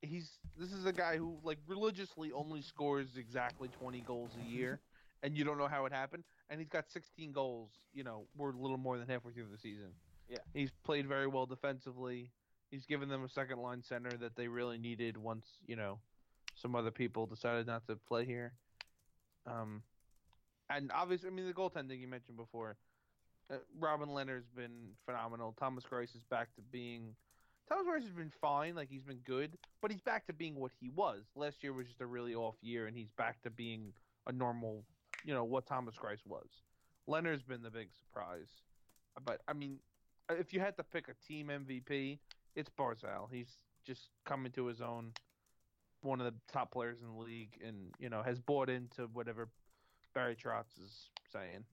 He's 0.00 0.38
this 0.58 0.72
is 0.72 0.84
a 0.84 0.92
guy 0.92 1.16
who 1.16 1.38
like 1.44 1.58
religiously 1.68 2.32
only 2.32 2.60
scores 2.62 3.16
exactly 3.16 3.68
20 3.78 4.00
goals 4.00 4.30
a 4.44 4.50
year, 4.50 4.80
and 5.22 5.36
you 5.36 5.44
don't 5.44 5.58
know 5.58 5.68
how 5.68 5.86
it 5.86 5.92
happened. 5.92 6.24
And 6.50 6.60
he's 6.60 6.68
got 6.68 6.90
16 6.90 7.32
goals. 7.32 7.70
You 7.94 8.04
know, 8.04 8.24
we're 8.36 8.52
a 8.52 8.56
little 8.56 8.76
more 8.76 8.98
than 8.98 9.08
halfway 9.08 9.32
through 9.32 9.48
the 9.50 9.58
season. 9.58 9.88
Yeah. 10.28 10.38
he's 10.54 10.70
played 10.84 11.06
very 11.06 11.26
well 11.26 11.46
defensively. 11.46 12.30
He's 12.70 12.86
given 12.86 13.08
them 13.08 13.22
a 13.22 13.28
second 13.28 13.58
line 13.58 13.82
center 13.82 14.10
that 14.16 14.34
they 14.34 14.48
really 14.48 14.78
needed 14.78 15.18
once 15.18 15.44
you 15.66 15.76
know 15.76 15.98
some 16.54 16.74
other 16.74 16.90
people 16.90 17.26
decided 17.26 17.66
not 17.66 17.86
to 17.86 17.96
play 17.96 18.24
here. 18.24 18.52
Um, 19.46 19.82
and 20.70 20.90
obviously, 20.94 21.28
I 21.28 21.32
mean 21.32 21.46
the 21.46 21.52
goaltending 21.52 22.00
you 22.00 22.08
mentioned 22.08 22.36
before. 22.36 22.76
Uh, 23.50 23.56
Robin 23.78 24.08
Lehner's 24.08 24.46
been 24.56 24.94
phenomenal. 25.04 25.54
Thomas 25.58 25.84
Greiss 25.84 26.14
is 26.16 26.22
back 26.30 26.54
to 26.54 26.62
being. 26.70 27.14
Thomas 27.68 27.86
Greiss 27.86 28.04
has 28.04 28.12
been 28.12 28.32
fine, 28.40 28.74
like 28.74 28.88
he's 28.90 29.02
been 29.02 29.20
good, 29.26 29.58
but 29.80 29.90
he's 29.90 30.00
back 30.00 30.26
to 30.26 30.32
being 30.32 30.56
what 30.56 30.72
he 30.80 30.88
was. 30.90 31.22
Last 31.36 31.62
year 31.62 31.72
was 31.72 31.86
just 31.86 32.00
a 32.00 32.06
really 32.06 32.34
off 32.34 32.56
year, 32.62 32.86
and 32.86 32.96
he's 32.96 33.10
back 33.16 33.42
to 33.42 33.50
being 33.50 33.92
a 34.26 34.32
normal, 34.32 34.84
you 35.24 35.34
know, 35.34 35.44
what 35.44 35.66
Thomas 35.66 35.94
Greiss 35.96 36.24
was. 36.26 36.48
Lehner's 37.08 37.42
been 37.42 37.62
the 37.62 37.70
big 37.70 37.88
surprise, 37.98 38.48
but 39.24 39.40
I 39.48 39.52
mean, 39.52 39.78
if 40.30 40.52
you 40.52 40.60
had 40.60 40.76
to 40.76 40.84
pick 40.84 41.08
a 41.08 41.14
team 41.26 41.48
MVP, 41.48 42.18
it's 42.54 42.70
Barzal. 42.78 43.28
He's 43.30 43.58
just 43.84 44.10
coming 44.24 44.52
to 44.52 44.66
his 44.66 44.80
own, 44.80 45.12
one 46.02 46.20
of 46.20 46.26
the 46.26 46.34
top 46.52 46.70
players 46.72 46.98
in 47.02 47.08
the 47.08 47.20
league, 47.20 47.58
and 47.66 47.92
you 47.98 48.08
know 48.08 48.22
has 48.22 48.38
bought 48.40 48.70
into 48.70 49.08
whatever 49.12 49.48
Barry 50.14 50.36
Trotz 50.36 50.78
is 50.80 51.08
saying. 51.32 51.64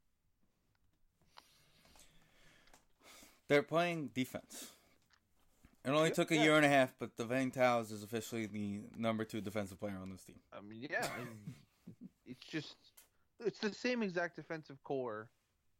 They're 3.47 3.63
playing 3.63 4.11
defense. 4.13 4.71
It 5.83 5.89
only 5.89 6.11
took 6.11 6.29
a 6.31 6.35
Yeah. 6.35 6.43
year 6.43 6.57
and 6.57 6.65
a 6.65 6.69
half, 6.69 6.93
but 6.99 7.15
Vang 7.17 7.51
Taos 7.51 7.89
is 7.91 8.03
officially 8.03 8.45
the 8.45 8.83
number 8.95 9.25
two 9.25 9.41
defensive 9.41 9.79
player 9.79 9.97
on 9.97 10.09
this 10.11 10.23
team. 10.23 10.39
I 10.53 10.61
mean, 10.61 10.87
yeah, 10.89 11.07
it's 12.27 12.45
just 12.45 12.88
it's 13.45 13.59
the 13.59 13.73
same 13.73 14.01
exact 14.03 14.35
defensive 14.35 14.83
core 14.83 15.29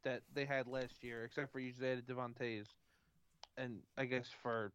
that 0.04 0.22
they 0.32 0.44
had 0.44 0.66
last 0.66 1.02
year, 1.02 1.24
except 1.24 1.52
for 1.52 1.60
usually 1.60 1.86
they 1.86 1.92
added 1.92 2.06
Devon 2.06 2.34
Toews, 2.40 2.66
and 3.56 3.80
I 3.96 4.04
guess 4.06 4.28
for 4.42 4.72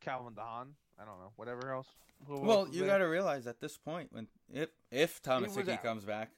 Calvin 0.00 0.34
de 0.34 0.40
Haan, 0.40 0.74
I 1.00 1.04
don't 1.04 1.18
know, 1.18 1.32
whatever 1.36 1.72
else. 1.72 1.88
Well, 2.26 2.66
you 2.70 2.86
got 2.86 2.98
to 2.98 3.04
realize 3.08 3.46
at 3.46 3.60
this 3.60 3.76
point, 3.76 4.12
when 4.12 4.26
if 4.52 4.70
if 4.90 5.22
Thomas 5.22 5.54
Hickey 5.54 5.72
out. 5.72 5.82
comes 5.82 6.04
back, 6.04 6.30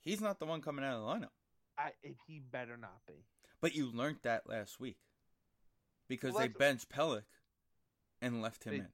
he's 0.00 0.20
not 0.20 0.38
the 0.38 0.46
one 0.46 0.60
coming 0.60 0.84
out 0.84 0.96
of 0.96 1.00
the 1.02 1.06
lineup. 1.26 1.30
I, 1.78 1.90
he 2.26 2.40
better 2.40 2.76
not 2.76 3.00
be. 3.06 3.24
But 3.60 3.74
you 3.74 3.90
learned 3.90 4.18
that 4.22 4.48
last 4.48 4.78
week 4.78 4.98
because 6.08 6.34
Well, 6.34 6.42
they 6.42 6.48
benched 6.48 6.88
Pelech 6.88 7.22
and 8.20 8.42
left 8.42 8.64
him 8.64 8.72
They- 8.72 8.78
in, 8.78 8.88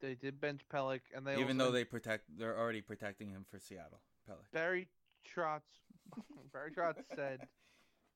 They 0.00 0.14
did 0.14 0.40
bench 0.40 0.62
Pelech, 0.72 1.00
and 1.14 1.26
they 1.26 1.34
even 1.40 1.60
also, 1.60 1.70
though 1.70 1.76
they 1.76 1.84
protect. 1.84 2.24
They're 2.38 2.58
already 2.58 2.80
protecting 2.80 3.30
him 3.30 3.44
for 3.50 3.58
Seattle. 3.58 4.00
Pelech. 4.28 4.50
Barry 4.52 4.88
Trotz 5.24 5.62
Barry 6.52 6.70
Trotz 6.70 7.02
said, 7.14 7.40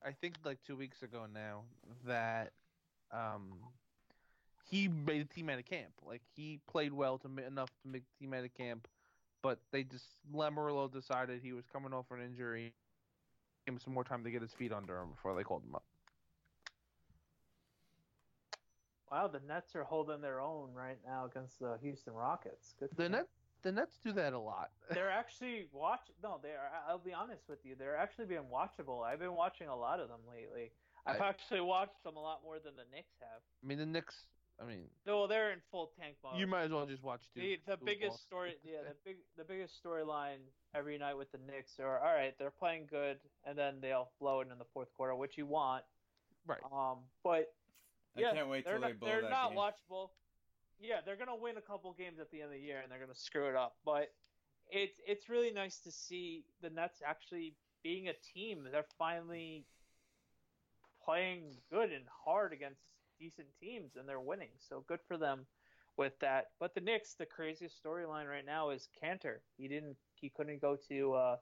I 0.05 0.11
think 0.11 0.35
like 0.45 0.59
two 0.65 0.75
weeks 0.75 1.01
ago 1.03 1.25
now 1.31 1.63
that 2.05 2.51
um 3.11 3.53
he 4.69 4.87
made 4.87 5.21
a 5.21 5.25
team 5.25 5.49
out 5.49 5.59
of 5.59 5.65
camp. 5.65 5.91
Like 6.05 6.21
he 6.35 6.59
played 6.69 6.93
well 6.93 7.17
to 7.19 7.27
enough 7.45 7.69
to 7.83 7.87
make 7.87 8.03
the 8.03 8.25
team 8.25 8.33
out 8.33 8.43
of 8.43 8.53
camp, 8.53 8.87
but 9.41 9.59
they 9.71 9.83
just 9.83 10.05
Lamoriello 10.33 10.91
decided 10.91 11.41
he 11.41 11.53
was 11.53 11.65
coming 11.71 11.93
off 11.93 12.05
an 12.11 12.21
injury. 12.21 12.73
Gave 13.65 13.73
him 13.73 13.79
some 13.79 13.93
more 13.93 14.03
time 14.03 14.23
to 14.23 14.31
get 14.31 14.41
his 14.41 14.53
feet 14.53 14.71
under 14.71 14.97
him 14.97 15.09
before 15.09 15.35
they 15.35 15.43
called 15.43 15.63
him 15.63 15.75
up. 15.75 15.83
Wow, 19.11 19.27
the 19.27 19.41
Nets 19.47 19.75
are 19.75 19.83
holding 19.83 20.21
their 20.21 20.39
own 20.39 20.69
right 20.73 20.99
now 21.05 21.25
against 21.25 21.59
the 21.59 21.77
Houston 21.81 22.13
Rockets. 22.13 22.75
Good. 22.79 22.89
The 22.95 23.09
them. 23.09 23.25
Net 23.63 23.75
the 23.75 23.81
Nets 23.81 23.97
do 24.03 24.11
that 24.13 24.33
a 24.33 24.39
lot. 24.39 24.69
They're 24.93 25.09
actually 25.11 25.67
watch. 25.71 26.01
No, 26.23 26.39
they 26.41 26.49
are. 26.49 26.69
I'll 26.87 26.97
be 26.97 27.13
honest 27.13 27.43
with 27.49 27.59
you. 27.63 27.75
They're 27.77 27.97
actually 27.97 28.25
being 28.25 28.45
watchable. 28.51 29.03
I've 29.05 29.19
been 29.19 29.35
watching 29.35 29.67
a 29.67 29.75
lot 29.75 29.99
of 29.99 30.07
them 30.07 30.21
lately. 30.29 30.71
I've 31.05 31.21
I- 31.21 31.29
actually 31.29 31.61
watched 31.61 32.03
them 32.03 32.15
a 32.17 32.21
lot 32.21 32.41
more 32.43 32.59
than 32.63 32.73
the 32.75 32.83
Knicks 32.95 33.13
have. 33.21 33.41
I 33.63 33.67
mean 33.67 33.77
the 33.77 33.85
Knicks. 33.85 34.15
I 34.61 34.65
mean 34.65 34.81
No, 35.07 35.25
they're 35.25 35.51
in 35.51 35.59
full 35.71 35.91
tank 35.97 36.17
mode. 36.21 36.37
you 36.37 36.45
might 36.45 36.63
as 36.63 36.71
well 36.71 36.85
just 36.85 37.01
watch. 37.03 37.21
the 37.33 37.41
Duke 37.41 37.59
the 37.65 37.75
Duke 37.77 37.85
biggest 37.85 38.09
ball. 38.09 38.17
story, 38.27 38.55
yeah, 38.63 38.79
the 38.87 38.95
big 39.05 39.17
the 39.37 39.43
biggest 39.45 39.73
storyline 39.83 40.39
every 40.75 40.97
night 40.97 41.15
with 41.17 41.31
the 41.31 41.37
Knicks 41.37 41.79
are 41.79 41.99
all 41.99 42.13
right. 42.13 42.35
They're 42.37 42.51
playing 42.51 42.87
good, 42.89 43.17
and 43.45 43.57
then 43.57 43.75
they'll 43.81 44.09
blow 44.19 44.41
it 44.41 44.47
in 44.51 44.57
the 44.57 44.65
fourth 44.73 44.89
quarter, 44.97 45.15
which 45.15 45.37
you 45.37 45.45
want. 45.45 45.83
Right. 46.45 46.59
Um, 46.73 46.99
but 47.23 47.53
I 48.17 48.21
yeah, 48.21 48.33
can't 48.33 48.49
wait 48.49 48.65
they're 48.65 48.73
till 48.73 48.81
not, 48.81 48.87
they 48.87 48.93
blow 48.93 49.07
they're 49.07 49.21
that 49.21 49.29
not 49.29 49.49
game. 49.51 49.57
watchable. 49.59 50.09
Yeah, 50.79 51.01
they're 51.05 51.17
gonna 51.17 51.35
win 51.35 51.57
a 51.57 51.61
couple 51.61 51.91
games 51.93 52.19
at 52.19 52.31
the 52.31 52.41
end 52.41 52.47
of 52.47 52.57
the 52.57 52.65
year, 52.65 52.79
and 52.81 52.91
they're 52.91 52.99
gonna 52.99 53.15
screw 53.15 53.49
it 53.49 53.55
up. 53.55 53.75
But 53.85 54.13
it's 54.71 54.99
it's 55.05 55.29
really 55.29 55.51
nice 55.51 55.79
to 55.79 55.91
see 55.91 56.45
the 56.61 56.69
Nets 56.69 57.01
actually 57.05 57.55
being 57.83 58.07
a 58.07 58.13
team. 58.33 58.67
They're 58.71 58.85
finally 58.97 59.65
playing 61.03 61.57
good 61.71 61.91
and 61.91 62.05
hard 62.25 62.53
against 62.53 62.81
decent 63.19 63.47
teams, 63.59 63.95
and 63.95 64.07
they're 64.07 64.19
winning. 64.19 64.49
So 64.57 64.83
good 64.87 64.99
for 65.07 65.17
them 65.17 65.45
with 65.97 66.17
that. 66.19 66.51
But 66.59 66.73
the 66.75 66.81
Knicks, 66.81 67.15
the 67.15 67.25
craziest 67.25 67.83
storyline 67.83 68.29
right 68.29 68.45
now 68.45 68.69
is 68.69 68.87
Kanter. 69.03 69.39
He 69.57 69.67
didn't, 69.67 69.97
he 70.15 70.29
couldn't 70.29 70.61
go 70.61 70.77
to, 70.87 71.13
uh. 71.13 71.37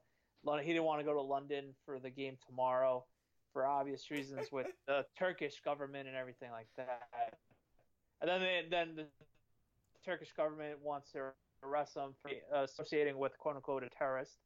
He 0.62 0.72
didn't 0.72 0.86
want 0.86 1.02
to 1.02 1.04
go 1.04 1.14
to 1.14 1.22
London 1.22 1.76
for 1.86 2.00
the 2.00 2.10
game 2.10 2.38
tomorrow 2.48 3.04
for 3.52 3.66
obvious 3.66 4.10
reasons 4.10 4.50
with 4.52 4.68
the 4.88 5.06
Turkish 5.18 5.60
government 5.60 6.08
and 6.08 6.16
everything 6.16 6.52
like 6.52 6.70
that. 6.78 7.38
And 8.22 8.30
then 8.30 8.42
they, 8.42 8.62
then 8.70 8.96
the 8.96 9.06
Turkish 10.06 10.34
government 10.34 10.80
wants 10.84 11.12
to 11.12 11.32
arrest 11.64 11.96
him 11.96 12.14
for 12.22 12.32
associating 12.56 13.18
with 13.18 13.38
quote 13.38 13.56
unquote 13.56 13.84
a 13.84 13.90
terrorist. 13.90 14.38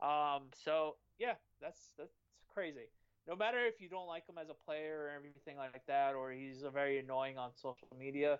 Um, 0.00 0.44
so 0.54 0.96
yeah, 1.18 1.34
that's 1.60 1.92
that's 1.98 2.14
crazy. 2.52 2.88
No 3.28 3.36
matter 3.36 3.58
if 3.66 3.80
you 3.80 3.88
don't 3.88 4.06
like 4.06 4.26
him 4.26 4.36
as 4.40 4.48
a 4.48 4.54
player 4.54 5.06
or 5.06 5.10
everything 5.14 5.56
like 5.56 5.84
that, 5.86 6.14
or 6.14 6.32
he's 6.32 6.62
a 6.62 6.70
very 6.70 6.98
annoying 6.98 7.36
on 7.36 7.50
social 7.54 7.88
media, 7.98 8.38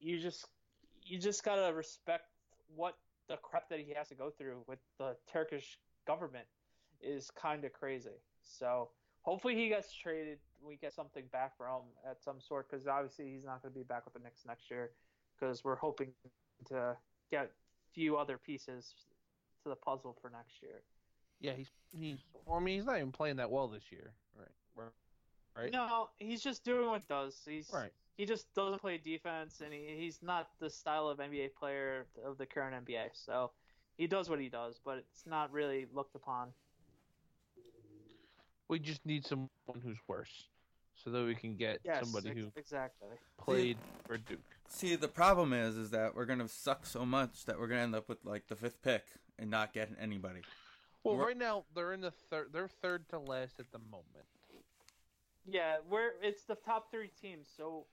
you 0.00 0.18
just 0.18 0.46
you 1.02 1.18
just 1.18 1.44
gotta 1.44 1.72
respect 1.72 2.24
what 2.74 2.96
the 3.28 3.36
crap 3.36 3.68
that 3.68 3.78
he 3.78 3.92
has 3.94 4.08
to 4.08 4.14
go 4.14 4.30
through 4.30 4.64
with 4.66 4.78
the 4.98 5.16
Turkish 5.32 5.78
government 6.06 6.46
is 7.00 7.30
kind 7.30 7.64
of 7.64 7.72
crazy. 7.72 8.10
So 8.42 8.90
hopefully 9.22 9.54
he 9.54 9.68
gets 9.68 9.92
traded. 9.92 10.38
We 10.66 10.76
get 10.76 10.92
something 10.94 11.24
back 11.32 11.56
from 11.56 11.82
at 12.08 12.22
some 12.22 12.40
sort 12.40 12.70
because 12.70 12.86
obviously 12.86 13.30
he's 13.32 13.44
not 13.44 13.62
going 13.62 13.72
to 13.72 13.78
be 13.78 13.84
back 13.84 14.04
with 14.04 14.14
the 14.14 14.20
Knicks 14.20 14.42
next 14.46 14.70
year 14.70 14.90
because 15.38 15.64
we're 15.64 15.76
hoping 15.76 16.08
to 16.68 16.96
get 17.30 17.44
a 17.44 17.92
few 17.92 18.16
other 18.16 18.38
pieces 18.38 18.94
to 19.62 19.68
the 19.68 19.76
puzzle 19.76 20.16
for 20.20 20.30
next 20.30 20.62
year. 20.62 20.82
Yeah, 21.40 21.52
he's 21.52 21.70
he's. 21.98 22.18
Well, 22.46 22.56
I 22.58 22.60
mean, 22.60 22.76
he's 22.76 22.86
not 22.86 22.96
even 22.96 23.12
playing 23.12 23.36
that 23.36 23.50
well 23.50 23.68
this 23.68 23.84
year. 23.90 24.12
Right. 24.38 24.48
Right. 24.76 24.92
Right. 25.56 25.72
No, 25.72 26.08
he's 26.18 26.42
just 26.42 26.64
doing 26.64 26.88
what 26.88 27.00
he 27.02 27.06
does. 27.08 27.40
He's 27.46 27.70
Right. 27.72 27.92
he 28.16 28.24
just 28.26 28.52
doesn't 28.54 28.80
play 28.80 28.98
defense, 28.98 29.60
and 29.60 29.72
he, 29.72 29.94
he's 29.96 30.20
not 30.22 30.48
the 30.58 30.70
style 30.70 31.08
of 31.08 31.18
NBA 31.18 31.54
player 31.54 32.06
of 32.24 32.38
the 32.38 32.46
current 32.46 32.84
NBA. 32.86 33.10
So 33.12 33.52
he 33.96 34.06
does 34.06 34.28
what 34.28 34.40
he 34.40 34.48
does, 34.48 34.80
but 34.84 34.98
it's 34.98 35.26
not 35.26 35.52
really 35.52 35.86
looked 35.92 36.14
upon. 36.16 36.48
We 38.68 38.78
just 38.78 39.04
need 39.04 39.24
someone 39.26 39.48
who's 39.82 39.98
worse, 40.08 40.48
so 40.96 41.10
that 41.10 41.24
we 41.24 41.34
can 41.34 41.56
get 41.56 41.80
Yes, 41.84 42.00
somebody 42.04 42.30
ex- 42.30 42.40
who 42.40 42.52
exactly. 42.56 43.08
played 43.38 43.76
for 44.06 44.16
Duke. 44.18 44.38
See, 44.68 44.96
the 44.96 45.08
problem 45.08 45.52
is, 45.52 45.76
is 45.76 45.90
that 45.90 46.14
we're 46.14 46.24
gonna 46.26 46.48
suck 46.48 46.86
so 46.86 47.04
much 47.04 47.44
that 47.46 47.58
we're 47.58 47.66
gonna 47.68 47.82
end 47.82 47.94
up 47.94 48.08
with 48.08 48.18
like 48.24 48.46
the 48.48 48.56
fifth 48.56 48.80
pick 48.82 49.04
and 49.38 49.50
not 49.50 49.72
getting 49.72 49.96
anybody. 50.00 50.40
Well, 51.02 51.16
We're- 51.16 51.28
right 51.28 51.36
now 51.36 51.64
they're 51.74 51.92
in 51.92 52.00
the 52.00 52.10
third. 52.10 52.52
They're 52.52 52.68
third 52.68 53.08
to 53.10 53.18
last 53.18 53.60
at 53.60 53.70
the 53.72 53.78
moment. 53.78 54.26
Yeah, 55.46 55.76
we're 55.88 56.12
it's 56.22 56.44
the 56.44 56.54
top 56.54 56.90
three 56.90 57.08
teams, 57.20 57.46
so 57.54 57.84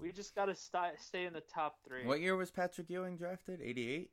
we 0.00 0.10
just 0.12 0.34
got 0.34 0.46
to 0.46 0.54
st- 0.54 0.98
stay 0.98 1.26
in 1.26 1.34
the 1.34 1.42
top 1.42 1.76
three. 1.86 2.06
What 2.06 2.20
year 2.20 2.34
was 2.36 2.50
Patrick 2.50 2.88
Ewing 2.88 3.16
drafted? 3.18 3.60
88? 3.60 4.10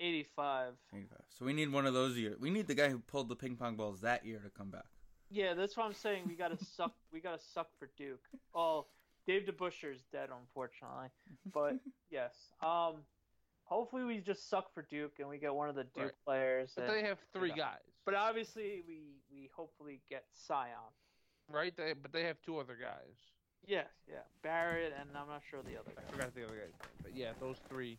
85. 0.00 0.74
85. 0.92 1.18
So 1.38 1.44
we 1.44 1.52
need 1.52 1.70
one 1.72 1.86
of 1.86 1.94
those 1.94 2.18
years. 2.18 2.36
We 2.40 2.50
need 2.50 2.66
the 2.66 2.74
guy 2.74 2.88
who 2.88 2.98
pulled 2.98 3.28
the 3.28 3.36
ping 3.36 3.56
pong 3.56 3.76
balls 3.76 4.00
that 4.00 4.26
year 4.26 4.40
to 4.40 4.50
come 4.50 4.70
back. 4.70 4.86
Yeah, 5.34 5.54
that's 5.54 5.76
what 5.76 5.84
I'm 5.86 5.94
saying. 5.94 6.22
We 6.28 6.34
got 6.34 6.56
to 6.56 6.64
suck. 6.64 6.94
We 7.12 7.20
got 7.20 7.38
to 7.38 7.44
suck 7.52 7.68
for 7.78 7.88
Duke. 7.96 8.22
Oh, 8.54 8.86
Dave 9.26 9.42
DeBusschere's 9.46 10.02
dead, 10.12 10.28
unfortunately. 10.36 11.08
But 11.52 11.74
yes. 12.10 12.32
Um, 12.62 13.02
Hopefully, 13.66 14.04
we 14.04 14.18
just 14.18 14.50
suck 14.50 14.72
for 14.74 14.82
Duke 14.82 15.14
and 15.20 15.28
we 15.28 15.38
get 15.38 15.54
one 15.54 15.68
of 15.70 15.74
the 15.74 15.84
Duke 15.84 15.96
Right. 16.04 16.24
players. 16.26 16.72
But 16.76 16.84
and- 16.84 16.92
they 16.94 17.02
have 17.02 17.18
three 17.32 17.48
Yeah. 17.48 17.56
guys, 17.56 17.80
but 18.04 18.14
obviously, 18.14 18.82
we 18.86 19.00
we 19.32 19.48
hopefully 19.56 20.00
get 20.10 20.24
Zion. 20.46 20.92
right? 21.48 21.74
They 21.76 21.94
but 21.94 22.12
they 22.12 22.24
have 22.24 22.36
two 22.42 22.58
other 22.58 22.76
guys. 22.80 23.16
Yes, 23.66 23.86
yeah, 24.06 24.18
Barrett, 24.42 24.92
and 25.00 25.08
I'm 25.16 25.26
not 25.28 25.40
sure 25.50 25.62
the 25.62 25.78
other 25.80 25.92
I 25.96 26.02
guy. 26.02 26.10
forgot 26.12 26.34
the 26.34 26.44
other 26.44 26.56
guy's 26.56 26.74
name, 26.78 26.98
but 27.02 27.16
yeah, 27.16 27.32
those 27.40 27.56
three. 27.68 27.98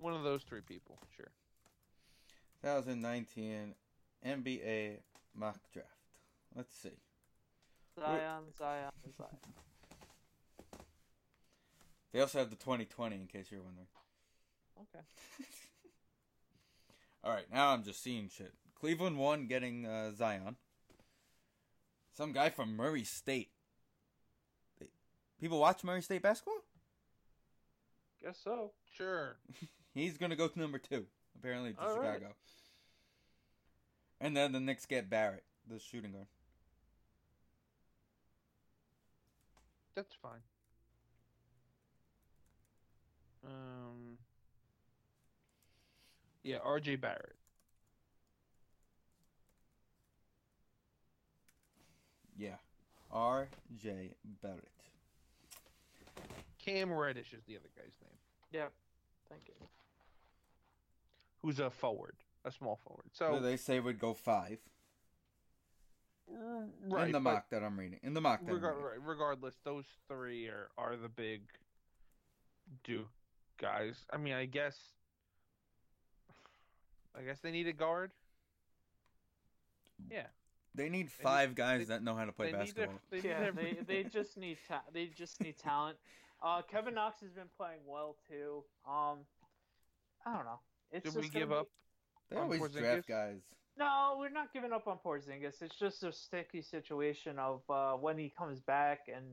One 0.00 0.14
of 0.14 0.24
those 0.24 0.42
three 0.42 0.62
people, 0.62 0.98
sure. 1.16 1.30
2019 2.62 3.74
NBA 4.26 4.98
mock 5.36 5.60
draft. 5.72 5.88
Let's 6.54 6.74
see. 6.74 6.90
Zion, 7.98 8.44
Zion, 8.58 8.90
Zion. 9.16 9.38
They 12.12 12.20
also 12.20 12.38
have 12.38 12.50
the 12.50 12.56
2020, 12.56 13.16
in 13.16 13.26
case 13.26 13.46
you're 13.50 13.62
wondering. 13.62 13.86
Okay. 14.78 15.04
All 17.24 17.32
right, 17.32 17.46
now 17.52 17.68
I'm 17.68 17.84
just 17.84 18.02
seeing 18.02 18.28
shit. 18.28 18.52
Cleveland 18.78 19.18
won, 19.18 19.46
getting 19.46 19.86
uh, 19.86 20.12
Zion. 20.12 20.56
Some 22.16 22.32
guy 22.32 22.50
from 22.50 22.76
Murray 22.76 23.04
State. 23.04 23.50
They, 24.78 24.88
people 25.38 25.60
watch 25.60 25.84
Murray 25.84 26.02
State 26.02 26.22
basketball. 26.22 26.62
Guess 28.22 28.40
so. 28.42 28.72
Sure. 28.96 29.36
He's 29.94 30.18
gonna 30.18 30.36
go 30.36 30.48
to 30.48 30.58
number 30.58 30.78
two, 30.78 31.06
apparently 31.38 31.74
to 31.74 31.80
All 31.80 31.98
right. 31.98 32.14
Chicago. 32.14 32.34
And 34.20 34.36
then 34.36 34.52
the 34.52 34.60
Knicks 34.60 34.86
get 34.86 35.08
Barrett, 35.08 35.44
the 35.68 35.78
shooting 35.78 36.12
guard. 36.12 36.26
That's 39.94 40.14
fine. 40.22 40.40
Um. 43.44 44.18
Yeah, 46.42 46.58
R.J. 46.64 46.96
Barrett. 46.96 47.36
Yeah, 52.36 52.56
R.J. 53.12 54.14
Barrett. 54.42 54.64
Cam 56.58 56.92
Reddish 56.92 57.32
is 57.32 57.42
the 57.46 57.56
other 57.56 57.68
guy's 57.76 57.92
name. 58.00 58.18
Yeah. 58.52 58.68
Thank 59.28 59.42
you. 59.48 59.54
Who's 61.42 61.58
a 61.58 61.70
forward, 61.70 62.16
a 62.44 62.50
small 62.50 62.78
forward. 62.84 63.06
So 63.12 63.34
So 63.34 63.40
they 63.40 63.56
say 63.56 63.80
would 63.80 63.98
go 63.98 64.14
five 64.14 64.58
right, 66.88 67.06
in 67.06 67.12
the 67.12 67.20
mock 67.20 67.48
that 67.50 67.62
I'm 67.62 67.78
reading. 67.78 67.98
In 68.02 68.14
the 68.14 68.20
mock 68.20 68.40
that 68.44 68.52
I'm 68.52 68.62
reading. 68.62 68.82
right, 68.82 68.98
regardless, 69.04 69.54
those 69.64 69.84
three 70.08 70.46
are 70.48 70.68
are 70.78 70.96
the 70.96 71.08
big 71.08 71.42
Duke 72.84 73.08
guys. 73.60 74.04
I 74.12 74.16
mean, 74.16 74.34
I 74.34 74.44
guess. 74.46 74.76
I 77.18 77.22
guess 77.22 77.40
they 77.40 77.50
need 77.50 77.66
a 77.66 77.72
guard. 77.72 78.12
Yeah. 80.10 80.26
They 80.74 80.88
need 80.88 81.08
They 81.08 81.22
five 81.24 81.54
guys 81.56 81.80
they- 81.88 81.94
that 81.94 82.02
know 82.04 82.14
how 82.14 82.24
to 82.24 82.32
play 82.32 82.52
they 82.52 82.58
need 82.58 82.74
their- 82.74 82.86
basketball. 82.86 83.00
they 83.10 83.16
need 83.16 83.24
yeah, 83.24 83.40
their- 83.40 83.52
they 83.52 83.72
they 84.02 84.04
just 84.04 84.36
need 84.36 84.58
ta- 84.68 84.84
they 84.92 85.06
just 85.06 85.40
need 85.40 85.56
talent. 85.58 85.98
Uh, 86.42 86.62
Kevin 86.62 86.94
Knox 86.94 87.20
has 87.20 87.32
been 87.32 87.50
playing 87.54 87.80
well 87.86 88.16
too. 88.26 88.64
Um, 88.88 89.26
I 90.24 90.34
don't 90.34 90.46
know. 90.46 90.58
It's 90.90 91.04
Did 91.04 91.12
just 91.12 91.34
we 91.34 91.38
give 91.40 91.50
be- 91.50 91.54
up? 91.54 91.68
They 92.30 92.36
always 92.38 92.62
draft 92.72 93.06
guys. 93.06 93.42
No, 93.80 94.16
we're 94.18 94.28
not 94.28 94.52
giving 94.52 94.72
up 94.72 94.86
on 94.86 94.98
Porzingis. 95.02 95.62
It's 95.62 95.74
just 95.74 96.02
a 96.02 96.12
sticky 96.12 96.60
situation 96.60 97.38
of 97.38 97.62
uh, 97.70 97.92
when 97.94 98.18
he 98.18 98.30
comes 98.36 98.60
back 98.60 99.06
and 99.08 99.24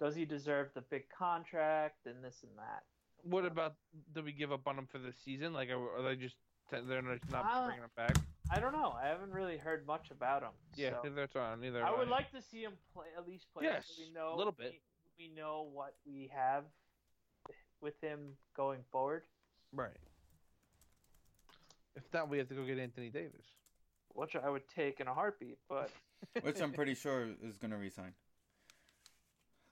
does 0.00 0.16
he 0.16 0.24
deserve 0.24 0.68
the 0.74 0.80
big 0.80 1.04
contract 1.10 2.06
and 2.06 2.24
this 2.24 2.42
and 2.42 2.52
that. 2.56 2.84
What 3.22 3.44
about? 3.44 3.74
Do 4.14 4.22
we 4.22 4.32
give 4.32 4.50
up 4.50 4.66
on 4.66 4.78
him 4.78 4.88
for 4.90 4.98
the 4.98 5.12
season? 5.12 5.52
Like, 5.52 5.68
are, 5.68 5.98
are 5.98 6.02
they 6.02 6.16
just 6.16 6.36
they're 6.70 7.02
not 7.02 7.18
Uh, 7.44 7.66
bringing 7.66 7.84
him 7.84 7.90
back? 7.94 8.16
I 8.50 8.60
don't 8.60 8.72
know. 8.72 8.94
I 8.98 9.08
haven't 9.08 9.30
really 9.30 9.58
heard 9.58 9.86
much 9.86 10.10
about 10.10 10.42
him. 10.42 10.52
Yeah, 10.74 10.92
so. 10.92 11.00
neither 11.04 11.14
that's 11.16 11.36
on. 11.36 11.60
Neither. 11.60 11.84
I 11.84 11.94
would 11.94 12.08
like 12.08 12.32
to 12.32 12.40
see 12.40 12.62
him 12.62 12.72
play 12.94 13.08
at 13.16 13.28
least 13.28 13.44
play. 13.52 13.64
Yes, 13.64 13.84
so 13.94 14.02
we 14.02 14.10
know 14.14 14.34
a 14.34 14.36
little 14.36 14.52
bit. 14.52 14.72
We, 15.18 15.28
we 15.28 15.34
know 15.34 15.68
what 15.70 15.94
we 16.06 16.30
have 16.34 16.64
with 17.82 18.00
him 18.00 18.20
going 18.56 18.80
forward, 18.90 19.24
right. 19.70 19.90
If 21.94 22.04
not, 22.14 22.30
we 22.30 22.38
have 22.38 22.48
to 22.48 22.54
go 22.54 22.64
get 22.64 22.78
Anthony 22.78 23.10
Davis. 23.10 23.44
Which 24.14 24.36
I 24.36 24.48
would 24.48 24.68
take 24.68 25.00
in 25.00 25.08
a 25.08 25.14
heartbeat. 25.14 25.58
But 25.68 25.90
which 26.42 26.60
I'm 26.60 26.72
pretty 26.72 26.94
sure 26.94 27.28
is 27.42 27.56
going 27.58 27.70
to 27.70 27.76
resign. 27.76 28.14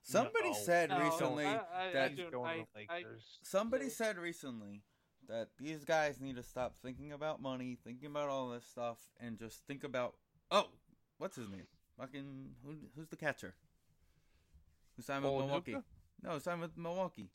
Somebody 0.03 0.51
No. 0.51 0.55
said 0.57 0.91
No, 0.91 0.99
recently 1.01 1.45
I, 1.47 1.55
I, 1.55 1.59
I, 1.89 1.93
that- 1.93 2.11
He's 2.13 2.31
going 2.31 2.47
I, 2.51 2.57
to 2.59 2.67
the 2.75 2.93
I, 2.93 3.03
somebody 3.43 3.85
Yeah. 3.87 3.91
said 3.93 4.19
recently 4.19 4.83
that 5.29 5.49
these 5.59 5.85
guys 5.85 6.21
need 6.21 6.37
to 6.37 6.43
stop 6.43 6.77
thinking 6.83 7.13
about 7.13 7.41
money, 7.41 7.79
thinking 7.85 8.07
about 8.07 8.29
all 8.29 8.49
this 8.49 8.65
stuff, 8.65 8.99
and 9.21 9.39
just 9.39 9.65
think 9.67 9.85
about 9.85 10.15
oh, 10.51 10.69
what's 11.19 11.37
his 11.37 11.49
name? 11.49 11.67
Fucking 11.99 12.51
who? 12.65 12.75
Who's 12.97 13.09
the 13.09 13.17
catcher? 13.17 13.55
Who 14.97 15.03
signed 15.03 15.23
with 15.23 15.33
Milwaukee? 15.33 15.73
Nuka? 15.73 15.85
No, 16.23 16.39
signed 16.39 16.61
with 16.61 16.77
Milwaukee. 16.77 17.31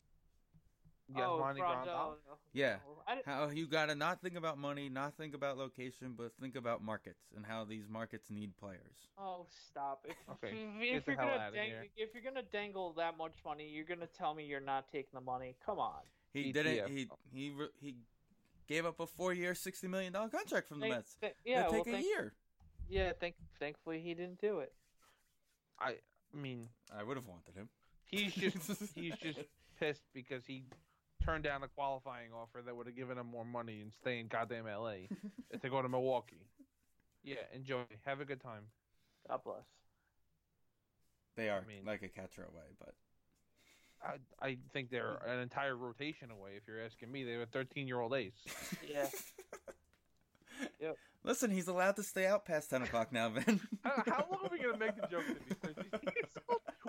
Oh, 1.14 1.18
Yasmani 1.18 1.60
Rondo, 1.60 1.62
Grandal? 1.62 2.14
Yeah. 2.52 2.76
How 3.24 3.48
you 3.50 3.66
gotta 3.66 3.94
not 3.94 4.20
think 4.20 4.36
about 4.36 4.58
money, 4.58 4.88
not 4.88 5.16
think 5.16 5.34
about 5.34 5.56
location, 5.58 6.14
but 6.16 6.32
think 6.40 6.56
about 6.56 6.82
markets 6.82 7.22
and 7.36 7.44
how 7.46 7.64
these 7.64 7.84
markets 7.88 8.28
need 8.30 8.56
players. 8.56 8.96
Oh, 9.18 9.46
stop! 9.68 10.04
If, 10.08 10.16
Okay, 10.32 10.54
if, 10.56 10.80
get 10.80 10.96
if 10.96 11.04
the 11.04 11.12
you're 11.12 11.20
hell 11.20 11.38
gonna 11.38 11.50
dang, 11.52 11.68
here. 11.68 11.86
if 11.96 12.10
you're 12.14 12.22
gonna 12.24 12.42
dangle 12.52 12.92
that 12.94 13.16
much 13.16 13.34
money, 13.44 13.68
you're 13.72 13.84
gonna 13.84 14.06
tell 14.06 14.34
me 14.34 14.44
you're 14.44 14.60
not 14.60 14.88
taking 14.90 15.10
the 15.14 15.20
money. 15.20 15.54
Come 15.64 15.78
on. 15.78 16.00
He 16.32 16.50
ETF. 16.50 16.52
didn't. 16.54 16.88
He 16.96 17.08
he 17.32 17.50
re- 17.50 17.68
he 17.80 17.94
gave 18.66 18.84
up 18.86 18.98
a 19.00 19.06
four-year, 19.06 19.54
sixty 19.54 19.86
million 19.86 20.12
dollar 20.12 20.28
contract 20.28 20.68
from 20.68 20.80
the 20.80 20.84
Thank- 20.86 20.94
Mets. 20.96 21.16
th- 21.20 21.32
It'd 21.44 21.56
yeah, 21.56 21.62
well, 21.62 21.70
take 21.72 21.86
a 21.86 21.90
thank, 21.92 22.06
year. 22.06 22.32
yeah. 22.88 23.12
Thank, 23.20 23.36
thankfully, 23.60 24.00
he 24.00 24.14
didn't 24.14 24.40
do 24.40 24.58
it. 24.60 24.72
I 25.78 25.96
mean, 26.34 26.68
I 26.98 27.02
would 27.04 27.16
have 27.16 27.26
wanted 27.26 27.54
him. 27.54 27.68
he's 28.04 28.34
just 28.34 28.66
he's 28.94 29.14
just 29.16 29.40
pissed 29.78 30.02
because 30.14 30.44
he 30.46 30.64
turned 31.26 31.44
down 31.44 31.62
a 31.62 31.68
qualifying 31.68 32.30
offer 32.32 32.62
that 32.64 32.74
would 32.74 32.86
have 32.86 32.96
given 32.96 33.18
him 33.18 33.26
more 33.26 33.44
money 33.44 33.80
and 33.82 33.92
stay 33.92 34.18
in 34.20 34.28
goddamn 34.28 34.64
LA 34.66 35.08
to 35.60 35.68
go 35.68 35.82
to 35.82 35.88
Milwaukee. 35.88 36.46
Yeah, 37.24 37.36
enjoy. 37.52 37.82
Have 38.04 38.20
a 38.20 38.24
good 38.24 38.40
time. 38.40 38.62
God 39.28 39.40
bless. 39.44 39.64
They 41.36 41.48
are 41.50 41.62
mean- 41.66 41.84
like 41.84 42.02
a 42.02 42.08
catcher 42.08 42.44
away, 42.44 42.64
but 42.78 42.94
I 44.02 44.46
I 44.46 44.58
think 44.72 44.90
they're 44.90 45.16
an 45.26 45.40
entire 45.40 45.76
rotation 45.76 46.30
away. 46.30 46.52
If 46.56 46.62
you're 46.68 46.82
asking 46.84 47.10
me, 47.10 47.24
they 47.24 47.32
have 47.32 47.40
a 47.42 47.46
13 47.46 47.86
year 47.88 48.00
old 48.00 48.14
ace. 48.14 48.32
Yeah. 48.88 49.08
Yep. 50.80 50.96
Listen, 51.22 51.50
he's 51.50 51.68
allowed 51.68 51.96
to 51.96 52.02
stay 52.02 52.24
out 52.26 52.46
past 52.46 52.70
ten 52.70 52.80
o'clock 52.80 53.12
now, 53.12 53.28
man. 53.28 53.60
how, 53.84 54.02
how 54.06 54.26
long 54.30 54.46
are 54.46 54.48
we 54.50 54.58
gonna 54.58 54.78
make 54.78 54.96
the 54.96 55.06
joke 55.06 55.24
that 55.28 55.36
he's 55.46 55.55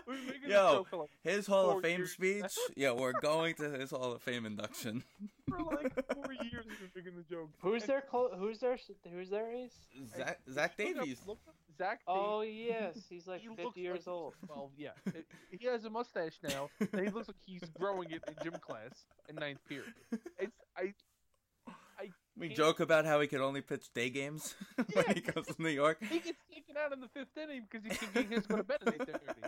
Yo, 0.47 0.71
joke 0.71 0.89
for 0.89 0.97
like, 0.97 1.09
His 1.23 1.45
Hall 1.47 1.71
of 1.71 1.81
Fame 1.81 1.99
years 1.99 2.11
speech. 2.11 2.43
Yeah, 2.75 2.91
we're 2.91 3.13
going 3.21 3.55
to 3.55 3.69
his 3.71 3.91
Hall 3.91 4.13
of 4.13 4.21
Fame 4.21 4.45
induction. 4.45 5.03
for 5.49 5.57
like 5.59 5.93
four 6.13 6.33
years. 6.33 6.65
We've 6.67 6.79
been 6.79 7.03
making 7.05 7.15
the 7.17 7.23
joke. 7.35 7.49
Who's 7.61 7.83
their 7.85 8.01
clo- 8.01 8.35
Who's 8.37 8.59
their 8.59 8.77
Who's 9.11 9.29
their 9.29 9.51
ace? 9.51 9.75
Zach, 10.15 10.39
Zach 10.51 10.73
Look 10.79 10.87
up- 10.89 10.95
Davies. 10.95 11.19
look 11.27 11.39
up 11.47 11.55
Zach 11.77 11.99
Oh 12.07 12.41
yes, 12.41 12.97
he's 13.09 13.27
like 13.27 13.41
He 13.41 13.49
50 13.49 13.79
years 13.79 14.07
like 14.07 14.13
old. 14.13 14.33
Well, 14.47 14.71
yeah. 14.77 14.89
He 15.51 15.65
has 15.67 15.85
a 15.85 15.89
mustache 15.89 16.39
now, 16.43 16.69
and 16.79 17.01
he 17.01 17.09
looks 17.09 17.27
like 17.27 17.37
he's 17.45 17.61
growing 17.77 18.09
it 18.11 18.23
in 18.27 18.33
gym 18.43 18.59
class 18.59 19.05
in 19.29 19.35
ninth 19.35 19.59
period. 19.67 19.93
It's 20.39 20.55
I. 20.77 20.93
We 22.39 22.49
joke 22.49 22.79
about 22.81 23.05
how 23.05 23.19
he 23.19 23.25
could 23.25 23.41
only 23.41 23.61
pitch 23.61 23.87
day 23.95 24.11
games 24.11 24.53
when 24.93 25.05
he 25.15 25.21
comes 25.21 25.47
to 25.47 25.55
New 25.59 25.69
York. 25.69 25.97
He 26.07 26.19
gets 26.19 26.37
taken 26.53 26.77
out 26.77 26.93
in 26.93 26.99
the 27.01 27.07
fifth 27.07 27.35
inning 27.35 27.65
because 27.67 27.83
he, 27.83 27.89
can- 27.97 28.27
he 28.29 28.35
has 28.35 28.43
to 28.43 28.49
go 28.49 28.57
to 28.57 28.63
bed 28.63 28.77
at 28.85 28.93
eight 28.93 28.97
thirty. 29.07 29.41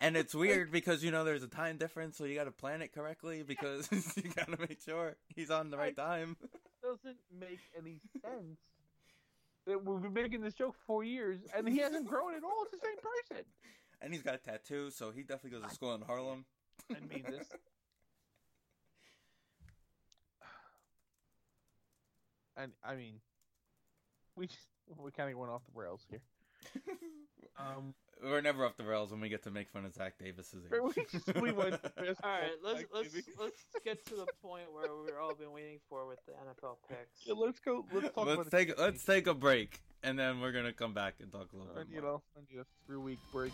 And 0.00 0.16
it's 0.16 0.34
weird 0.34 0.70
because 0.70 1.04
you 1.04 1.10
know 1.10 1.24
there's 1.24 1.42
a 1.42 1.48
time 1.48 1.76
difference, 1.76 2.16
so 2.16 2.24
you 2.24 2.34
got 2.34 2.44
to 2.44 2.50
plan 2.50 2.82
it 2.82 2.92
correctly 2.92 3.42
because 3.42 3.88
you 4.16 4.30
got 4.34 4.50
to 4.50 4.58
make 4.58 4.80
sure 4.82 5.16
he's 5.34 5.50
on 5.50 5.70
the 5.70 5.76
right 5.76 5.96
time. 5.96 6.36
Doesn't 6.82 7.18
make 7.38 7.60
any 7.78 8.00
sense. 8.22 8.58
That 9.66 9.84
We've 9.84 10.02
been 10.02 10.12
making 10.12 10.42
this 10.42 10.54
joke 10.54 10.76
for 10.86 11.02
years, 11.02 11.40
and 11.56 11.68
he 11.68 11.78
hasn't 11.78 12.06
grown 12.06 12.34
at 12.34 12.44
all. 12.44 12.64
It's 12.64 12.72
the 12.72 12.86
same 12.86 12.96
person. 12.96 13.44
And 14.02 14.12
he's 14.12 14.22
got 14.22 14.34
a 14.34 14.38
tattoo, 14.38 14.90
so 14.90 15.10
he 15.10 15.22
definitely 15.22 15.58
goes 15.58 15.68
to 15.68 15.74
school 15.74 15.94
in 15.94 16.02
Harlem. 16.02 16.44
I 16.90 17.00
mean 17.00 17.24
this. 17.28 17.48
And 22.56 22.70
I 22.84 22.94
mean, 22.94 23.14
we 24.36 24.46
just, 24.46 24.68
we 24.96 25.10
kind 25.10 25.28
of 25.28 25.36
went 25.36 25.50
off 25.50 25.62
the 25.64 25.78
rails 25.78 26.06
here. 26.08 26.20
Um, 27.56 27.94
We're 28.22 28.40
never 28.40 28.64
off 28.64 28.76
the 28.76 28.84
rails 28.84 29.12
when 29.12 29.20
we 29.20 29.28
get 29.28 29.44
to 29.44 29.50
make 29.50 29.70
fun 29.70 29.84
of 29.84 29.94
Zach 29.94 30.14
Davies's 30.18 30.64
we, 30.70 31.02
age. 31.02 31.36
we 31.40 31.52
went 31.52 31.74
All 31.84 32.30
right, 32.30 32.50
let's 32.64 32.84
let's 32.92 33.14
let's 33.38 33.62
get 33.84 34.04
to 34.06 34.16
the 34.16 34.26
point 34.42 34.72
where 34.72 34.86
we've 34.94 35.14
all 35.20 35.34
been 35.34 35.52
waiting 35.52 35.78
for 35.88 36.06
with 36.06 36.18
the 36.26 36.32
NFL 36.32 36.76
picks. 36.88 37.26
Yeah, 37.26 37.34
let's 37.36 37.60
go. 37.60 37.84
Let's 37.92 38.12
talk 38.14 38.26
let's 38.26 38.40
about 38.40 38.50
take 38.50 38.78
let's 38.78 39.04
take 39.04 39.26
a 39.26 39.34
break 39.34 39.80
and 40.02 40.18
then 40.18 40.40
we're 40.40 40.52
gonna 40.52 40.72
come 40.72 40.94
back 40.94 41.14
and 41.20 41.32
talk 41.32 41.52
a 41.52 41.56
little 41.56 41.72
I 41.74 41.78
bit 41.80 41.90
need 41.90 42.02
more. 42.02 42.20
a, 42.36 42.38
I 42.38 42.42
need 42.50 42.60
a 42.60 42.66
three 42.86 42.98
week 42.98 43.18
break. 43.32 43.52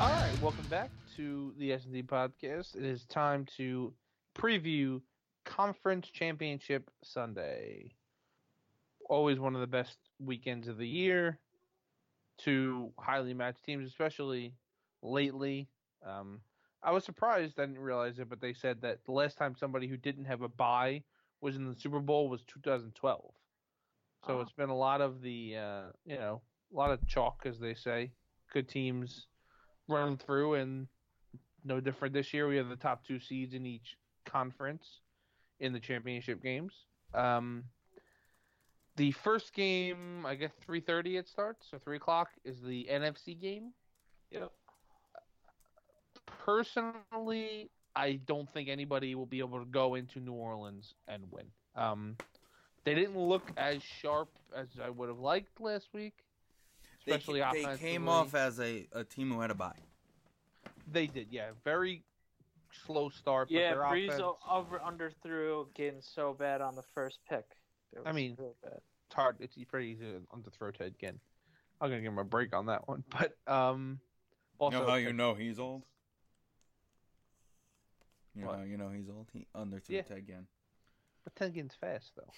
All 0.00 0.08
right, 0.08 0.40
welcome 0.40 0.64
back 0.70 0.90
to 1.16 1.52
the 1.58 1.72
S&D 1.74 2.04
podcast. 2.04 2.74
It 2.74 2.84
is 2.84 3.04
time 3.04 3.44
to 3.58 3.92
preview 4.34 5.02
Conference 5.44 6.08
Championship 6.08 6.90
Sunday. 7.04 7.92
Always 9.10 9.38
one 9.38 9.54
of 9.54 9.60
the 9.60 9.66
best 9.66 9.98
weekends 10.18 10.68
of 10.68 10.78
the 10.78 10.88
year. 10.88 11.38
Two 12.38 12.92
highly 12.98 13.34
matched 13.34 13.62
teams, 13.62 13.86
especially 13.86 14.54
lately. 15.02 15.68
Um, 16.02 16.40
I 16.82 16.92
was 16.92 17.04
surprised. 17.04 17.60
I 17.60 17.66
didn't 17.66 17.80
realize 17.82 18.18
it, 18.18 18.30
but 18.30 18.40
they 18.40 18.54
said 18.54 18.80
that 18.80 19.04
the 19.04 19.12
last 19.12 19.36
time 19.36 19.54
somebody 19.54 19.86
who 19.86 19.98
didn't 19.98 20.24
have 20.24 20.40
a 20.40 20.48
bye 20.48 21.02
was 21.42 21.56
in 21.56 21.68
the 21.68 21.78
Super 21.78 22.00
Bowl 22.00 22.30
was 22.30 22.42
2012. 22.44 23.34
So 24.26 24.38
Oh. 24.38 24.40
it's 24.40 24.52
been 24.52 24.70
a 24.70 24.74
lot 24.76 25.02
of 25.02 25.20
the, 25.20 25.56
uh, 25.58 25.82
you 26.06 26.16
know, 26.16 26.40
a 26.72 26.74
lot 26.74 26.90
of 26.90 27.06
chalk, 27.06 27.42
as 27.44 27.58
they 27.58 27.74
say. 27.74 28.12
Good 28.50 28.66
teams 28.68 29.26
run 29.90 30.16
through, 30.16 30.54
and 30.54 30.88
no 31.64 31.80
different 31.80 32.14
this 32.14 32.32
year. 32.32 32.48
We 32.48 32.56
have 32.56 32.68
the 32.68 32.76
top 32.76 33.04
two 33.06 33.20
seeds 33.20 33.54
in 33.54 33.66
each 33.66 33.96
conference 34.24 35.00
in 35.58 35.72
the 35.72 35.80
championship 35.80 36.42
games. 36.42 36.72
Um, 37.14 37.64
the 38.96 39.12
first 39.12 39.52
game, 39.52 40.24
I 40.26 40.34
guess, 40.34 40.52
3:30 40.66 41.18
it 41.18 41.28
starts, 41.28 41.66
so 41.70 41.78
three 41.78 41.96
o'clock 41.96 42.28
is 42.44 42.60
the 42.62 42.86
NFC 42.90 43.38
game 43.38 43.72
Yep. 44.30 44.52
personally, 46.26 47.70
I 47.96 48.20
don't 48.26 48.52
think 48.52 48.68
anybody 48.68 49.14
will 49.14 49.26
be 49.26 49.40
able 49.40 49.58
to 49.58 49.64
go 49.64 49.96
into 49.96 50.20
New 50.20 50.32
Orleans 50.32 50.94
and 51.08 51.24
win. 51.30 51.46
Um, 51.74 52.16
they 52.84 52.94
didn't 52.94 53.18
look 53.18 53.50
as 53.56 53.82
sharp 53.82 54.28
as 54.56 54.68
I 54.82 54.90
would 54.90 55.08
have 55.08 55.18
liked 55.18 55.60
last 55.60 55.88
week, 55.92 56.14
especially 57.06 57.40
they 57.40 57.46
offensively. 57.64 57.78
came 57.90 58.08
off 58.08 58.34
as 58.34 58.58
a, 58.60 58.86
a 58.92 59.04
team 59.04 59.30
who 59.32 59.40
had 59.40 59.50
a 59.50 59.54
bye. 59.54 59.72
They 60.90 61.06
did, 61.06 61.28
yeah. 61.30 61.50
Very 61.64 62.02
slow 62.86 63.08
start. 63.10 63.48
but 63.48 63.54
Yeah, 63.54 63.74
their 63.74 63.82
Brees 63.82 64.06
offense, 64.08 64.22
o- 64.22 64.38
over 64.50 64.78
underthrew 64.80 65.72
getting 65.74 66.00
so 66.02 66.34
bad 66.34 66.60
on 66.60 66.74
the 66.76 66.82
first 66.94 67.18
pick. 67.28 67.44
It 67.92 68.00
I 68.04 68.08
was 68.10 68.14
mean, 68.16 68.36
really 68.38 68.54
bad. 68.62 68.80
it's 69.06 69.14
hard. 69.14 69.36
It's 69.40 69.56
pretty 69.68 69.88
easy 69.88 70.04
to 70.04 70.20
underthrow 70.36 70.72
Ted 70.76 70.94
Ginn. 71.00 71.18
I'm 71.80 71.88
gonna 71.90 72.02
give 72.02 72.12
him 72.12 72.18
a 72.18 72.24
break 72.24 72.54
on 72.54 72.66
that 72.66 72.86
one, 72.86 73.02
but 73.10 73.36
um, 73.52 74.00
also 74.58 74.78
you 74.80 74.84
know 74.84 74.90
how 74.90 74.96
you 74.96 75.12
know 75.12 75.34
he's 75.34 75.58
old? 75.58 75.82
You 78.34 78.42
know 78.42 78.48
What? 78.48 78.58
how 78.58 78.64
you 78.64 78.76
know 78.76 78.90
he's 78.90 79.08
old? 79.08 79.28
He 79.32 79.46
underthrew 79.56 79.82
Yeah. 79.88 80.02
Ted 80.02 80.18
again. 80.18 80.46
but 81.24 81.34
Ted 81.34 81.54
Ginn's 81.54 81.74
fast 81.80 82.12
though. 82.16 82.32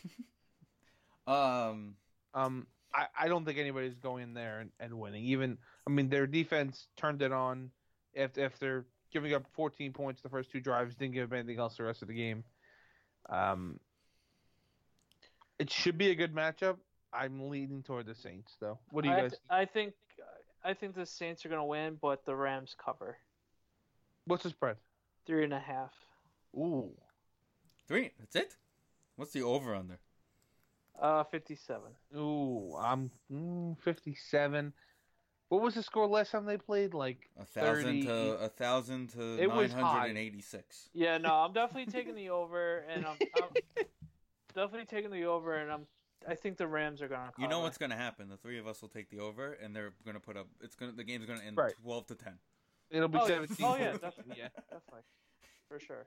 Um, 1.33 1.95
Um, 2.35 2.67
I, 2.95 3.07
I 3.19 3.29
don't 3.29 3.45
think 3.45 3.59
anybody's 3.59 3.95
going 3.95 4.23
in 4.23 4.35
there 4.35 4.61
and, 4.61 4.71
and 4.81 4.99
winning. 4.99 5.25
Even 5.25 5.59
I 5.87 5.91
mean, 5.91 6.09
their 6.09 6.27
defense 6.27 6.87
turned 6.97 7.23
it 7.23 7.33
on 7.33 7.71
if 8.15 8.37
if 8.37 8.59
they're 8.59 8.85
giving 9.13 9.35
up 9.35 9.45
14 9.55 9.93
points 9.93 10.23
the 10.23 10.29
first 10.29 10.51
two 10.51 10.61
drives, 10.61 10.95
didn't 10.95 11.15
give 11.15 11.31
up 11.31 11.37
anything 11.37 11.59
else 11.59 11.77
the 11.77 11.85
rest 11.85 12.03
of 12.03 12.09
the 12.09 12.15
game. 12.15 12.45
Um, 13.29 13.79
it 15.59 15.71
should 15.71 15.99
be 15.99 16.11
a 16.11 16.15
good 16.15 16.35
matchup. 16.35 16.77
I'm 17.13 17.49
leaning 17.51 17.83
toward 17.83 18.07
the 18.07 18.15
Saints, 18.15 18.57
though. 18.59 18.79
What 18.91 19.03
do 19.03 19.11
you 19.11 19.15
I, 19.15 19.21
guys? 19.23 19.31
th- 19.31 19.43
I 19.51 19.65
think 19.67 19.95
I 20.65 20.75
think 20.75 20.95
the 20.95 21.07
Saints 21.07 21.45
are 21.45 21.49
gonna 21.49 21.65
win, 21.65 21.99
but 22.01 22.25
the 22.25 22.35
Rams 22.35 22.75
cover 22.83 23.19
What's 24.27 24.45
the 24.45 24.51
spread? 24.51 24.77
three 25.27 25.45
and 25.45 25.53
a 25.53 25.59
half. 25.59 25.93
Ooh, 26.57 26.91
three. 27.87 28.13
That's 28.19 28.37
it. 28.37 28.57
What's 29.17 29.33
the 29.33 29.43
over 29.43 29.75
under? 29.75 29.99
Uh, 31.01 31.25
fifty-seven. 31.25 31.91
ooh, 32.17 32.75
I'm 32.79 33.11
mm, 33.33 33.79
57. 33.81 34.73
What 35.49 35.61
was 35.63 35.75
the 35.75 35.83
score 35.83 36.07
last 36.07 36.31
time 36.31 36.45
they 36.47 36.57
played? 36.57 36.95
Like 36.95 37.29
A 37.41 37.45
thousand 37.45 38.03
30 38.03 38.07
to 38.07 38.13
a 38.41 38.49
thousand 38.49 39.11
to 39.11 39.37
It 39.39 39.49
nine 39.49 39.57
was 39.57 39.73
hundred 39.73 40.09
and 40.09 40.19
eighty-six. 40.19 40.89
Yeah, 40.95 41.19
no, 41.19 41.31
I'm 41.35 41.53
definitely 41.55 41.93
taking 41.93 42.15
the 42.15 42.31
over, 42.31 42.79
and 42.89 43.05
I'm, 43.07 43.17
I'm 43.35 43.85
definitely 44.55 44.87
taking 44.87 45.11
the 45.11 45.25
over, 45.27 45.57
and 45.57 45.71
I'm. 45.71 45.87
I 46.29 46.37
think 46.37 46.57
the 46.57 46.69
Rams 46.69 47.03
are 47.03 47.09
gonna. 47.09 47.33
Cover. 47.33 47.43
You 47.43 47.49
know 47.49 47.61
what's 47.61 47.79
gonna 47.79 47.97
happen? 47.97 48.29
The 48.29 48.37
three 48.37 48.59
of 48.59 48.67
us 48.69 48.81
will 48.81 48.89
take 48.89 49.11
the 49.11 49.19
over, 49.19 49.55
and 49.55 49.75
they're 49.75 49.93
gonna 50.07 50.21
put 50.21 50.37
up. 50.37 50.47
It's 50.61 50.77
gonna. 50.77 50.93
The 50.93 51.05
game's 51.05 51.27
gonna 51.27 51.43
end 51.45 51.57
Right. 51.59 51.75
twelve 51.83 52.07
to 52.07 52.15
ten. 52.15 52.35
it'll 52.91 53.09
be 53.09 53.19
Oh, 53.19 53.27
yeah. 53.27 53.35
17. 53.35 53.67
Oh 53.67 53.77
yeah, 53.77 53.93
definitely. 54.01 54.37
yeah. 54.39 54.49
definitely, 54.71 55.03
for 55.69 55.81
sure. 55.81 56.07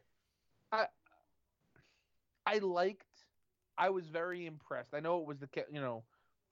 I 0.71 2.57
liked. 2.59 3.05
I 3.77 3.89
was 3.89 4.07
very 4.07 4.45
impressed. 4.45 4.93
I 4.93 4.99
know 4.99 5.19
it 5.19 5.27
was 5.27 5.39
the 5.39 5.49
you 5.71 5.81
know 5.81 6.03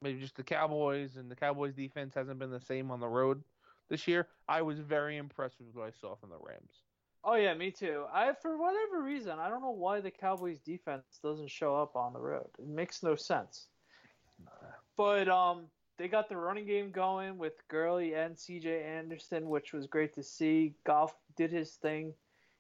maybe 0.02 0.20
just 0.20 0.36
the 0.36 0.44
Cowboys 0.44 1.16
and 1.16 1.30
the 1.30 1.36
Cowboys 1.36 1.74
defense 1.74 2.14
hasn't 2.14 2.40
been 2.40 2.52
the 2.52 2.60
same 2.60 2.92
on 2.92 3.00
the 3.00 3.08
road 3.08 3.44
this 3.90 4.08
year. 4.08 4.28
I 4.48 4.62
was 4.62 4.80
very 4.80 5.18
impressed 5.18 5.56
with 5.60 5.74
what 5.74 5.88
I 5.88 5.92
saw 5.92 6.16
from 6.16 6.30
the 6.30 6.38
Rams. 6.38 6.82
Oh 7.24 7.36
yeah, 7.36 7.54
me 7.54 7.72
too. 7.72 8.06
I 8.14 8.34
for 8.34 8.58
whatever 8.58 9.02
reason, 9.02 9.40
I 9.40 9.50
don't 9.50 9.62
know 9.62 9.72
why 9.72 10.02
the 10.02 10.12
Cowboys 10.12 10.60
defense 10.60 11.04
doesn't 11.24 11.50
show 11.50 11.76
up 11.76 11.96
on 11.96 12.14
the 12.14 12.20
road. 12.20 12.50
It 12.60 12.68
makes 12.68 13.02
no 13.02 13.16
sense. 13.16 13.68
But 14.98 15.30
um 15.30 15.68
they 15.98 16.08
got 16.08 16.28
the 16.28 16.38
running 16.38 16.66
game 16.66 16.92
going 16.92 17.38
with 17.38 17.54
Gurley 17.70 18.16
and 18.16 18.36
CJ 18.36 18.84
Anderson, 18.84 19.48
which 19.48 19.74
was 19.74 19.88
great 19.88 20.14
to 20.16 20.24
see. 20.24 20.74
Goff 20.86 21.14
did 21.38 21.52
his 21.52 21.76
thing. 21.76 22.14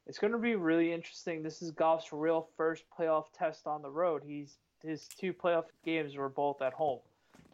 It's 0.05 0.19
going 0.19 0.33
to 0.33 0.39
be 0.39 0.55
really 0.55 0.91
interesting. 0.91 1.43
This 1.43 1.61
is 1.61 1.71
Goff's 1.71 2.11
real 2.11 2.49
first 2.57 2.83
playoff 2.97 3.25
test 3.37 3.67
on 3.67 3.81
the 3.81 3.89
road. 3.89 4.21
He's 4.25 4.57
his 4.83 5.07
two 5.07 5.33
playoff 5.33 5.65
games 5.85 6.15
were 6.15 6.29
both 6.29 6.61
at 6.61 6.73
home. 6.73 6.99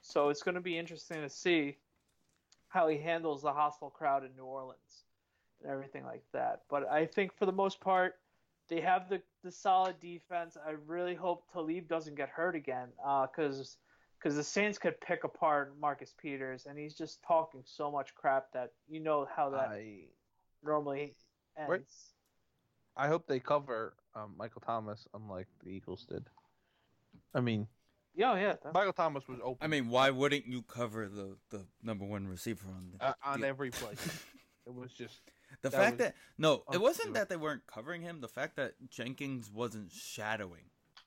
So 0.01 0.29
it's 0.29 0.41
going 0.41 0.55
to 0.55 0.61
be 0.61 0.77
interesting 0.77 1.21
to 1.21 1.29
see 1.29 1.77
how 2.69 2.87
he 2.87 2.97
handles 2.97 3.43
the 3.43 3.53
hostile 3.53 3.89
crowd 3.89 4.23
in 4.23 4.31
New 4.35 4.45
Orleans 4.45 5.03
and 5.61 5.71
everything 5.71 6.03
like 6.05 6.23
that. 6.33 6.61
But 6.69 6.89
I 6.89 7.05
think 7.05 7.35
for 7.37 7.45
the 7.45 7.51
most 7.51 7.79
part, 7.79 8.15
they 8.67 8.81
have 8.81 9.09
the, 9.09 9.21
the 9.43 9.51
solid 9.51 9.99
defense. 9.99 10.57
I 10.65 10.75
really 10.87 11.15
hope 11.15 11.43
Talib 11.51 11.87
doesn't 11.87 12.15
get 12.15 12.29
hurt 12.29 12.55
again 12.55 12.89
uh, 13.05 13.27
because 13.27 13.77
because 14.19 14.35
the 14.35 14.43
Saints 14.43 14.77
could 14.77 14.99
pick 14.99 15.23
apart 15.23 15.73
Marcus 15.79 16.13
Peters, 16.21 16.65
and 16.65 16.77
he's 16.77 16.93
just 16.93 17.23
talking 17.23 17.61
so 17.63 17.89
much 17.89 18.13
crap 18.15 18.51
that 18.53 18.73
you 18.89 18.99
know 18.99 19.27
how 19.33 19.49
that 19.49 19.69
I 19.69 20.01
normally 20.63 21.13
ends. 21.57 22.11
Right. 22.99 23.05
I 23.05 23.07
hope 23.09 23.27
they 23.27 23.39
cover 23.39 23.93
um, 24.15 24.35
Michael 24.37 24.61
Thomas, 24.61 25.07
unlike 25.13 25.47
the 25.63 25.69
Eagles 25.71 26.05
did. 26.09 26.25
I 27.33 27.39
mean, 27.41 27.67
Yeah, 28.15 28.35
yeah. 28.35 28.55
That's, 28.63 28.73
Michael 28.73 28.93
Thomas 28.93 29.27
was 29.27 29.39
open 29.43 29.57
I 29.61 29.67
mean, 29.67 29.89
why 29.89 30.09
wouldn't 30.09 30.45
you 30.47 30.61
cover 30.63 31.07
the 31.07 31.37
the 31.49 31.65
number 31.83 32.05
one 32.05 32.27
receiver 32.27 32.67
on 32.69 32.91
the, 32.97 33.05
uh, 33.05 33.13
on 33.23 33.41
the- 33.41 33.47
every 33.47 33.71
play. 33.71 33.93
it 34.65 34.73
was 34.73 34.91
just 34.91 35.21
The 35.61 35.69
That 35.69 35.77
fact 35.77 35.91
was 35.93 35.97
that 36.07 36.15
no, 36.37 36.63
it 36.73 36.81
wasn't 36.81 37.13
that 37.13 37.29
they 37.29 37.37
weren't 37.37 37.65
covering 37.67 38.01
him. 38.01 38.21
The 38.21 38.27
fact 38.27 38.55
that 38.57 38.73
Jenkins 38.89 39.49
wasn't 39.51 39.91
shadowing. 39.91 40.65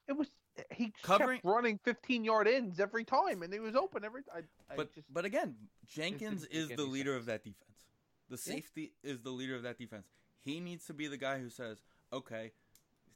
it 0.08 0.12
was 0.12 0.28
he 0.70 0.92
Covering- 1.02 1.38
kept 1.38 1.46
running 1.46 1.78
15 1.82 2.24
yard 2.24 2.46
ends 2.46 2.78
every 2.78 3.04
time, 3.04 3.42
and 3.42 3.52
he 3.52 3.58
was 3.58 3.74
open 3.74 4.04
every. 4.04 4.22
I, 4.34 4.40
I 4.70 4.76
But 4.76 4.94
just 4.94 5.12
but 5.12 5.24
again, 5.24 5.56
Jenkins 5.86 6.44
is 6.44 6.68
the 6.68 6.84
leader 6.84 7.12
sense. 7.12 7.20
of 7.20 7.26
that 7.26 7.42
defense. 7.42 7.86
The 8.28 8.36
Yeah. 8.36 8.54
safety 8.56 8.92
is 9.02 9.20
the 9.22 9.30
leader 9.30 9.56
of 9.56 9.62
that 9.62 9.78
defense. 9.78 10.06
He 10.44 10.60
needs 10.60 10.86
to 10.86 10.94
be 10.94 11.06
the 11.06 11.16
guy 11.16 11.38
who 11.38 11.48
says, 11.48 11.82
"Okay, 12.12 12.52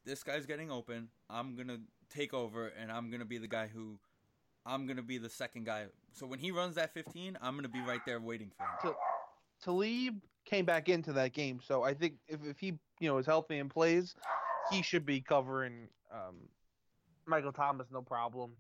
this 0.05 0.23
guy's 0.23 0.47
getting 0.47 0.71
open. 0.71 1.11
I'm 1.29 1.57
gonna 1.57 1.81
take 2.09 2.33
over, 2.33 2.69
and 2.69 2.91
I'm 2.91 3.11
gonna 3.11 3.25
be 3.25 3.39
the 3.39 3.49
guy 3.49 3.67
who, 3.67 3.99
I'm 4.65 4.87
gonna 4.87 5.03
be 5.03 5.19
the 5.19 5.29
second 5.29 5.65
guy. 5.65 5.87
So 6.13 6.27
when 6.27 6.39
he 6.39 6.51
runs 6.51 6.77
that 6.77 6.95
15, 6.95 7.37
I'm 7.43 7.57
gonna 7.57 7.69
be 7.69 7.81
right 7.81 8.05
there 8.07 8.21
waiting 8.21 8.51
for 8.57 8.89
him." 8.89 8.95
Talib 9.61 10.23
came 10.45 10.65
back 10.65 10.89
into 10.89 11.13
that 11.15 11.33
game, 11.33 11.61
so 11.63 11.83
I 11.83 11.95
think 11.95 12.15
if, 12.29 12.45
if 12.45 12.59
he 12.59 12.79
you 13.01 13.09
know 13.09 13.19
is 13.19 13.27
healthy 13.27 13.59
and 13.59 13.69
plays, 13.71 14.15
he 14.71 14.83
should 14.83 15.05
be 15.05 15.21
covering 15.21 15.89
um, 16.13 16.37
Michael 17.27 17.53
Thomas 17.53 17.89
no 17.91 18.03
problem. 18.03 18.53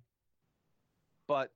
But 1.29 1.53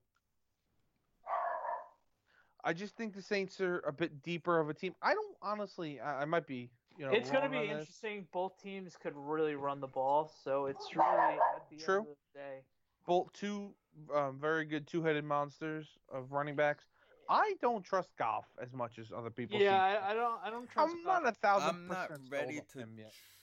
I 2.65 2.73
just 2.73 2.97
think 2.97 3.15
the 3.15 3.23
Saints 3.23 3.61
are 3.61 3.79
a 3.81 3.93
bit 3.93 4.23
deeper 4.23 4.61
of 4.61 4.69
a 4.69 4.75
team. 4.75 4.95
I 5.03 5.15
don't 5.15 5.37
honestly. 5.43 6.01
I, 6.01 6.23
I 6.23 6.25
might 6.25 6.47
be 6.47 6.71
you 7.01 7.07
know. 7.07 7.13
it's 7.13 7.31
going 7.31 7.43
to 7.43 7.49
be 7.49 7.57
on 7.57 7.63
this. 7.69 7.79
interesting. 7.81 8.27
Both 8.33 8.63
teams 8.63 8.97
could 9.03 9.15
really 9.17 9.55
run 9.55 9.81
the 9.81 9.87
ball, 9.87 10.31
so 10.45 10.67
it's 10.67 10.95
really 10.95 11.09
at 11.09 11.69
the 11.71 11.77
True. 11.77 11.99
end 12.01 12.07
of 12.09 12.17
the 12.35 12.39
day. 12.39 12.63
Both 13.07 13.33
two 13.33 13.71
um, 14.15 14.39
very 14.41 14.65
good 14.67 14.87
two-headed 14.87 15.25
monsters 15.25 15.87
of 16.13 16.31
running 16.31 16.55
backs. 16.55 16.85
I 17.29 17.55
don't 17.63 17.85
trust 17.85 18.11
Goff 18.19 18.45
as 18.63 18.73
much 18.73 18.99
as 18.99 19.07
other 19.17 19.31
people. 19.31 19.59
Yeah. 19.59 19.83
I, 19.83 20.11
I 20.11 20.15
don't. 20.15 20.41
I 20.45 20.51
don't 20.51 20.69
trust. 20.69 20.95
I'm 20.95 21.05
not 21.05 21.27
a 21.27 21.33
thousand 21.33 21.69
I'm 21.71 21.89
not 21.89 22.09
percent 22.09 22.29
ready 22.31 22.61
to 22.73 22.79
him 22.81 22.99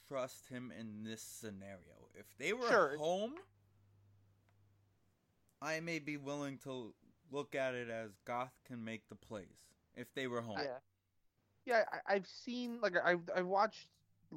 trust 0.08 0.47
him 0.49 0.72
in 0.78 1.03
this 1.03 1.22
scenario. 1.22 2.08
If 2.14 2.26
they 2.38 2.53
were 2.53 2.68
Sure. 2.70 2.97
home, 2.97 3.36
I 5.62 5.80
may 5.80 5.99
be 5.99 6.18
willing 6.18 6.60
to 6.60 6.93
look 7.32 7.55
at 7.55 7.76
it 7.76 7.89
as 7.89 8.12
Goff 8.26 8.53
can 8.66 8.84
make 8.84 9.08
the 9.10 9.16
plays. 9.16 9.47
If 9.95 10.14
they 10.14 10.28
were 10.28 10.41
home, 10.41 10.60
Yeah. 10.60 10.78
Yeah, 11.68 11.84
I, 11.91 12.15
I've 12.15 12.28
seen 12.28 12.80
like 12.82 12.93
I've 13.03 13.30
I've 13.36 13.45
watched 13.45 13.89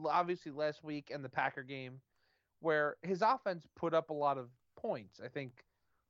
obviously 0.04 0.50
last 0.50 0.82
week 0.82 1.10
and 1.14 1.24
the 1.24 1.28
Packer 1.28 1.62
game, 1.62 2.00
where 2.58 2.96
his 3.02 3.22
offense 3.22 3.66
put 3.76 3.94
up 3.94 4.10
a 4.10 4.14
lot 4.14 4.36
of 4.36 4.48
points. 4.76 5.20
I 5.24 5.28
think, 5.28 5.52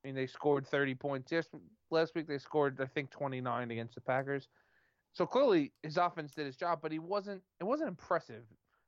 I 0.03 0.07
mean 0.07 0.15
they 0.15 0.25
scored 0.25 0.65
30 0.65 0.95
points. 0.95 1.31
Yes, 1.31 1.47
last 1.91 2.15
week 2.15 2.27
they 2.27 2.39
scored 2.39 2.81
I 2.81 2.87
think 2.87 3.11
29 3.11 3.69
against 3.69 3.93
the 3.93 4.01
Packers. 4.01 4.47
So 5.13 5.27
clearly 5.27 5.73
his 5.83 5.97
offense 5.97 6.31
did 6.33 6.47
his 6.47 6.55
job, 6.55 6.79
but 6.81 6.91
he 6.91 6.97
wasn't. 6.97 7.43
It 7.59 7.65
wasn't 7.65 7.89
impressive. 7.89 8.45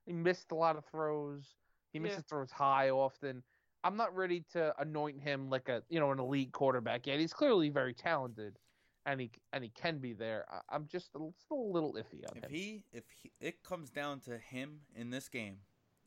He 0.07 0.13
missed 0.13 0.51
a 0.51 0.55
lot 0.55 0.75
of 0.75 0.85
throws. 0.85 1.43
He 1.91 1.99
Yeah. 1.99 2.03
misses 2.03 2.23
throws 2.23 2.49
high 2.49 2.89
often. 2.89 3.43
I'm 3.83 3.97
not 3.97 4.15
ready 4.15 4.41
to 4.53 4.73
anoint 4.81 5.21
him 5.21 5.49
like 5.51 5.69
a 5.69 5.83
you 5.89 5.99
know 5.99 6.11
an 6.11 6.19
elite 6.19 6.51
quarterback 6.51 7.05
yet. 7.05 7.19
He's 7.19 7.33
clearly 7.33 7.69
very 7.69 7.93
talented, 7.93 8.57
and 9.05 9.19
he 9.21 9.31
and 9.51 9.63
he 9.63 9.69
can 9.69 9.97
be 9.99 10.13
there. 10.13 10.45
I, 10.51 10.75
I'm 10.75 10.87
just 10.87 11.09
a, 11.15 11.19
still 11.43 11.59
a 11.59 11.71
little 11.71 11.93
iffy 11.93 12.23
on 12.29 12.37
if 12.37 12.43
him. 12.43 12.49
he 12.49 12.83
if 12.91 13.03
he, 13.21 13.31
it 13.39 13.63
comes 13.63 13.89
down 13.89 14.19
to 14.21 14.37
him 14.37 14.81
in 14.95 15.09
this 15.09 15.29
game, 15.29 15.57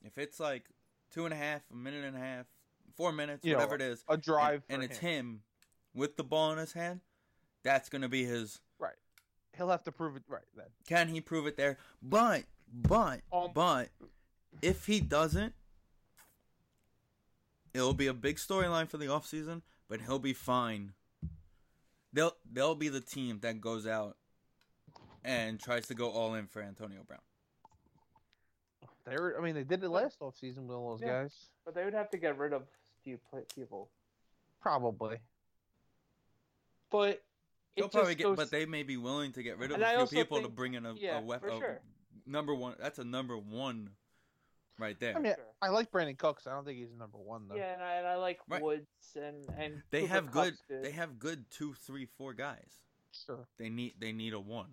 if 0.04 0.18
it's 0.18 0.40
like 0.40 0.64
two 1.10 1.24
and 1.24 1.34
a 1.34 1.36
half, 1.36 1.62
a 1.72 1.76
minute 1.76 2.04
and 2.04 2.16
a 2.16 2.20
half, 2.20 2.46
four 2.96 3.12
minutes, 3.12 3.44
You 3.44 3.52
know, 3.52 3.58
whatever 3.58 3.76
it 3.76 3.82
is, 3.82 4.04
a 4.08 4.16
drive 4.16 4.62
and, 4.68 4.82
and 4.82 4.90
it's 4.90 4.98
him. 4.98 5.10
him 5.10 5.40
with 5.94 6.16
the 6.16 6.24
ball 6.24 6.52
in 6.52 6.58
his 6.58 6.72
hand, 6.72 7.00
that's 7.62 7.88
gonna 7.88 8.08
be 8.08 8.24
his. 8.24 8.60
Right. 8.78 8.94
He'll 9.56 9.70
have 9.70 9.84
to 9.84 9.92
prove 9.92 10.16
it 10.16 10.22
right 10.28 10.42
then. 10.54 10.66
Can 10.86 11.08
he 11.08 11.20
prove 11.20 11.46
it 11.46 11.56
there? 11.56 11.78
But 12.02 12.44
but 12.72 13.20
Um, 13.32 13.50
but 13.54 13.90
if 14.62 14.86
he 14.86 15.00
doesn't, 15.00 15.54
it'll 17.72 17.94
be 17.94 18.06
a 18.06 18.14
big 18.14 18.36
storyline 18.36 18.88
for 18.88 18.96
the 18.96 19.06
offseason, 19.06 19.62
but 19.88 20.00
he'll 20.02 20.18
be 20.18 20.32
fine. 20.32 20.92
They'll 22.16 22.32
they'll 22.50 22.74
be 22.74 22.88
the 22.88 23.02
team 23.02 23.40
that 23.42 23.60
goes 23.60 23.86
out 23.86 24.16
and 25.22 25.60
tries 25.60 25.86
to 25.88 25.94
go 25.94 26.10
all 26.10 26.34
in 26.34 26.46
for 26.46 26.62
Antonio 26.62 27.02
Brown. 27.06 27.20
They 29.04 29.16
were, 29.16 29.36
I 29.38 29.42
mean, 29.44 29.54
they 29.54 29.64
did 29.64 29.84
it 29.84 29.88
last 29.90 30.18
offseason 30.20 30.66
with 30.66 30.76
all 30.76 30.92
those 30.92 31.02
Yeah. 31.02 31.22
guys. 31.24 31.50
But 31.66 31.74
they 31.74 31.84
would 31.84 31.92
have 31.92 32.08
to 32.10 32.16
get 32.16 32.38
rid 32.38 32.54
of 32.54 32.62
a 32.62 32.66
few 33.04 33.18
people. 33.54 33.90
Probably. 34.62 35.18
But 36.90 37.08
it 37.10 37.22
They'll 37.76 37.84
just 37.84 37.94
probably 37.94 38.14
get, 38.14 38.22
goes, 38.24 38.36
but 38.36 38.50
they 38.50 38.64
may 38.64 38.82
be 38.82 38.96
willing 38.96 39.32
to 39.32 39.42
get 39.42 39.58
rid 39.58 39.70
of 39.70 39.76
And 39.76 39.84
I 39.84 39.90
a 39.90 39.92
few 39.92 40.00
also 40.00 40.16
people 40.16 40.40
to 40.40 40.48
bring 40.48 40.72
in 40.74 40.86
a, 40.86 40.94
yeah, 40.94 41.18
a 41.18 41.22
weapon. 41.22 41.58
sure. 41.60 41.80
Number 42.24 42.54
one, 42.54 42.76
that's 42.80 42.98
a 42.98 43.04
number 43.04 43.36
one, 43.36 43.90
right 44.78 44.98
there. 45.00 45.16
I 45.16 45.20
mean, 45.20 45.34
Sure. 45.34 45.44
I 45.62 45.68
like 45.68 45.90
Brandin 45.90 46.18
Cooks. 46.18 46.46
I 46.46 46.50
don't 46.52 46.64
think 46.64 46.78
he's 46.78 46.92
number 46.98 47.18
one 47.18 47.48
though. 47.48 47.56
Yeah, 47.56 47.72
and 47.74 47.82
I, 47.82 47.94
and 47.94 48.06
I 48.06 48.16
like 48.16 48.40
Right. 48.48 48.62
Woods 48.62 48.86
and 49.16 49.46
and 49.58 49.82
they 49.90 50.02
Cooper 50.02 50.12
have 50.12 50.30
good, 50.30 50.54
Kupp's 50.68 50.82
they 50.82 50.90
have 50.92 51.18
good 51.18 51.44
two, 51.50 51.74
three, 51.74 52.06
four 52.18 52.34
guys. 52.34 52.78
Sure. 53.26 53.46
They 53.58 53.68
need 53.70 53.94
they 53.98 54.12
need 54.12 54.32
a 54.34 54.40
one. 54.40 54.68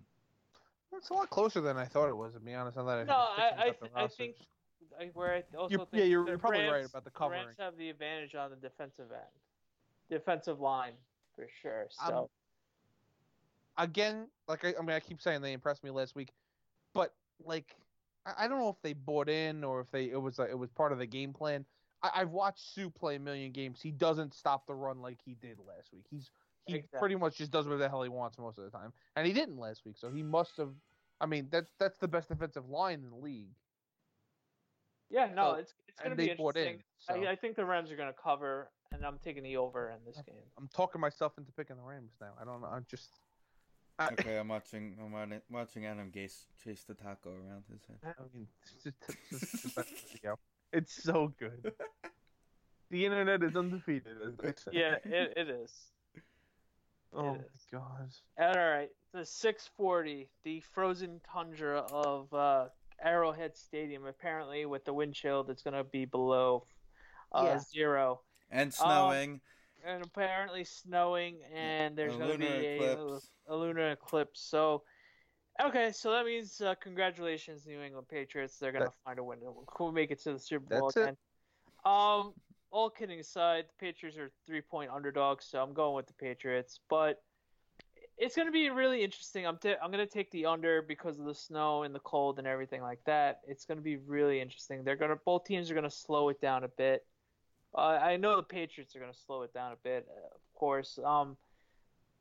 It's 0.92 1.10
a 1.10 1.14
lot 1.14 1.28
closer 1.30 1.60
than 1.60 1.76
I 1.76 1.86
thought 1.86 2.08
it 2.08 2.16
was. 2.16 2.34
To 2.34 2.40
be 2.40 2.54
honest, 2.54 2.76
now 2.76 2.84
that 2.84 2.98
I 2.98 3.04
No, 3.04 3.14
I- 3.14 3.54
I 3.56 3.64
think 3.72 3.80
th- 3.80 3.92
I 3.96 4.06
think 4.06 4.36
I, 5.00 5.10
where 5.14 5.34
I 5.34 5.56
also 5.56 5.70
You're- 5.70 5.84
think 5.86 6.00
yeah, 6.00 6.04
you're- 6.04 6.28
you're 6.28 6.38
probably 6.38 6.60
right 6.66 6.84
about 6.84 7.04
the 7.04 7.10
the 7.10 7.16
covering. 7.16 7.46
Rams 7.46 7.56
have 7.58 7.76
the 7.76 7.90
advantage 7.90 8.34
on 8.36 8.50
the 8.50 8.56
defensive 8.56 9.10
end, 9.10 9.22
defensive 10.08 10.60
line 10.60 10.92
for 11.34 11.48
sure. 11.62 11.88
Um, 12.00 12.08
So 12.08 12.30
again, 13.76 14.28
like 14.46 14.64
I, 14.64 14.74
I 14.78 14.82
mean, 14.82 14.90
I 14.94 15.00
keep 15.00 15.20
saying 15.20 15.40
they 15.42 15.52
impressed 15.52 15.82
me 15.82 15.90
last 15.90 16.14
week, 16.14 16.32
but 16.92 17.12
like 17.44 17.74
I, 18.26 18.44
I 18.44 18.48
don't 18.48 18.58
know 18.58 18.68
if 18.68 18.80
they 18.82 18.92
bought 18.92 19.28
in 19.28 19.64
or 19.64 19.80
if 19.80 19.90
they 19.90 20.10
it 20.10 20.20
was 20.20 20.38
like, 20.38 20.50
it 20.50 20.58
was 20.58 20.70
part 20.70 20.92
of 20.92 20.98
the 20.98 21.06
game 21.06 21.32
plan. 21.32 21.64
I, 22.02 22.10
I've 22.16 22.30
watched 22.30 22.74
Suh 22.74 22.90
play 22.90 23.16
a 23.16 23.20
million 23.20 23.52
games. 23.52 23.80
He 23.82 23.90
doesn't 23.90 24.34
stop 24.34 24.66
the 24.66 24.74
run 24.74 25.00
like 25.00 25.20
he 25.24 25.34
did 25.34 25.58
last 25.58 25.92
week. 25.92 26.04
He's 26.10 26.30
he 26.66 26.76
Exactly. 26.76 26.98
pretty 26.98 27.16
much 27.16 27.36
just 27.36 27.50
does 27.50 27.66
whatever 27.66 27.82
the 27.82 27.88
hell 27.88 28.02
he 28.02 28.08
wants 28.08 28.38
most 28.38 28.58
of 28.58 28.64
the 28.64 28.70
time, 28.70 28.92
and 29.16 29.26
he 29.26 29.32
didn't 29.32 29.58
last 29.58 29.84
week. 29.84 29.96
So 29.98 30.10
he 30.10 30.22
must 30.22 30.56
have. 30.56 30.70
I 31.20 31.26
mean, 31.26 31.48
that's 31.50 31.70
that's 31.78 31.98
the 31.98 32.08
best 32.08 32.28
defensive 32.28 32.68
line 32.68 33.00
in 33.04 33.10
the 33.10 33.16
league. 33.16 33.50
yeah, 35.10 35.26
no, 35.34 35.52
so- 35.52 35.58
it's 35.58 35.74
it's 35.88 36.00
gonna 36.00 36.16
be 36.16 36.28
they 36.28 36.34
bought 36.34 36.56
in, 36.56 36.62
interesting. 36.62 36.84
so. 36.98 37.14
I, 37.22 37.32
I 37.32 37.36
think 37.36 37.56
the 37.56 37.64
Rams 37.64 37.90
are 37.92 37.96
gonna 37.96 38.12
cover, 38.14 38.70
and 38.92 39.04
I'm 39.04 39.18
taking 39.22 39.42
the 39.42 39.56
over 39.58 39.90
in 39.90 39.98
this 40.06 40.20
game. 40.26 40.36
I'm 40.58 40.68
talking 40.74 41.00
myself 41.00 41.32
into 41.38 41.52
picking 41.52 41.76
the 41.76 41.82
Rams 41.82 42.12
now. 42.20 42.32
I 42.40 42.44
don't 42.44 42.60
know. 42.60 42.68
I'm 42.68 42.86
just. 42.90 43.10
I, 43.98 44.08
Okay, 44.12 44.36
I'm 44.38 44.48
watching. 44.48 44.96
I'm 45.00 45.12
wa- 45.12 45.38
watching 45.50 45.86
Adam 45.86 46.10
Gase 46.10 46.44
chase 46.62 46.84
the 46.86 46.94
taco 46.94 47.30
around 47.30 47.64
his 47.70 47.80
head. 47.86 47.98
I 48.18 48.22
mean, 48.34 48.48
it's, 48.62 48.84
just, 48.84 48.96
it's, 49.30 49.52
just 49.52 49.62
the 49.74 49.82
best 49.82 50.12
video. 50.12 50.38
It's 50.72 51.02
so 51.02 51.32
good. 51.38 51.72
The 52.90 53.06
internet 53.06 53.42
is 53.42 53.56
undefeated. 53.56 54.18
As 54.24 54.36
they 54.36 54.52
say. 54.52 54.70
Yeah, 54.78 54.96
it, 55.04 55.32
it 55.36 55.48
is. 55.48 55.72
Oh 57.12 57.32
my 57.34 57.38
god. 57.72 58.10
All 58.38 58.68
right, 58.70 58.90
the 59.12 59.24
640, 59.24 60.28
the 60.44 60.60
frozen 60.74 61.20
tundra 61.32 61.80
of 61.90 62.32
uh, 62.32 62.66
Arrowhead 63.02 63.56
Stadium. 63.56 64.04
Apparently, 64.06 64.66
with 64.66 64.84
the 64.84 64.92
wind 64.92 65.14
chill, 65.14 65.42
that's 65.42 65.62
going 65.62 65.74
to 65.74 65.82
be 65.82 66.04
below 66.04 66.66
uh, 67.32 67.42
Yeah. 67.44 67.58
zero, 67.58 68.20
And 68.50 68.72
snowing. 68.72 69.40
And 69.86 70.04
apparently 70.04 70.64
snowing, 70.64 71.38
and 71.54 71.96
there's 71.96 72.16
going 72.16 72.32
to 72.32 72.38
be 72.38 72.46
a, 72.46 73.18
a 73.48 73.56
lunar 73.56 73.90
eclipse. 73.90 74.40
So, 74.40 74.82
okay, 75.62 75.92
so 75.92 76.12
that 76.12 76.24
means 76.24 76.60
uh, 76.60 76.74
congratulations, 76.80 77.66
New 77.66 77.80
England 77.80 78.08
Patriots. 78.08 78.58
They're 78.58 78.72
going 78.72 78.86
to 78.86 78.92
find 79.04 79.18
a 79.18 79.24
window. 79.24 79.66
We'll 79.78 79.92
make 79.92 80.10
it 80.10 80.22
to 80.24 80.32
the 80.32 80.38
Super 80.38 80.78
Bowl 80.78 80.88
That's 80.88 80.96
it. 80.96 81.02
again. 81.02 81.16
Um, 81.84 82.32
all 82.70 82.90
kidding 82.90 83.20
aside, 83.20 83.66
the 83.68 83.86
Patriots 83.86 84.18
are 84.18 84.30
three 84.46 84.62
point 84.62 84.90
underdogs, 84.90 85.46
so 85.46 85.62
I'm 85.62 85.74
going 85.74 85.94
with 85.94 86.06
the 86.06 86.14
Patriots. 86.14 86.80
But 86.88 87.22
it's 88.16 88.36
going 88.36 88.46
to 88.46 88.52
be 88.52 88.70
really 88.70 89.02
interesting. 89.02 89.46
I'm 89.46 89.58
t- 89.58 89.74
I'm 89.82 89.90
going 89.90 90.04
to 90.06 90.12
take 90.12 90.30
the 90.30 90.46
under 90.46 90.82
because 90.82 91.18
of 91.18 91.26
the 91.26 91.34
snow 91.34 91.82
and 91.82 91.94
the 91.94 92.00
cold 92.00 92.38
and 92.38 92.46
everything 92.46 92.82
like 92.82 93.00
that. 93.06 93.40
It's 93.46 93.64
going 93.64 93.78
to 93.78 93.82
be 93.82 93.96
really 93.96 94.40
interesting. 94.40 94.84
They're 94.84 94.96
going 94.96 95.10
to 95.10 95.18
both 95.24 95.44
teams 95.44 95.70
are 95.70 95.74
going 95.74 95.84
to 95.84 95.90
slow 95.90 96.28
it 96.28 96.40
down 96.40 96.64
a 96.64 96.68
bit. 96.68 97.04
Uh, 97.74 97.98
I 98.00 98.16
know 98.16 98.36
the 98.36 98.42
Patriots 98.42 98.94
are 98.94 99.00
going 99.00 99.12
to 99.12 99.18
slow 99.26 99.42
it 99.42 99.52
down 99.52 99.72
a 99.72 99.76
bit, 99.82 100.06
uh, 100.08 100.34
of 100.34 100.54
course. 100.54 100.98
Um, 101.04 101.36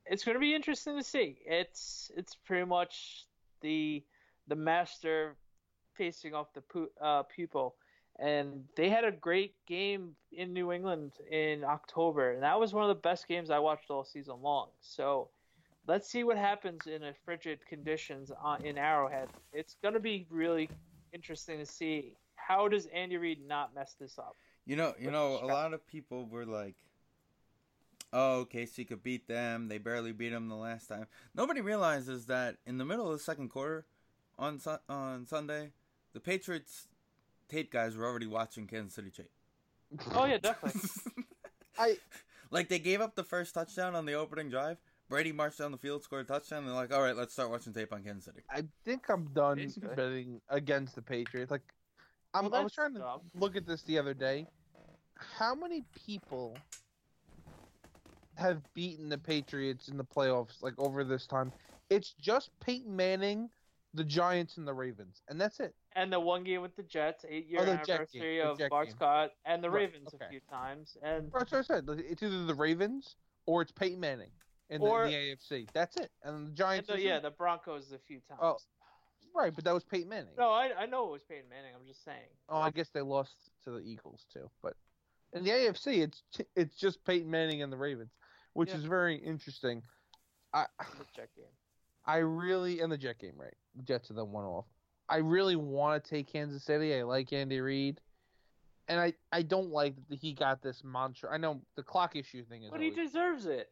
it's 0.05 0.23
going 0.23 0.35
to 0.35 0.39
be 0.39 0.55
interesting 0.55 0.97
to 0.97 1.03
see. 1.03 1.37
It's 1.45 2.11
it's 2.17 2.35
pretty 2.35 2.65
much 2.65 3.25
the 3.61 4.03
the 4.47 4.55
master 4.55 5.35
facing 5.95 6.33
off 6.33 6.53
the 6.53 6.61
pu- 6.61 6.91
uh, 6.99 7.23
pupil 7.23 7.75
and 8.19 8.63
they 8.75 8.89
had 8.89 9.03
a 9.03 9.11
great 9.11 9.53
game 9.65 10.15
in 10.31 10.53
New 10.53 10.71
England 10.71 11.13
in 11.29 11.63
October, 11.63 12.31
and 12.31 12.43
that 12.43 12.59
was 12.59 12.73
one 12.73 12.83
of 12.83 12.89
the 12.89 13.01
best 13.01 13.27
games 13.27 13.49
I 13.49 13.59
watched 13.59 13.89
all 13.89 14.03
season 14.03 14.35
long. 14.41 14.69
So 14.81 15.29
let's 15.87 16.09
see 16.09 16.23
what 16.23 16.37
happens 16.37 16.85
in 16.85 17.03
a 17.03 17.13
frigid 17.25 17.65
conditions 17.67 18.31
uh, 18.43 18.57
in 18.63 18.77
Arrowhead. 18.77 19.29
It's 19.51 19.75
going 19.81 19.95
to 19.95 19.99
be 19.99 20.27
really 20.29 20.69
interesting 21.11 21.57
to 21.57 21.65
see 21.65 22.13
how 22.35 22.67
does 22.67 22.85
Andy 22.87 23.17
Reid 23.17 23.39
not 23.47 23.73
mess 23.73 23.95
this 23.99 24.19
up. 24.19 24.35
You 24.65 24.75
know, 24.75 24.93
you 24.99 25.11
know, 25.11 25.39
a 25.41 25.45
lot 25.45 25.73
of 25.73 25.85
people 25.85 26.25
were 26.25 26.45
like, 26.45 26.75
"Oh, 28.11 28.47
KC 28.51 28.87
could 28.87 29.03
beat 29.03 29.27
them. 29.27 29.67
They 29.67 29.77
barely 29.77 30.11
beat 30.11 30.29
them 30.29 30.47
the 30.49 30.55
last 30.55 30.87
time." 30.87 31.07
Nobody 31.35 31.61
realizes 31.61 32.25
that 32.27 32.57
in 32.65 32.77
the 32.77 32.85
middle 32.85 33.07
of 33.11 33.17
the 33.17 33.23
second 33.23 33.49
quarter, 33.49 33.85
on 34.39 34.59
Su- 34.59 34.79
on 34.87 35.25
Sunday, 35.25 35.71
the 36.13 36.19
Patriots 36.19 36.87
tape 37.49 37.71
guys 37.71 37.95
were 37.95 38.05
already 38.05 38.27
watching 38.27 38.67
Kansas 38.67 38.95
City 38.95 39.11
tape. 39.11 39.31
Oh 40.15 40.25
yeah, 40.25 40.37
definitely. 40.37 40.81
I 41.77 41.97
like 42.49 42.69
they 42.69 42.79
gave 42.79 43.01
up 43.01 43.15
the 43.15 43.23
first 43.23 43.53
touchdown 43.53 43.95
on 43.95 44.05
the 44.05 44.13
opening 44.13 44.49
drive. 44.49 44.77
Brady 45.09 45.31
marched 45.31 45.59
down 45.59 45.71
the 45.71 45.77
field, 45.77 46.03
scored 46.03 46.25
a 46.25 46.27
touchdown. 46.33 46.65
They're 46.65 46.73
like, 46.73 46.93
"All 46.93 47.01
right, 47.01 47.15
let's 47.15 47.33
start 47.33 47.49
watching 47.51 47.73
tape 47.73 47.91
on 47.93 48.03
Kansas 48.03 48.25
City." 48.25 48.43
I 48.49 48.63
think 48.85 49.09
I'm 49.09 49.25
done 49.33 49.57
Basically. 49.57 49.95
betting 49.95 50.41
against 50.49 50.95
the 50.95 51.01
Patriots. 51.01 51.51
Like, 51.51 51.61
I'm, 52.33 52.49
Well, 52.49 52.61
I 52.61 52.63
was 52.63 52.73
trying 52.73 52.93
to 52.95 53.19
look 53.35 53.55
at 53.55 53.65
this 53.67 53.83
the 53.83 53.97
other 53.97 54.13
day. 54.13 54.47
How 55.37 55.53
many 55.55 55.83
people 56.05 56.57
have 58.35 58.61
beaten 58.73 59.09
the 59.09 59.17
Patriots 59.17 59.87
in 59.87 59.97
the 59.97 60.03
playoffs 60.03 60.61
like 60.61 60.73
over 60.77 61.03
this 61.03 61.27
time? 61.27 61.51
It's 61.89 62.13
just 62.19 62.49
Peyton 62.59 62.95
Manning, 62.95 63.49
the 63.93 64.03
Giants, 64.03 64.57
and 64.57 64.67
the 64.67 64.73
Ravens, 64.73 65.21
and 65.29 65.39
that's 65.39 65.59
it. 65.59 65.75
and 65.95 66.11
the 66.11 66.19
one 66.19 66.43
game 66.43 66.61
with 66.61 66.75
the 66.75 66.83
Jets, 66.83 67.23
eight 67.29 67.47
year 67.47 67.61
Oh, 67.61 67.65
the 67.65 67.75
Jet 67.85 68.11
game, 68.11 68.23
anniversary 68.23 68.41
of 68.41 68.69
Bart. 68.69 68.89
Scott, 68.89 69.31
and 69.45 69.63
the 69.63 69.69
Right, 69.69 69.81
Ravens 69.81 70.09
okay. 70.15 70.25
a 70.25 70.29
few 70.29 70.39
times, 70.49 70.97
and 71.03 71.31
That's 71.31 71.51
what 71.51 71.59
I 71.59 71.61
said. 71.61 71.85
It's 71.89 72.23
either 72.23 72.45
the 72.45 72.55
Ravens 72.55 73.15
or 73.45 73.61
it's 73.61 73.71
Peyton 73.71 73.99
Manning 73.99 74.31
in 74.69 74.81
the, 74.81 74.87
in 74.87 75.11
the 75.11 75.15
AFC. 75.15 75.67
That's 75.73 75.97
it. 75.97 76.09
And 76.23 76.33
the 76.33 76.47
and 76.47 76.55
Giants. 76.55 76.89
the, 76.89 76.99
yeah, 76.99 77.19
the 77.19 77.29
Broncos 77.29 77.91
a 77.91 77.99
few 77.99 78.19
oh, 78.31 78.35
times. 78.35 78.39
Oh, 78.41 78.57
right, 79.35 79.53
but 79.53 79.63
that 79.65 79.73
was 79.73 79.83
Peyton 79.83 80.09
Manning. 80.09 80.33
No, 80.37 80.49
I 80.51 80.71
I 80.77 80.85
know 80.85 81.07
it 81.07 81.11
was 81.11 81.23
Peyton 81.23 81.49
Manning. 81.49 81.71
I'm 81.79 81.85
just 81.87 82.03
saying. 82.03 82.27
Oh, 82.49 82.57
I 82.59 82.69
guess 82.71 82.89
they 82.89 83.01
lost 83.01 83.33
to 83.63 83.71
the 83.71 83.79
Eagles 83.79 84.25
too. 84.31 84.49
But 84.61 84.73
in 85.33 85.43
the 85.43 85.51
AFC, 85.51 86.03
it's 86.03 86.21
it's 86.55 86.75
just 86.75 87.03
Peyton 87.05 87.29
Manning 87.29 87.61
and 87.61 87.71
the 87.71 87.77
Ravens, 87.77 88.11
which 88.53 88.69
Yeah. 88.69 88.75
is 88.77 88.83
very 88.85 89.15
interesting. 89.15 89.81
I 90.53 90.65
the 90.77 91.05
Jet 91.15 91.29
game. 91.35 91.45
I 92.05 92.17
really 92.17 92.79
in 92.81 92.89
the 92.89 92.97
Jet 92.97 93.17
game, 93.19 93.33
right? 93.37 93.55
The 93.75 93.83
Jets 93.83 94.11
are 94.11 94.15
the 94.15 94.25
one 94.25 94.45
off. 94.45 94.65
I 95.09 95.17
really 95.17 95.55
want 95.55 96.03
to 96.03 96.09
take 96.09 96.27
Kansas 96.27 96.63
City. 96.63 96.95
I 96.95 97.03
like 97.03 97.31
Andy 97.33 97.59
Reid, 97.59 97.99
and 98.87 98.99
I 98.99 99.13
I 99.31 99.41
don't 99.41 99.69
like 99.69 99.95
that 100.09 100.19
he 100.19 100.33
got 100.33 100.61
this 100.61 100.83
mantra. 100.83 101.33
I 101.33 101.37
know 101.37 101.61
the 101.75 101.83
clock 101.83 102.15
issue 102.15 102.43
thing 102.45 102.63
is. 102.63 102.71
But 102.71 102.81
he 102.81 102.89
deserves 102.91 103.45
it. 103.45 103.71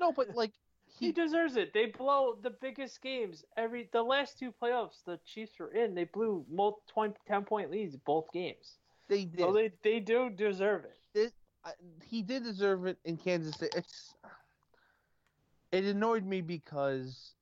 no, 0.00 0.12
but 0.12 0.34
like 0.34 0.52
He 0.98 1.12
deserves 1.12 1.56
it. 1.56 1.72
They 1.72 1.86
blow 1.86 2.36
the 2.40 2.50
biggest 2.50 3.02
games 3.02 3.44
every. 3.56 3.88
The 3.92 4.02
last 4.02 4.38
two 4.38 4.52
playoffs 4.52 5.04
the 5.04 5.18
Chiefs 5.26 5.58
were 5.58 5.72
in, 5.72 5.94
they 5.94 6.04
blew 6.04 6.44
mul 6.50 6.80
20, 6.88 7.14
10 7.26 7.44
point 7.44 7.70
leads 7.70 7.96
both 7.96 8.26
games. 8.32 8.78
they 9.08 9.24
did. 9.24 9.40
So 9.40 9.52
they 9.52 9.72
they 9.82 10.00
do 10.00 10.30
deserve 10.30 10.84
it. 10.84 11.32
I, 11.64 11.72
he 12.04 12.22
did 12.22 12.44
deserve 12.44 12.86
it 12.86 12.98
in 13.04 13.16
Kansas 13.16 13.56
City. 13.56 13.72
It's 13.76 14.14
it 15.72 15.84
annoyed 15.84 16.24
me 16.24 16.40
because 16.40 17.32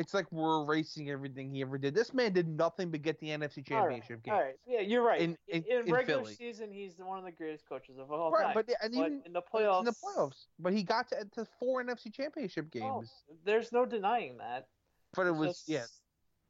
it's 0.00 0.14
like 0.14 0.30
we're 0.32 0.62
erasing 0.64 1.10
everything 1.10 1.54
he 1.54 1.60
ever 1.62 1.78
did. 1.78 1.94
This 1.94 2.12
man 2.14 2.32
did 2.32 2.48
nothing 2.48 2.90
but 2.90 3.02
get 3.02 3.20
the 3.20 3.28
NFC 3.28 3.70
All 3.72 3.86
right, 3.86 3.90
Championship 4.02 4.22
game. 4.24 4.34
All 4.34 4.40
right, 4.40 4.56
yeah, 4.66 4.80
you're 4.80 5.02
right. 5.02 5.20
In- 5.20 5.36
In, 5.48 5.62
in- 5.64 5.86
in 5.86 5.92
regular 5.92 6.22
Philly. 6.22 6.34
season, 6.34 6.72
he's 6.72 6.94
one 6.98 7.18
of 7.18 7.24
the 7.24 7.30
greatest 7.32 7.68
coaches 7.68 7.98
of 7.98 8.10
all 8.10 8.30
Right, 8.30 8.46
time. 8.46 8.54
but 8.54 8.68
and 8.82 8.94
But 8.94 8.98
even 9.06 9.22
in 9.26 9.32
the 9.32 9.42
playoffs, 9.42 9.80
in 9.80 9.84
the 9.84 9.92
playoffs, 9.92 10.46
but 10.58 10.72
he 10.72 10.82
got 10.82 11.08
to, 11.08 11.24
to 11.36 11.46
four 11.58 11.84
NFC 11.84 12.12
Championship 12.12 12.66
oh, 12.74 12.78
games. 12.78 13.12
oh, 13.30 13.34
there's 13.44 13.70
no 13.72 13.84
denying 13.86 14.38
that. 14.38 14.66
but 15.14 15.26
it 15.26 15.32
was 15.32 15.64
just- 15.64 15.68
yeah. 15.68 15.84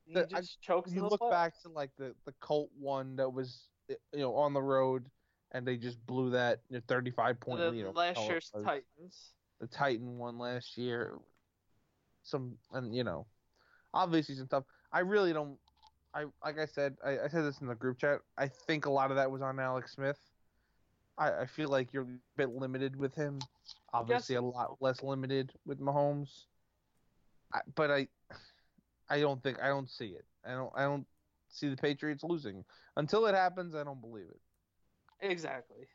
He 0.06 0.14
the- 0.14 0.28
I- 0.34 0.40
just 0.40 0.60
chokes. 0.62 0.92
You 0.92 1.02
look 1.06 1.20
playoffs. 1.20 1.30
back 1.30 1.60
to 1.62 1.68
like 1.68 1.90
the 1.98 2.14
the 2.24 2.32
Colt 2.40 2.70
one 2.78 3.16
that 3.16 3.30
was 3.32 3.68
you 3.88 3.96
know 4.20 4.34
on 4.36 4.52
the 4.54 4.62
road, 4.62 5.04
and 5.52 5.66
they 5.66 5.76
just 5.76 6.04
blew 6.06 6.30
that 6.30 6.60
you 6.68 6.76
know, 6.78 6.82
35 6.88 7.38
point 7.40 7.60
the 7.60 7.70
lead. 7.70 7.86
last 7.94 8.20
year's. 8.22 8.50
Titans. 8.50 9.32
the 9.60 9.66
Titan 9.66 10.16
one 10.18 10.38
last 10.38 10.76
year. 10.78 11.18
Some 12.22 12.58
and 12.72 12.94
you 12.94 13.02
know, 13.04 13.26
obviously 13.94 14.34
some 14.34 14.46
stuff. 14.46 14.64
I 14.92 15.00
really 15.00 15.32
don't. 15.32 15.56
I 16.14 16.24
like 16.44 16.58
I 16.58 16.66
said. 16.66 16.96
I, 17.04 17.20
I 17.20 17.28
said 17.28 17.44
this 17.44 17.60
in 17.60 17.66
the 17.66 17.74
group 17.74 17.98
chat. 17.98 18.20
I 18.36 18.48
think 18.48 18.86
a 18.86 18.90
lot 18.90 19.10
of 19.10 19.16
that 19.16 19.30
was 19.30 19.42
on 19.42 19.58
Alex 19.60 19.92
Smith. 19.92 20.18
I, 21.18 21.42
I 21.42 21.46
feel 21.46 21.68
like 21.68 21.92
you're 21.92 22.04
a 22.04 22.18
bit 22.36 22.50
limited 22.50 22.96
with 22.96 23.14
him. 23.14 23.38
Obviously, 23.92 24.36
a 24.36 24.42
lot 24.42 24.76
less 24.80 25.02
limited 25.02 25.52
with 25.66 25.80
Mahomes. 25.80 26.44
I, 27.52 27.60
but 27.74 27.90
I, 27.90 28.08
I 29.08 29.20
don't 29.20 29.42
think 29.42 29.58
I 29.62 29.68
don't 29.68 29.90
see 29.90 30.06
it. 30.06 30.24
I 30.44 30.52
don't. 30.52 30.72
I 30.74 30.82
don't 30.82 31.06
see 31.48 31.68
the 31.68 31.76
Patriots 31.76 32.24
losing 32.24 32.64
until 32.96 33.26
it 33.26 33.34
happens. 33.34 33.74
I 33.74 33.84
don't 33.84 34.00
believe 34.00 34.26
it. 34.30 34.40
Exactly. 35.20 35.86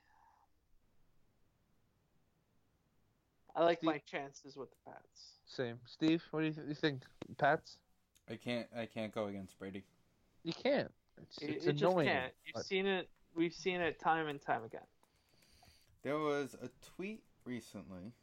I 3.56 3.64
like 3.64 3.80
Steve- 3.80 3.88
my 3.88 4.02
chances 4.06 4.56
with 4.56 4.70
the 4.70 4.92
Pats. 4.92 5.40
Same. 5.48 5.80
Steve, 5.86 6.24
what 6.32 6.42
do 6.42 6.48
you, 6.48 6.54
th- 6.54 6.68
you 6.68 6.76
think? 6.76 7.04
Pats? 7.38 7.78
I 8.30 8.36
can't. 8.36 8.68
I 8.76 8.86
can't 8.86 9.14
go 9.14 9.28
against 9.28 9.58
Brady. 9.60 9.84
You 10.44 10.54
can't. 10.54 10.92
It's, 11.22 11.38
It, 11.40 11.50
it's 11.52 11.66
it 11.66 11.74
just 11.74 11.84
annoying. 11.92 12.08
can't. 12.08 12.34
You've 12.46 12.56
but- 12.56 12.66
seen 12.66 12.86
it. 12.86 13.10
We've 13.36 13.54
seen 13.54 13.82
it 13.82 14.00
time 14.00 14.28
and 14.28 14.42
time 14.42 14.64
again. 14.64 14.86
There 16.04 16.18
was 16.18 16.56
a 16.62 16.70
tweet 16.96 17.24
recently. 17.44 18.14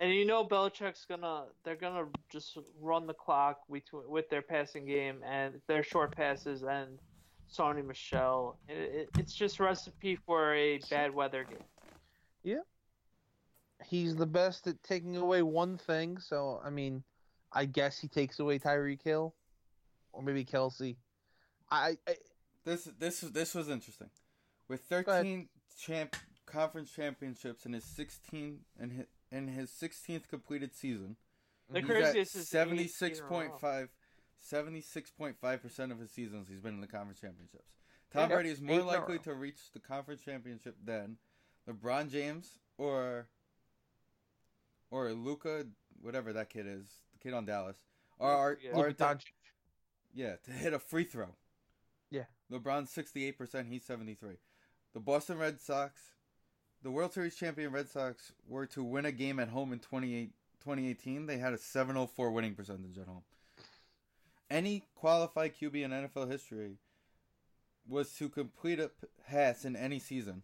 And 0.00 0.12
you 0.14 0.24
know 0.24 0.44
Belichick's 0.44 1.04
gonna 1.04 1.44
they're 1.64 1.76
gonna 1.76 2.06
just 2.30 2.56
run 2.80 3.06
the 3.06 3.14
clock 3.14 3.60
with 3.68 3.82
with 3.92 4.28
their 4.30 4.42
passing 4.42 4.86
game 4.86 5.22
and 5.24 5.60
their 5.66 5.82
short 5.82 6.14
passes 6.14 6.62
and 6.62 6.98
Sony 7.52 7.84
Michel. 7.84 8.58
It, 8.68 8.78
it, 8.78 9.08
it's 9.18 9.34
just 9.34 9.58
recipe 9.60 10.16
for 10.16 10.54
a 10.54 10.78
bad 10.90 11.12
weather 11.14 11.44
game. 11.44 11.58
Yeah. 12.44 12.60
He's 13.84 14.14
the 14.16 14.26
best 14.26 14.66
at 14.66 14.82
taking 14.82 15.16
away 15.16 15.42
one 15.42 15.78
thing. 15.78 16.18
So 16.18 16.60
I 16.64 16.70
mean, 16.70 17.02
I 17.52 17.64
guess 17.64 17.98
he 17.98 18.08
takes 18.08 18.38
away 18.38 18.58
Tyreek 18.58 19.02
Hill, 19.02 19.34
or 20.12 20.22
maybe 20.22 20.44
Kelce. 20.44 20.96
I, 21.70 21.96
I 22.06 22.16
This 22.64 22.88
this 22.98 23.20
this 23.20 23.54
was 23.54 23.68
interesting. 23.68 24.10
With 24.68 24.82
13 24.82 25.48
champ 25.80 26.16
conference 26.46 26.90
championships 26.90 27.66
in 27.66 27.72
his 27.72 27.84
16 27.84 28.60
and 28.78 28.92
his, 28.92 29.06
in 29.30 29.48
his 29.48 29.70
16th 29.70 30.28
completed 30.28 30.74
season, 30.74 31.16
The 31.70 31.80
he's 31.80 31.90
at 31.90 31.96
craziest 31.96 32.36
is 32.36 32.54
18 32.54 32.72
in 32.72 32.78
a 32.78 33.22
row. 33.22 33.50
76.5 33.60 33.88
76.5% 34.40 35.90
of 35.90 35.98
his 35.98 36.10
seasons 36.10 36.48
he's 36.48 36.60
been 36.60 36.74
in 36.74 36.80
the 36.80 36.86
conference 36.86 37.20
championships. 37.20 37.72
Tom 38.12 38.30
Yeah, 38.30 38.36
Brady 38.36 38.50
is 38.50 38.60
more 38.60 38.80
likely 38.82 39.18
to 39.20 39.34
reach 39.34 39.72
the 39.72 39.80
conference 39.80 40.22
championship 40.22 40.76
than 40.82 41.18
LeBron 41.68 42.10
James 42.10 42.58
or 42.78 43.28
or 44.90 45.12
Luka, 45.12 45.66
whatever 46.00 46.32
that 46.32 46.48
kid 46.48 46.66
is, 46.66 46.86
the 47.07 47.07
kid 47.22 47.34
on 47.34 47.44
Dallas, 47.46 47.76
or 48.18 48.32
or, 48.32 48.58
Yeah. 48.62 48.72
or 48.72 48.88
to- 48.88 48.94
Doncic. 48.94 49.32
yeah, 50.14 50.36
to 50.36 50.50
hit 50.50 50.72
a 50.72 50.78
free 50.78 51.04
throw. 51.04 51.36
Yeah. 52.10 52.24
LeBron's 52.50 52.90
68%, 52.90 53.66
he's 53.68 53.84
73. 53.84 54.38
The 54.94 55.00
Boston 55.00 55.38
Red 55.38 55.60
Sox, 55.60 56.14
the 56.82 56.90
World 56.90 57.12
Series 57.12 57.36
champion 57.36 57.72
Red 57.72 57.88
Sox 57.90 58.32
were 58.46 58.66
to 58.66 58.82
win 58.82 59.04
a 59.04 59.12
game 59.12 59.38
at 59.38 59.48
home 59.50 59.72
in 59.72 59.78
28, 59.80 60.32
2018, 60.60 61.26
they 61.26 61.38
had 61.38 61.52
a 61.52 61.58
704 61.58 62.30
winning 62.30 62.54
percentage 62.54 62.96
at 62.98 63.06
home. 63.06 63.24
Any 64.50 64.84
qualified 64.94 65.54
QB 65.56 65.82
in 65.84 65.90
NFL 65.92 66.30
history 66.30 66.78
was 67.86 68.14
to 68.14 68.28
complete 68.30 68.80
a 68.80 68.90
pass 69.26 69.64
in 69.64 69.76
any 69.76 69.98
season. 69.98 70.42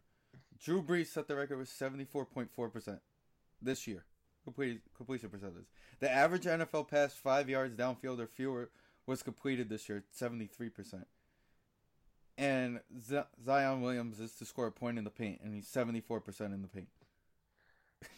Drew 0.59 0.83
Brees 0.83 1.07
set 1.07 1.27
the 1.27 1.37
record 1.37 1.59
with 1.59 1.68
74.4% 1.68 3.01
this 3.62 3.87
year. 3.87 4.05
Complete, 4.45 4.80
completion 4.97 5.30
percentage. 5.30 5.64
The 6.01 6.11
average 6.11 6.45
NFL 6.45 6.88
pass 6.88 7.14
5 7.14 7.49
yards 7.49 7.74
downfield 7.74 8.18
or 8.20 8.26
fewer 8.26 8.70
was 9.07 9.22
completed 9.22 9.68
this 9.68 9.88
year, 9.88 10.03
seventy 10.12 10.47
three 10.47 10.68
percent. 10.70 11.07
And 12.36 12.80
Z- 13.01 13.22
Zion 13.45 13.80
Williams 13.82 14.18
is 14.20 14.32
to 14.36 14.45
score 14.45 14.66
a 14.66 14.72
point 14.72 14.99
in 14.99 15.05
the 15.05 15.11
paint, 15.11 15.40
and 15.45 15.55
he's 15.55 15.66
seventy 15.68 16.01
four 16.01 16.20
percent 16.20 16.53
in 16.55 16.62
the 16.62 16.68
paint. 16.68 16.88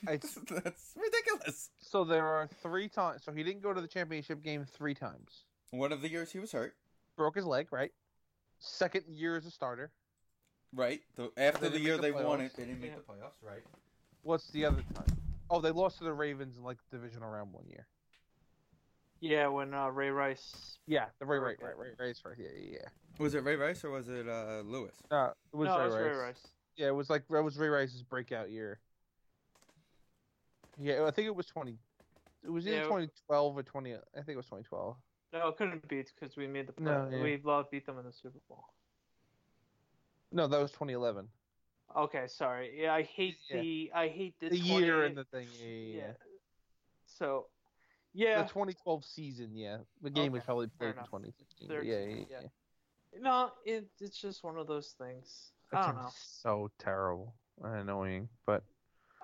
It's- 0.09 0.39
That's 0.51 0.95
ridiculous. 0.97 1.71
So 1.81 2.05
there 2.05 2.27
are 2.27 2.49
three 2.63 2.89
times. 2.89 3.23
So 3.25 3.33
he 3.33 3.43
didn't 3.43 3.63
go 3.63 3.73
to 3.73 3.81
the 3.81 3.87
championship 3.89 4.43
game 4.43 4.65
three 4.65 4.95
times. 4.95 5.45
One 5.71 5.93
of 5.93 6.03
the 6.03 6.09
years 6.09 6.33
he 6.33 6.39
was 6.39 6.53
hurt, 6.53 6.75
Broke 7.17 7.37
his 7.37 7.45
leg, 7.45 7.69
right? 7.73 7.93
Second 8.59 9.05
year 9.09 9.37
as 9.37 9.45
a 9.47 9.51
starter. 9.51 9.91
right? 10.75 11.01
The, 11.17 11.31
after 11.37 11.69
the 11.69 11.79
year 11.81 11.95
make 11.95 12.03
they 12.03 12.11
the 12.21 12.27
won 12.27 12.41
it, 12.41 12.53
they 12.57 12.65
didn't 12.65 12.81
make 12.81 12.91
Yeah. 12.93 12.97
the 12.97 13.13
playoffs, 13.13 13.43
right? 13.43 13.63
What's 14.23 14.49
the 14.51 14.65
other 14.65 14.83
time? 14.95 15.16
Oh, 15.51 15.61
they 15.61 15.71
lost 15.71 15.99
to 15.99 16.05
the 16.05 16.13
Ravens 16.13 16.57
in 16.57 16.65
like 16.65 16.79
divisional 16.91 17.31
round 17.31 17.53
one 17.53 17.67
year. 17.69 17.87
Yeah, 19.21 19.49
when 19.49 19.73
uh, 19.73 19.89
Ray 19.89 20.11
Rice. 20.11 20.79
Yeah, 20.87 21.07
the 21.21 21.27
Ray, 21.27 21.39
right, 21.39 21.57
Okay. 21.57 21.65
right, 21.67 21.79
right, 21.79 21.93
right, 21.99 22.17
right. 22.25 22.37
Yeah, 22.39 22.47
yeah, 22.55 22.71
yeah. 22.73 22.89
Was 23.19 23.35
it 23.35 23.45
Ray 23.45 23.57
Rice 23.57 23.83
or 23.85 23.91
was 23.91 24.09
it 24.09 24.29
uh, 24.29 24.61
Lewis? 24.65 24.95
No, 25.11 25.33
it 25.53 25.57
was 25.57 25.69
no, 25.69 25.79
Ray 25.79 25.83
it 25.83 25.87
was 25.87 25.95
Rice. 25.95 26.05
Ray 26.05 26.17
Rice. 26.17 26.47
Yeah, 26.77 26.87
it 26.89 26.95
was 26.95 27.09
like 27.09 27.27
that 27.31 27.43
was 27.43 27.57
Ray 27.57 27.69
Rice's 27.69 28.03
breakout 28.03 28.51
year. 28.51 28.79
Yeah, 30.79 31.05
I 31.07 31.11
think 31.11 31.27
it 31.27 31.35
was 31.35 31.47
twenty. 31.47 31.79
It 32.45 32.51
was 32.51 32.67
either 32.67 32.77
Yeah. 32.77 32.83
2012 32.85 33.57
or 33.59 33.63
20. 33.65 33.95
I 33.95 33.99
think 34.15 34.29
it 34.29 34.37
was 34.37 34.47
2012. 34.47 34.97
No, 35.33 35.49
it 35.49 35.57
couldn't 35.57 35.89
be 35.89 36.05
because 36.21 36.37
we 36.37 36.47
made 36.47 36.69
the 36.69 36.73
play. 36.73 36.85
No, 36.85 37.09
yeah. 37.11 37.21
We 37.21 37.41
love 37.43 37.69
beat 37.73 37.87
them 37.87 37.99
in 37.99 38.05
the 38.05 38.13
Super 38.13 38.39
Bowl. 38.49 38.67
No, 40.31 40.47
that 40.47 40.61
was 40.61 40.71
2011. 40.71 41.27
Okay, 41.97 42.27
sorry. 42.29 42.73
Yeah, 42.83 42.93
I 42.95 43.03
hate 43.03 43.37
Yeah. 43.51 43.61
the 43.61 43.91
I 43.95 44.09
hate 44.09 44.35
the, 44.41 44.51
The 44.51 44.59
year 44.59 45.05
and 45.05 45.17
the 45.17 45.25
thing. 45.25 45.49
Yeah, 45.59 45.67
yeah, 45.67 45.97
yeah. 45.97 46.13
So, 47.07 47.47
yeah, 48.13 48.43
The 48.43 48.49
2012 48.49 49.05
season. 49.05 49.51
Yeah, 49.57 49.79
the 50.03 50.11
game 50.11 50.33
was 50.33 50.43
probably 50.45 50.67
played 50.79 50.89
in 50.89 50.93
enough. 50.95 51.07
2016. 51.07 51.69
Yeah, 51.71 51.81
yeah, 51.83 52.05
yeah. 52.07 52.25
yeah. 52.43 53.21
no, 53.21 53.51
it, 53.65 53.87
it's 54.01 54.21
just 54.21 54.45
one 54.45 54.59
of 54.59 54.67
those 54.67 54.95
things. 54.99 55.53
I 55.73 55.87
don't 55.87 55.97
know. 55.97 56.11
So 56.15 56.71
terrible 56.79 57.35
and 57.65 57.77
annoying, 57.77 58.29
but 58.45 58.63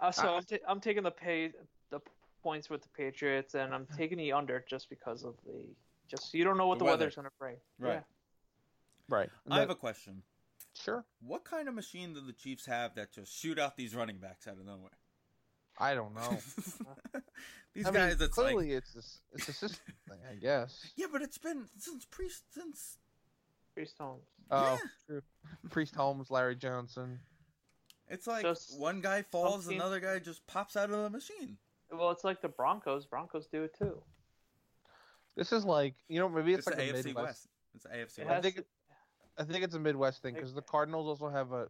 Uh, 0.01 0.11
so 0.11 0.29
I- 0.29 0.37
I'm, 0.39 0.43
ta- 0.45 0.67
I'm 0.67 0.81
taking 0.81 1.03
the 1.03 1.11
pay 1.11 1.53
the 1.91 2.01
points 2.43 2.71
with 2.71 2.83
the 2.83 2.89
Patriots, 2.97 3.55
and 3.55 3.75
I'm 3.75 3.87
taking 3.97 4.19
the 4.19 4.33
under 4.33 4.65
just 4.69 4.89
because 4.89 5.23
of 5.25 5.35
the 5.47 5.67
just 6.09 6.33
you 6.35 6.43
don't 6.45 6.57
know 6.57 6.67
what 6.67 6.79
The 6.79 6.85
the, 6.85 6.91
weather. 6.91 6.97
weather's 7.05 7.15
gonna 7.17 7.29
bring. 7.39 7.57
Right. 7.79 8.03
right. 9.09 9.31
I 9.51 9.61
have 9.61 9.71
a 9.71 9.75
question. 9.77 10.23
Sure. 10.75 11.05
What 11.21 11.45
kind 11.45 11.69
of 11.69 11.75
machine 11.75 12.15
do 12.15 12.21
the 12.21 12.33
Chiefs 12.33 12.67
have 12.67 12.95
that 12.97 13.13
just 13.13 13.33
shoot 13.37 13.59
out 13.59 13.77
these 13.77 13.95
running 13.95 14.19
backs 14.19 14.47
out 14.47 14.59
of 14.59 14.65
nowhere? 14.67 14.91
I 15.79 15.95
don't 15.95 16.15
know. 16.15 16.39
these 17.75 17.87
I 17.87 17.91
mean, 17.91 17.95
guys, 17.95 18.21
it's 18.21 18.35
clearly 18.35 18.69
like, 18.75 18.79
it's 18.79 18.93
this, 18.93 19.21
it's 19.33 19.49
a 19.49 19.53
system 19.53 19.95
thing, 20.09 20.19
I 20.31 20.35
guess. 20.37 20.91
yeah, 20.97 21.07
but 21.11 21.23
it's 21.23 21.39
been 21.39 21.67
since 21.79 22.05
pre 22.05 22.29
since 22.53 22.99
Priest 23.75 23.97
Holmes. 23.99 24.27
Oh, 24.51 24.79
Yeah. 24.83 24.89
true. 25.07 25.23
Priest 25.71 25.95
Holmes, 25.95 26.31
Larry 26.31 26.57
Johnson. 26.57 27.21
it's 28.09 28.27
like 28.27 28.43
Just 28.43 28.79
one 28.79 29.01
guy 29.01 29.23
falls, 29.23 29.63
something- 29.65 29.81
another 29.81 29.99
guy 30.01 30.19
just 30.19 30.47
pops 30.47 30.77
out 30.77 30.91
of 30.91 31.03
the 31.03 31.11
machine. 31.11 31.57
Well, 31.91 32.11
it's 32.11 32.25
like 32.25 32.43
the 32.43 32.49
Broncos. 32.49 33.07
Broncos 33.07 33.47
do 33.47 33.63
it 33.65 33.75
too. 33.79 34.03
This 35.37 35.53
is 35.53 35.65
like 35.65 35.95
you 36.09 36.21
know 36.21 36.29
maybe 36.29 36.53
it's, 36.55 36.67
It's, 36.67 36.77
like 36.77 36.87
the 36.87 36.93
a 36.93 36.99
AFC 37.01 37.05
Midwest. 37.07 37.27
West. 37.27 37.49
It's 37.75 37.85
the 37.85 37.91
AFC 37.91 38.19
It 38.19 38.27
I 38.27 38.31
West. 38.33 38.43
think 38.43 38.57
it- 38.59 38.67
I 39.39 39.45
think 39.45 39.65
it's 39.65 39.75
a 39.75 39.79
Midwest 39.79 40.23
thing 40.23 40.35
because 40.35 40.55
the 40.55 40.63
Cardinals 40.63 41.07
also 41.09 41.29
have 41.29 41.53
a 41.53 41.69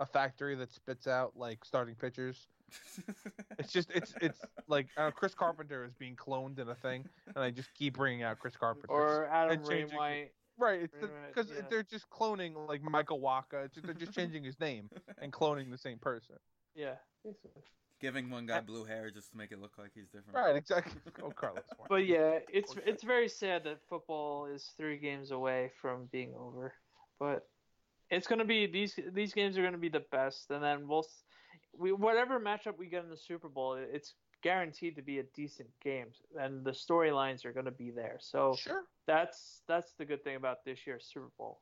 a 0.00 0.06
factory 0.06 0.54
that 0.56 0.72
spits 0.72 1.06
out 1.06 1.32
like 1.36 1.64
starting 1.64 1.94
pitchers. 1.94 2.48
It's 3.58 3.70
just 3.70 3.90
it's 3.90 4.14
it's 4.20 4.40
like 4.66 4.88
uh, 4.96 5.10
Chris 5.10 5.34
Carpenter 5.34 5.84
is 5.84 5.92
being 5.94 6.16
cloned 6.16 6.58
in 6.58 6.68
a 6.68 6.74
thing, 6.74 7.04
and 7.28 7.44
I 7.44 7.50
just 7.50 7.72
keep 7.74 7.94
bringing 7.94 8.22
out 8.22 8.38
Chris 8.38 8.56
Carpenter. 8.56 8.90
Or 8.90 9.28
Adam 9.28 9.58
and 9.58 9.68
changing- 9.68 9.96
Wainwright. 9.96 10.32
right, 10.58 10.80
it's 10.80 10.94
right, 10.94 11.10
because 11.28 11.50
yeah. 11.50 11.62
they're 11.70 11.82
just 11.82 12.08
cloning 12.10 12.54
like 12.66 12.82
Michael 12.82 13.20
Wacha. 13.20 13.66
It's 13.66 13.74
just, 13.74 13.86
they're 13.86 13.94
just 13.94 14.12
changing 14.18 14.42
his 14.42 14.58
name 14.58 14.88
and 15.20 15.32
cloning 15.32 15.70
the 15.70 15.78
same 15.78 15.98
person. 15.98 16.36
Yeah. 16.74 16.94
basically. 17.22 17.62
Giving 18.00 18.30
one 18.30 18.46
guy 18.46 18.60
blue 18.60 18.84
hair 18.84 19.10
just 19.12 19.30
to 19.30 19.36
make 19.36 19.52
it 19.52 19.60
look 19.60 19.78
like 19.78 19.90
he's 19.94 20.08
different. 20.08 20.34
Right, 20.34 20.56
exactly. 20.56 21.00
Oh, 21.22 21.30
Carlos. 21.30 21.62
But 21.88 22.06
yeah, 22.06 22.38
it's 22.52 22.74
it's 22.84 23.04
very 23.04 23.28
sad 23.28 23.62
that 23.64 23.78
football 23.88 24.46
is 24.46 24.72
three 24.76 24.96
games 24.96 25.30
away 25.30 25.70
from 25.80 26.08
being 26.10 26.34
over. 26.36 26.72
But 27.18 27.46
it's 28.10 28.26
gonna 28.26 28.44
be 28.44 28.66
these 28.66 28.98
these 29.12 29.32
games 29.32 29.56
are 29.56 29.62
gonna 29.62 29.78
be 29.78 29.88
the 29.88 30.04
best, 30.10 30.50
and 30.50 30.62
then 30.62 30.86
we'll 30.88 31.06
we 31.76 31.92
whatever 31.92 32.38
matchup 32.38 32.78
we 32.78 32.86
get 32.86 33.04
in 33.04 33.10
the 33.10 33.16
Super 33.16 33.48
Bowl, 33.48 33.74
it's 33.74 34.14
guaranteed 34.42 34.96
to 34.96 35.02
be 35.02 35.18
a 35.18 35.22
decent 35.34 35.68
game, 35.82 36.08
and 36.38 36.64
the 36.64 36.72
storylines 36.72 37.44
are 37.44 37.52
gonna 37.52 37.70
be 37.70 37.90
there. 37.90 38.18
So 38.20 38.54
sure. 38.58 38.84
that's 39.06 39.62
that's 39.66 39.92
the 39.98 40.04
good 40.04 40.22
thing 40.24 40.36
about 40.36 40.64
this 40.64 40.86
year's 40.86 41.08
Super 41.12 41.30
Bowl. 41.38 41.60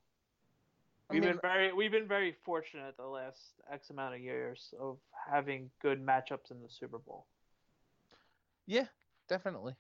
We've 1.10 1.22
mean, 1.22 1.32
been 1.32 1.40
very 1.42 1.72
we've 1.72 1.90
been 1.90 2.08
very 2.08 2.34
fortunate 2.44 2.96
the 2.96 3.06
last 3.06 3.40
X 3.72 3.90
amount 3.90 4.14
of 4.14 4.20
years 4.20 4.72
of 4.80 4.98
having 5.30 5.70
good 5.82 6.04
matchups 6.04 6.50
in 6.50 6.60
the 6.62 6.68
Super 6.68 6.98
Bowl. 6.98 7.26
yeah, 8.66 8.86
definitely. 9.28 9.74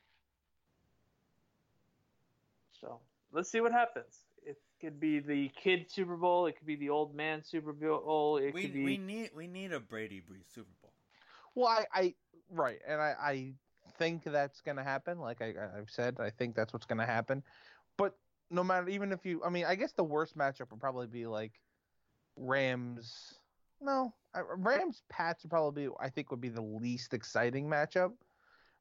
So 2.80 2.98
let's 3.32 3.50
see 3.50 3.60
what 3.60 3.72
happens. 3.72 4.18
It 4.80 4.86
could 4.86 5.00
be 5.00 5.20
the 5.20 5.50
kid 5.62 5.90
Super 5.90 6.16
Bowl. 6.16 6.46
It 6.46 6.56
could 6.56 6.66
be 6.66 6.76
the 6.76 6.88
old 6.88 7.14
man 7.14 7.42
Super 7.44 7.72
Bowl. 7.72 8.38
It 8.38 8.54
We 8.54 8.62
could 8.62 8.72
be 8.72 8.84
we 8.84 8.96
need 8.96 9.30
we 9.36 9.46
need 9.46 9.72
a 9.72 9.80
Brady 9.80 10.20
Brees 10.20 10.54
Super 10.54 10.70
Bowl. 10.80 10.92
Well, 11.54 11.68
I, 11.68 11.86
I 11.92 12.14
right, 12.50 12.78
and 12.88 13.00
I, 13.00 13.14
I 13.20 13.54
think 13.98 14.24
that's 14.24 14.62
gonna 14.62 14.84
happen. 14.84 15.18
Like 15.18 15.42
I, 15.42 15.52
I've 15.76 15.90
said, 15.90 16.16
I 16.18 16.30
think 16.30 16.54
that's 16.54 16.72
what's 16.72 16.86
gonna 16.86 17.04
happen. 17.06 17.42
But 17.98 18.14
no 18.50 18.64
matter, 18.64 18.88
even 18.88 19.12
if 19.12 19.26
you, 19.26 19.42
I 19.44 19.50
mean, 19.50 19.66
I 19.66 19.74
guess 19.74 19.92
the 19.92 20.04
worst 20.04 20.36
matchup 20.36 20.70
would 20.70 20.80
probably 20.80 21.08
be 21.08 21.26
like 21.26 21.52
Rams. 22.36 23.34
No, 23.82 24.14
Rams 24.56 25.02
Pats 25.10 25.42
would 25.44 25.50
probably, 25.50 25.86
be, 25.86 25.92
I 26.00 26.08
think, 26.08 26.30
would 26.30 26.40
be 26.40 26.48
the 26.48 26.62
least 26.62 27.12
exciting 27.12 27.66
matchup. 27.66 28.12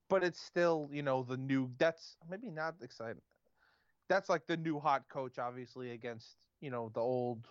But 0.10 0.24
it's 0.24 0.41
still, 0.41 0.89
you 0.91 1.04
know, 1.04 1.24
the 1.24 1.38
new. 1.38 1.70
That's 1.78 2.16
maybe 2.30 2.50
not 2.50 2.76
exciting. 2.82 3.22
That's 4.10 4.28
like 4.28 4.47
the 4.47 4.57
new 4.57 4.80
hot 4.80 5.07
coach, 5.07 5.38
obviously, 5.39 5.91
against 5.91 6.36
you 6.60 6.72
know 6.72 6.91
the 6.93 6.99
old. 6.99 7.47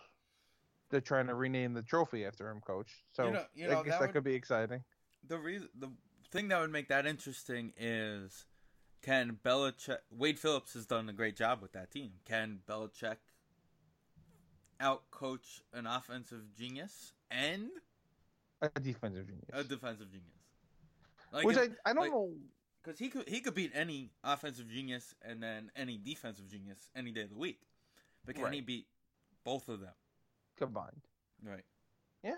They're 0.91 1.01
trying 1.01 1.27
to 1.29 1.35
rename 1.35 1.73
the 1.75 1.83
trophy 1.83 2.25
after 2.27 2.51
him, 2.51 2.61
coach. 2.61 3.05
So 3.13 3.31
know- 3.31 3.47
you 3.55 3.69
know, 3.69 3.81
I 3.81 3.83
guess 3.85 3.93
that 3.95 4.01
that 4.01 4.01
would- 4.09 4.13
could 4.15 4.25
be 4.25 4.35
exciting. 4.35 4.85
The 5.27 5.39
reason 5.39 5.69
the 5.75 5.91
thing 6.31 6.49
that 6.49 6.61
would 6.61 6.71
make 6.73 6.89
that 6.89 7.07
interesting 7.07 7.73
is 7.77 8.47
can 9.03 9.39
Belichick 9.45 9.99
Wade 10.11 10.39
Phillips 10.39 10.75
has 10.75 10.85
done 10.87 11.09
a 11.09 11.13
great 11.13 11.37
job 11.37 11.63
with 11.63 11.73
that 11.73 11.91
team. 11.91 12.13
Can 12.25 12.61
Belichick 12.67 13.19
outcoach 14.81 15.61
an 15.73 15.87
offensive 15.87 16.55
genius 16.57 17.13
and 17.31 17.69
A 18.63 18.69
defensive 18.81 19.27
genius. 19.27 19.45
a 19.53 19.63
defensive 19.65 20.11
genius? 20.11 20.33
Like 21.33 21.45
Which 21.45 21.57
if- 21.57 21.77
I, 21.85 21.91
I 21.91 21.93
don't 21.93 22.03
like- 22.03 22.13
know. 22.13 22.35
Because 22.83 22.99
he 22.99 23.09
could 23.09 23.29
he 23.29 23.41
could 23.41 23.55
beat 23.55 23.73
any 23.75 24.11
offensive 24.25 24.69
genius 24.69 25.15
and 25.23 25.43
then 25.43 25.71
any 25.77 25.99
defensive 25.99 26.49
genius 26.49 26.91
any 26.97 27.13
day 27.13 27.23
of 27.23 27.31
the 27.31 27.37
week. 27.37 27.61
But 28.25 28.35
can 28.35 28.53
he 28.53 28.61
beat 28.61 28.87
both 29.45 29.69
of 29.69 29.81
them? 29.81 29.95
combined. 30.59 31.01
Right. 31.43 31.65
Yeah. 32.23 32.35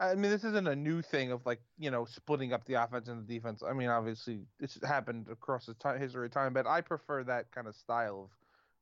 I 0.00 0.14
mean, 0.16 0.30
this 0.30 0.44
isn't 0.44 0.66
a 0.66 0.74
new 0.74 1.00
thing 1.00 1.30
of 1.30 1.46
like 1.46 1.60
you 1.78 1.90
know 1.90 2.04
splitting 2.04 2.52
up 2.52 2.64
the 2.64 2.74
offense 2.74 3.08
and 3.08 3.26
the 3.26 3.32
defense. 3.32 3.62
I 3.66 3.72
mean, 3.72 3.88
obviously 3.88 4.40
it's 4.60 4.78
happened 4.84 5.28
across 5.30 5.66
the 5.66 5.74
time, 5.74 6.00
history 6.00 6.26
of 6.26 6.32
time, 6.32 6.52
but 6.52 6.66
I 6.66 6.80
prefer 6.80 7.24
that 7.24 7.50
kind 7.52 7.66
of 7.66 7.76
style 7.76 8.24
of 8.24 8.30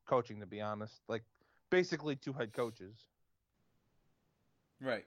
coaching. 0.06 0.40
To 0.40 0.46
be 0.46 0.60
honest, 0.60 0.94
like 1.08 1.22
basically 1.70 2.16
two 2.16 2.32
head 2.32 2.52
coaches. 2.52 2.96
Right. 4.80 5.04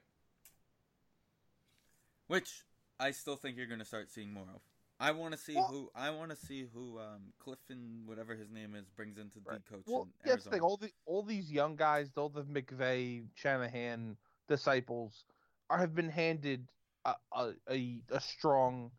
Which 2.28 2.64
I 2.98 3.10
still 3.10 3.36
think 3.36 3.56
you're 3.56 3.66
going 3.66 3.78
to 3.80 3.84
start 3.84 4.10
seeing 4.10 4.32
more 4.32 4.46
of. 4.54 4.60
I 4.98 5.10
want 5.12 5.32
to 5.32 5.38
see 5.38 5.54
Well- 5.56 5.68
who 5.68 5.90
I 5.94 6.08
want 6.10 6.30
to 6.30 6.36
see 6.36 6.66
who 6.72 6.98
um, 6.98 7.32
Clifton, 7.38 8.02
whatever 8.06 8.34
his 8.34 8.50
name 8.50 8.74
is, 8.74 8.88
brings 8.96 9.18
into 9.18 9.40
the 9.40 9.50
Right. 9.50 9.64
coach 9.66 9.82
Well, 9.86 10.02
in 10.02 10.08
yeah, 10.24 10.32
that's 10.32 10.44
the 10.44 10.50
Arizona. 10.50 10.52
thing. 10.52 10.60
All 10.62 10.76
the 10.78 10.92
all 11.04 11.22
these 11.22 11.52
young 11.52 11.76
guys, 11.76 12.10
all 12.16 12.30
the 12.30 12.44
McVay, 12.44 13.26
Shanahan 13.34 14.16
disciples, 14.48 15.24
are, 15.68 15.78
have 15.78 15.94
been 15.94 16.08
handed 16.08 16.68
a 17.04 17.14
a, 17.32 17.52
a, 17.70 18.02
a 18.10 18.20
strong 18.22 18.90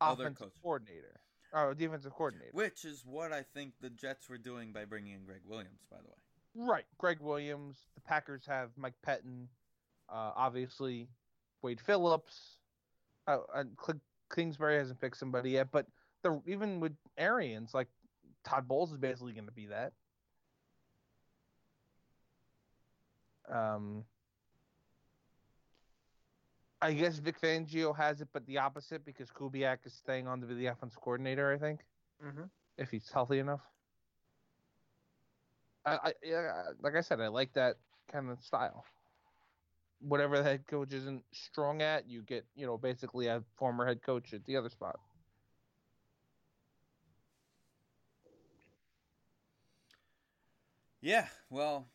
Other 0.00 0.24
offensive 0.24 0.46
coach. 0.52 0.62
coordinator, 0.62 1.20
uh, 1.52 1.74
defensive 1.74 2.12
coordinator. 2.12 2.52
Which 2.52 2.84
is 2.84 3.04
what 3.04 3.32
I 3.32 3.42
think 3.42 3.74
the 3.80 3.90
Jets 3.90 4.28
were 4.28 4.38
doing 4.38 4.72
by 4.72 4.84
bringing 4.84 5.14
in 5.14 5.24
Gregg 5.24 5.40
Williams, 5.44 5.80
by 5.90 5.96
the 5.98 6.08
way. 6.08 6.14
Right. 6.68 6.84
Gregg 6.96 7.18
Williams. 7.20 7.76
The 7.96 8.00
Packers 8.02 8.46
have 8.46 8.70
Mike 8.76 8.94
Pettine. 9.04 9.48
Uh, 10.08 10.30
obviously, 10.36 11.08
Wade 11.62 11.80
Phillips. 11.80 12.59
Uh, 13.54 13.64
Cl- 13.84 14.00
Kingsbury 14.34 14.78
hasn't 14.78 15.00
picked 15.00 15.16
somebody 15.16 15.50
yet, 15.50 15.70
but 15.70 15.86
the 16.22 16.40
even 16.46 16.80
with 16.80 16.92
Arians, 17.16 17.74
like 17.74 17.88
Todd 18.44 18.66
Bowles 18.68 18.92
is 18.92 18.98
basically 18.98 19.32
going 19.32 19.46
to 19.46 19.52
be 19.52 19.66
that. 19.66 19.92
Um, 23.50 24.04
I 26.80 26.92
guess 26.92 27.18
Vic 27.18 27.40
Fangio 27.40 27.94
has 27.96 28.20
it, 28.20 28.28
but 28.32 28.46
the 28.46 28.58
opposite 28.58 29.04
because 29.04 29.30
Kubiak 29.30 29.78
is 29.84 29.92
staying 29.92 30.26
on 30.26 30.40
to 30.40 30.46
be 30.46 30.54
the 30.54 30.66
offensive 30.66 31.00
coordinator. 31.00 31.52
I 31.52 31.58
think 31.58 31.80
Mm-hmm. 32.24 32.44
if 32.78 32.90
he's 32.90 33.10
healthy 33.12 33.38
enough. 33.38 33.60
I, 35.84 35.98
I 36.02 36.12
yeah, 36.22 36.62
like 36.80 36.94
I 36.94 37.00
said, 37.00 37.20
I 37.20 37.28
like 37.28 37.52
that 37.54 37.76
kind 38.10 38.30
of 38.30 38.40
style. 38.42 38.84
Whatever 40.00 40.38
the 40.38 40.44
head 40.44 40.66
coach 40.66 40.92
isn't 40.92 41.22
strong 41.32 41.82
at, 41.82 42.08
you 42.08 42.22
get 42.22 42.46
you 42.54 42.66
know 42.66 42.78
basically 42.78 43.26
a 43.26 43.42
former 43.56 43.86
head 43.86 44.02
coach 44.02 44.32
at 44.32 44.44
the 44.44 44.56
other 44.56 44.68
spot. 44.68 44.98
Yeah, 51.02 51.26
well, 51.48 51.86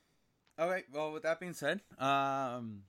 all 0.57 0.67
right. 0.67 0.85
Well, 0.91 1.11
with 1.11 1.23
that 1.23 1.39
being 1.39 1.53
said, 1.53 1.81
um, 1.99 2.83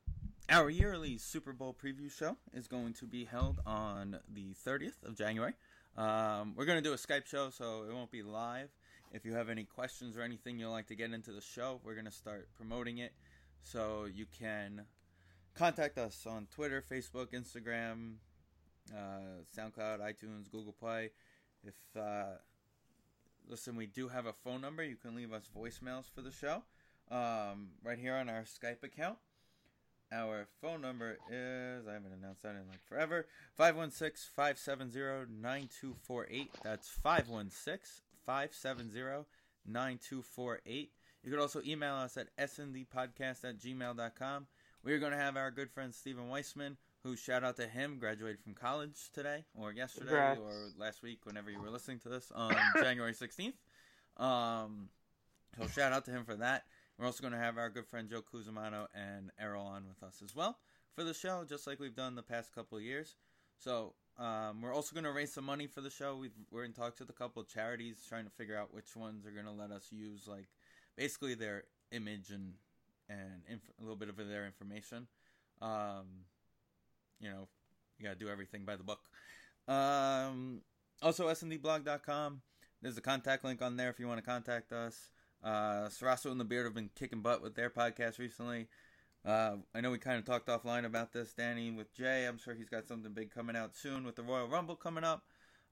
our 0.48 0.70
yearly 0.70 1.18
Super 1.18 1.52
Bowl 1.52 1.74
preview 1.74 2.10
show 2.10 2.36
is 2.54 2.66
going 2.66 2.94
to 2.94 3.06
be 3.06 3.24
held 3.24 3.60
on 3.66 4.18
the 4.32 4.54
30th 4.66 5.02
of 5.04 5.16
January. 5.16 5.52
Um, 5.96 6.54
we're 6.56 6.64
going 6.64 6.78
to 6.78 6.82
do 6.82 6.92
a 6.92 6.96
Skype 6.96 7.26
show, 7.26 7.50
so 7.50 7.84
it 7.88 7.92
won't 7.92 8.10
be 8.10 8.22
live. 8.22 8.70
If 9.12 9.24
you 9.24 9.34
have 9.34 9.48
any 9.48 9.64
questions 9.64 10.16
or 10.16 10.22
anything 10.22 10.58
you'd 10.58 10.68
like 10.68 10.86
to 10.88 10.94
get 10.94 11.12
into 11.12 11.32
the 11.32 11.40
show, 11.40 11.80
we're 11.84 11.94
going 11.94 12.06
to 12.06 12.12
start 12.12 12.48
promoting 12.56 12.98
it. 12.98 13.12
So 13.62 14.06
you 14.12 14.26
can 14.38 14.82
contact 15.56 15.98
us 15.98 16.26
on 16.26 16.46
Twitter, 16.54 16.82
Facebook, 16.82 17.28
Instagram, 17.32 18.14
uh, 18.94 19.42
SoundCloud, 19.56 20.00
iTunes, 20.00 20.50
Google 20.50 20.72
Play. 20.72 21.10
If 21.64 21.74
uh, 21.98 22.36
listen, 23.48 23.76
we 23.76 23.86
do 23.86 24.08
have 24.08 24.26
a 24.26 24.32
phone 24.32 24.60
number. 24.60 24.84
You 24.84 24.96
can 24.96 25.14
leave 25.14 25.32
us 25.32 25.48
voicemails 25.56 26.04
for 26.14 26.20
the 26.20 26.30
show 26.30 26.62
um, 27.10 27.68
right 27.82 27.98
here 27.98 28.14
on 28.14 28.28
our 28.28 28.42
Skype 28.42 28.82
account. 28.82 29.18
Our 30.12 30.46
phone 30.60 30.80
number 30.80 31.18
is, 31.28 31.88
I 31.88 31.94
haven't 31.94 32.12
announced 32.12 32.42
that 32.44 32.50
in 32.50 32.68
like 32.68 32.84
forever, 32.88 33.26
516 33.56 34.30
570 34.36 35.32
9248. 35.42 36.50
That's 36.62 36.88
516 36.88 38.02
570 38.24 39.26
9248. 39.66 40.92
You 41.24 41.30
could 41.30 41.40
also 41.40 41.60
email 41.66 41.94
us 41.94 42.16
at 42.16 42.28
sndpodcast 42.36 43.44
at 43.44 43.58
gmail.com. 43.58 44.46
We're 44.86 45.00
going 45.00 45.10
to 45.10 45.18
have 45.18 45.36
our 45.36 45.50
good 45.50 45.68
friend 45.72 45.92
Stephen 45.92 46.28
Weissman, 46.28 46.76
who 47.02 47.16
shout 47.16 47.42
out 47.42 47.56
to 47.56 47.66
him, 47.66 47.98
graduated 47.98 48.40
from 48.40 48.54
college 48.54 49.10
today, 49.12 49.44
or 49.52 49.72
yesterday, 49.72 50.06
Congrats. 50.06 50.40
or 50.40 50.68
last 50.78 51.02
week, 51.02 51.26
whenever 51.26 51.50
you 51.50 51.60
were 51.60 51.70
listening 51.70 51.98
to 52.00 52.08
this, 52.08 52.30
on 52.32 52.54
January 52.80 53.12
16th. 53.12 53.54
Um, 54.16 54.88
so 55.58 55.66
shout 55.66 55.92
out 55.92 56.04
to 56.04 56.12
him 56.12 56.24
for 56.24 56.36
that. 56.36 56.66
We're 56.96 57.06
also 57.06 57.20
going 57.20 57.32
to 57.32 57.38
have 57.40 57.58
our 57.58 57.68
good 57.68 57.88
friend 57.88 58.08
Joe 58.08 58.22
Cusimano 58.22 58.86
and 58.94 59.32
Errol 59.40 59.66
on 59.66 59.88
with 59.88 60.04
us 60.04 60.22
as 60.22 60.36
well 60.36 60.56
for 60.94 61.02
the 61.02 61.14
show, 61.14 61.44
just 61.48 61.66
like 61.66 61.80
we've 61.80 61.96
done 61.96 62.14
the 62.14 62.22
past 62.22 62.54
couple 62.54 62.78
of 62.78 62.84
years. 62.84 63.16
So 63.58 63.94
um, 64.20 64.62
we're 64.62 64.72
also 64.72 64.94
going 64.94 65.02
to 65.02 65.12
raise 65.12 65.32
some 65.32 65.46
money 65.46 65.66
for 65.66 65.80
the 65.80 65.90
show. 65.90 66.16
We've, 66.16 66.30
we're 66.52 66.62
in 66.62 66.72
talks 66.72 67.00
with 67.00 67.10
a 67.10 67.12
couple 67.12 67.42
of 67.42 67.48
charities, 67.48 68.04
trying 68.08 68.26
to 68.26 68.30
figure 68.30 68.56
out 68.56 68.72
which 68.72 68.94
ones 68.94 69.26
are 69.26 69.32
going 69.32 69.46
to 69.46 69.50
let 69.50 69.72
us 69.72 69.88
use, 69.90 70.28
like 70.28 70.46
basically 70.96 71.34
their 71.34 71.64
image 71.90 72.30
and 72.30 72.52
and 73.08 73.42
inf- 73.48 73.70
a 73.78 73.82
little 73.82 73.96
bit 73.96 74.08
of 74.08 74.16
their 74.16 74.46
information. 74.46 75.06
Um, 75.60 76.24
you 77.20 77.30
know, 77.30 77.48
you 77.98 78.04
got 78.04 78.18
to 78.18 78.24
do 78.24 78.30
everything 78.30 78.64
by 78.64 78.76
the 78.76 78.82
book. 78.82 79.00
Um, 79.68 80.62
also, 81.02 81.28
sndblog.com. 81.28 82.42
There's 82.82 82.98
a 82.98 83.02
contact 83.02 83.44
link 83.44 83.62
on 83.62 83.76
there 83.76 83.90
if 83.90 83.98
you 83.98 84.06
want 84.06 84.18
to 84.18 84.26
contact 84.26 84.72
us. 84.72 85.10
Uh, 85.42 85.88
Sarasso 85.88 86.30
and 86.30 86.40
the 86.40 86.44
Beard 86.44 86.64
have 86.64 86.74
been 86.74 86.90
kicking 86.94 87.20
butt 87.20 87.42
with 87.42 87.54
their 87.54 87.70
podcast 87.70 88.18
recently. 88.18 88.68
Uh, 89.24 89.56
I 89.74 89.80
know 89.80 89.90
we 89.90 89.98
kind 89.98 90.18
of 90.18 90.24
talked 90.24 90.48
offline 90.48 90.84
about 90.84 91.12
this, 91.12 91.32
Danny, 91.32 91.70
with 91.70 91.92
Jay. 91.94 92.26
I'm 92.26 92.38
sure 92.38 92.54
he's 92.54 92.68
got 92.68 92.86
something 92.86 93.12
big 93.12 93.32
coming 93.32 93.56
out 93.56 93.76
soon 93.76 94.04
with 94.04 94.16
the 94.16 94.22
Royal 94.22 94.48
Rumble 94.48 94.76
coming 94.76 95.04
up. 95.04 95.24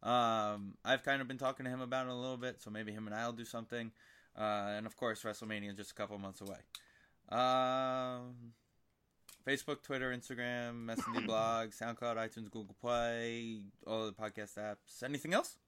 Um, 0.02 0.74
I've 0.85 1.02
kind 1.02 1.23
of 1.23 1.28
been 1.28 1.39
talking 1.39 1.65
to 1.65 1.70
him 1.70 1.81
about 1.81 2.06
it 2.06 2.12
a 2.12 2.16
little 2.16 2.36
bit, 2.36 2.61
so 2.61 2.70
maybe 2.70 2.93
him 2.93 3.06
and 3.06 3.15
I'll 3.15 3.32
do 3.32 3.44
something. 3.44 3.93
Uh, 4.36 4.74
and 4.77 4.86
of 4.86 4.97
course, 4.97 5.23
WrestleMania 5.23 5.70
is 5.70 5.77
just 5.77 5.93
a 5.93 5.94
couple 5.94 6.19
months 6.19 6.40
away. 6.40 6.59
Um, 7.31 8.53
Facebook, 9.47 9.83
Twitter, 9.83 10.17
Instagram, 10.17 10.91
S&D 10.91 11.21
blog, 11.27 11.71
SoundCloud, 11.71 12.17
iTunes, 12.17 12.51
Google 12.51 12.77
Play, 12.81 13.63
all 13.87 14.07
the 14.07 14.13
podcast 14.13 14.59
apps. 14.59 15.03
Anything 15.03 15.35
else? 15.35 15.59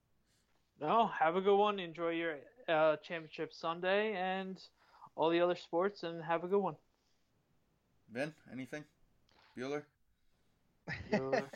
No, 0.81 1.07
have 1.07 1.37
a 1.37 1.41
good 1.41 1.57
one. 1.57 1.79
Enjoy 1.79 2.11
your 2.11 2.37
uh, 2.69 2.97
championship 2.97 3.53
Sunday 3.53 4.15
and 4.15 4.61
all 5.15 5.31
the 5.31 5.41
other 5.41 5.57
sports, 5.57 6.03
and 6.03 6.23
have 6.23 6.45
a 6.45 6.49
good 6.49 6.61
one. 6.61 6.77
Ben, 8.09 8.35
anything? 8.53 8.85
Bueller? 9.57 9.83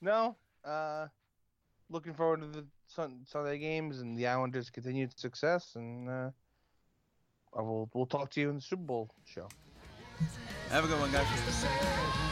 no. 0.00 0.36
Uh, 0.64 1.06
looking 1.88 2.14
forward 2.14 2.40
to 2.40 2.46
the 2.46 2.66
Sunday 3.26 3.58
games 3.58 4.00
and 4.00 4.16
the 4.16 4.26
Islanders' 4.26 4.70
continued 4.70 5.18
success, 5.18 5.72
and 5.76 6.08
uh, 6.08 6.30
I 7.56 7.62
will 7.62 7.88
we'll 7.94 8.06
talk 8.06 8.30
to 8.32 8.40
you 8.40 8.50
in 8.50 8.56
the 8.56 8.60
Super 8.62 8.82
Bowl 8.82 9.10
show. 9.24 9.48
Have 10.70 10.84
a 10.84 10.88
good 10.88 11.00
one, 11.00 11.12
guys. 11.12 12.31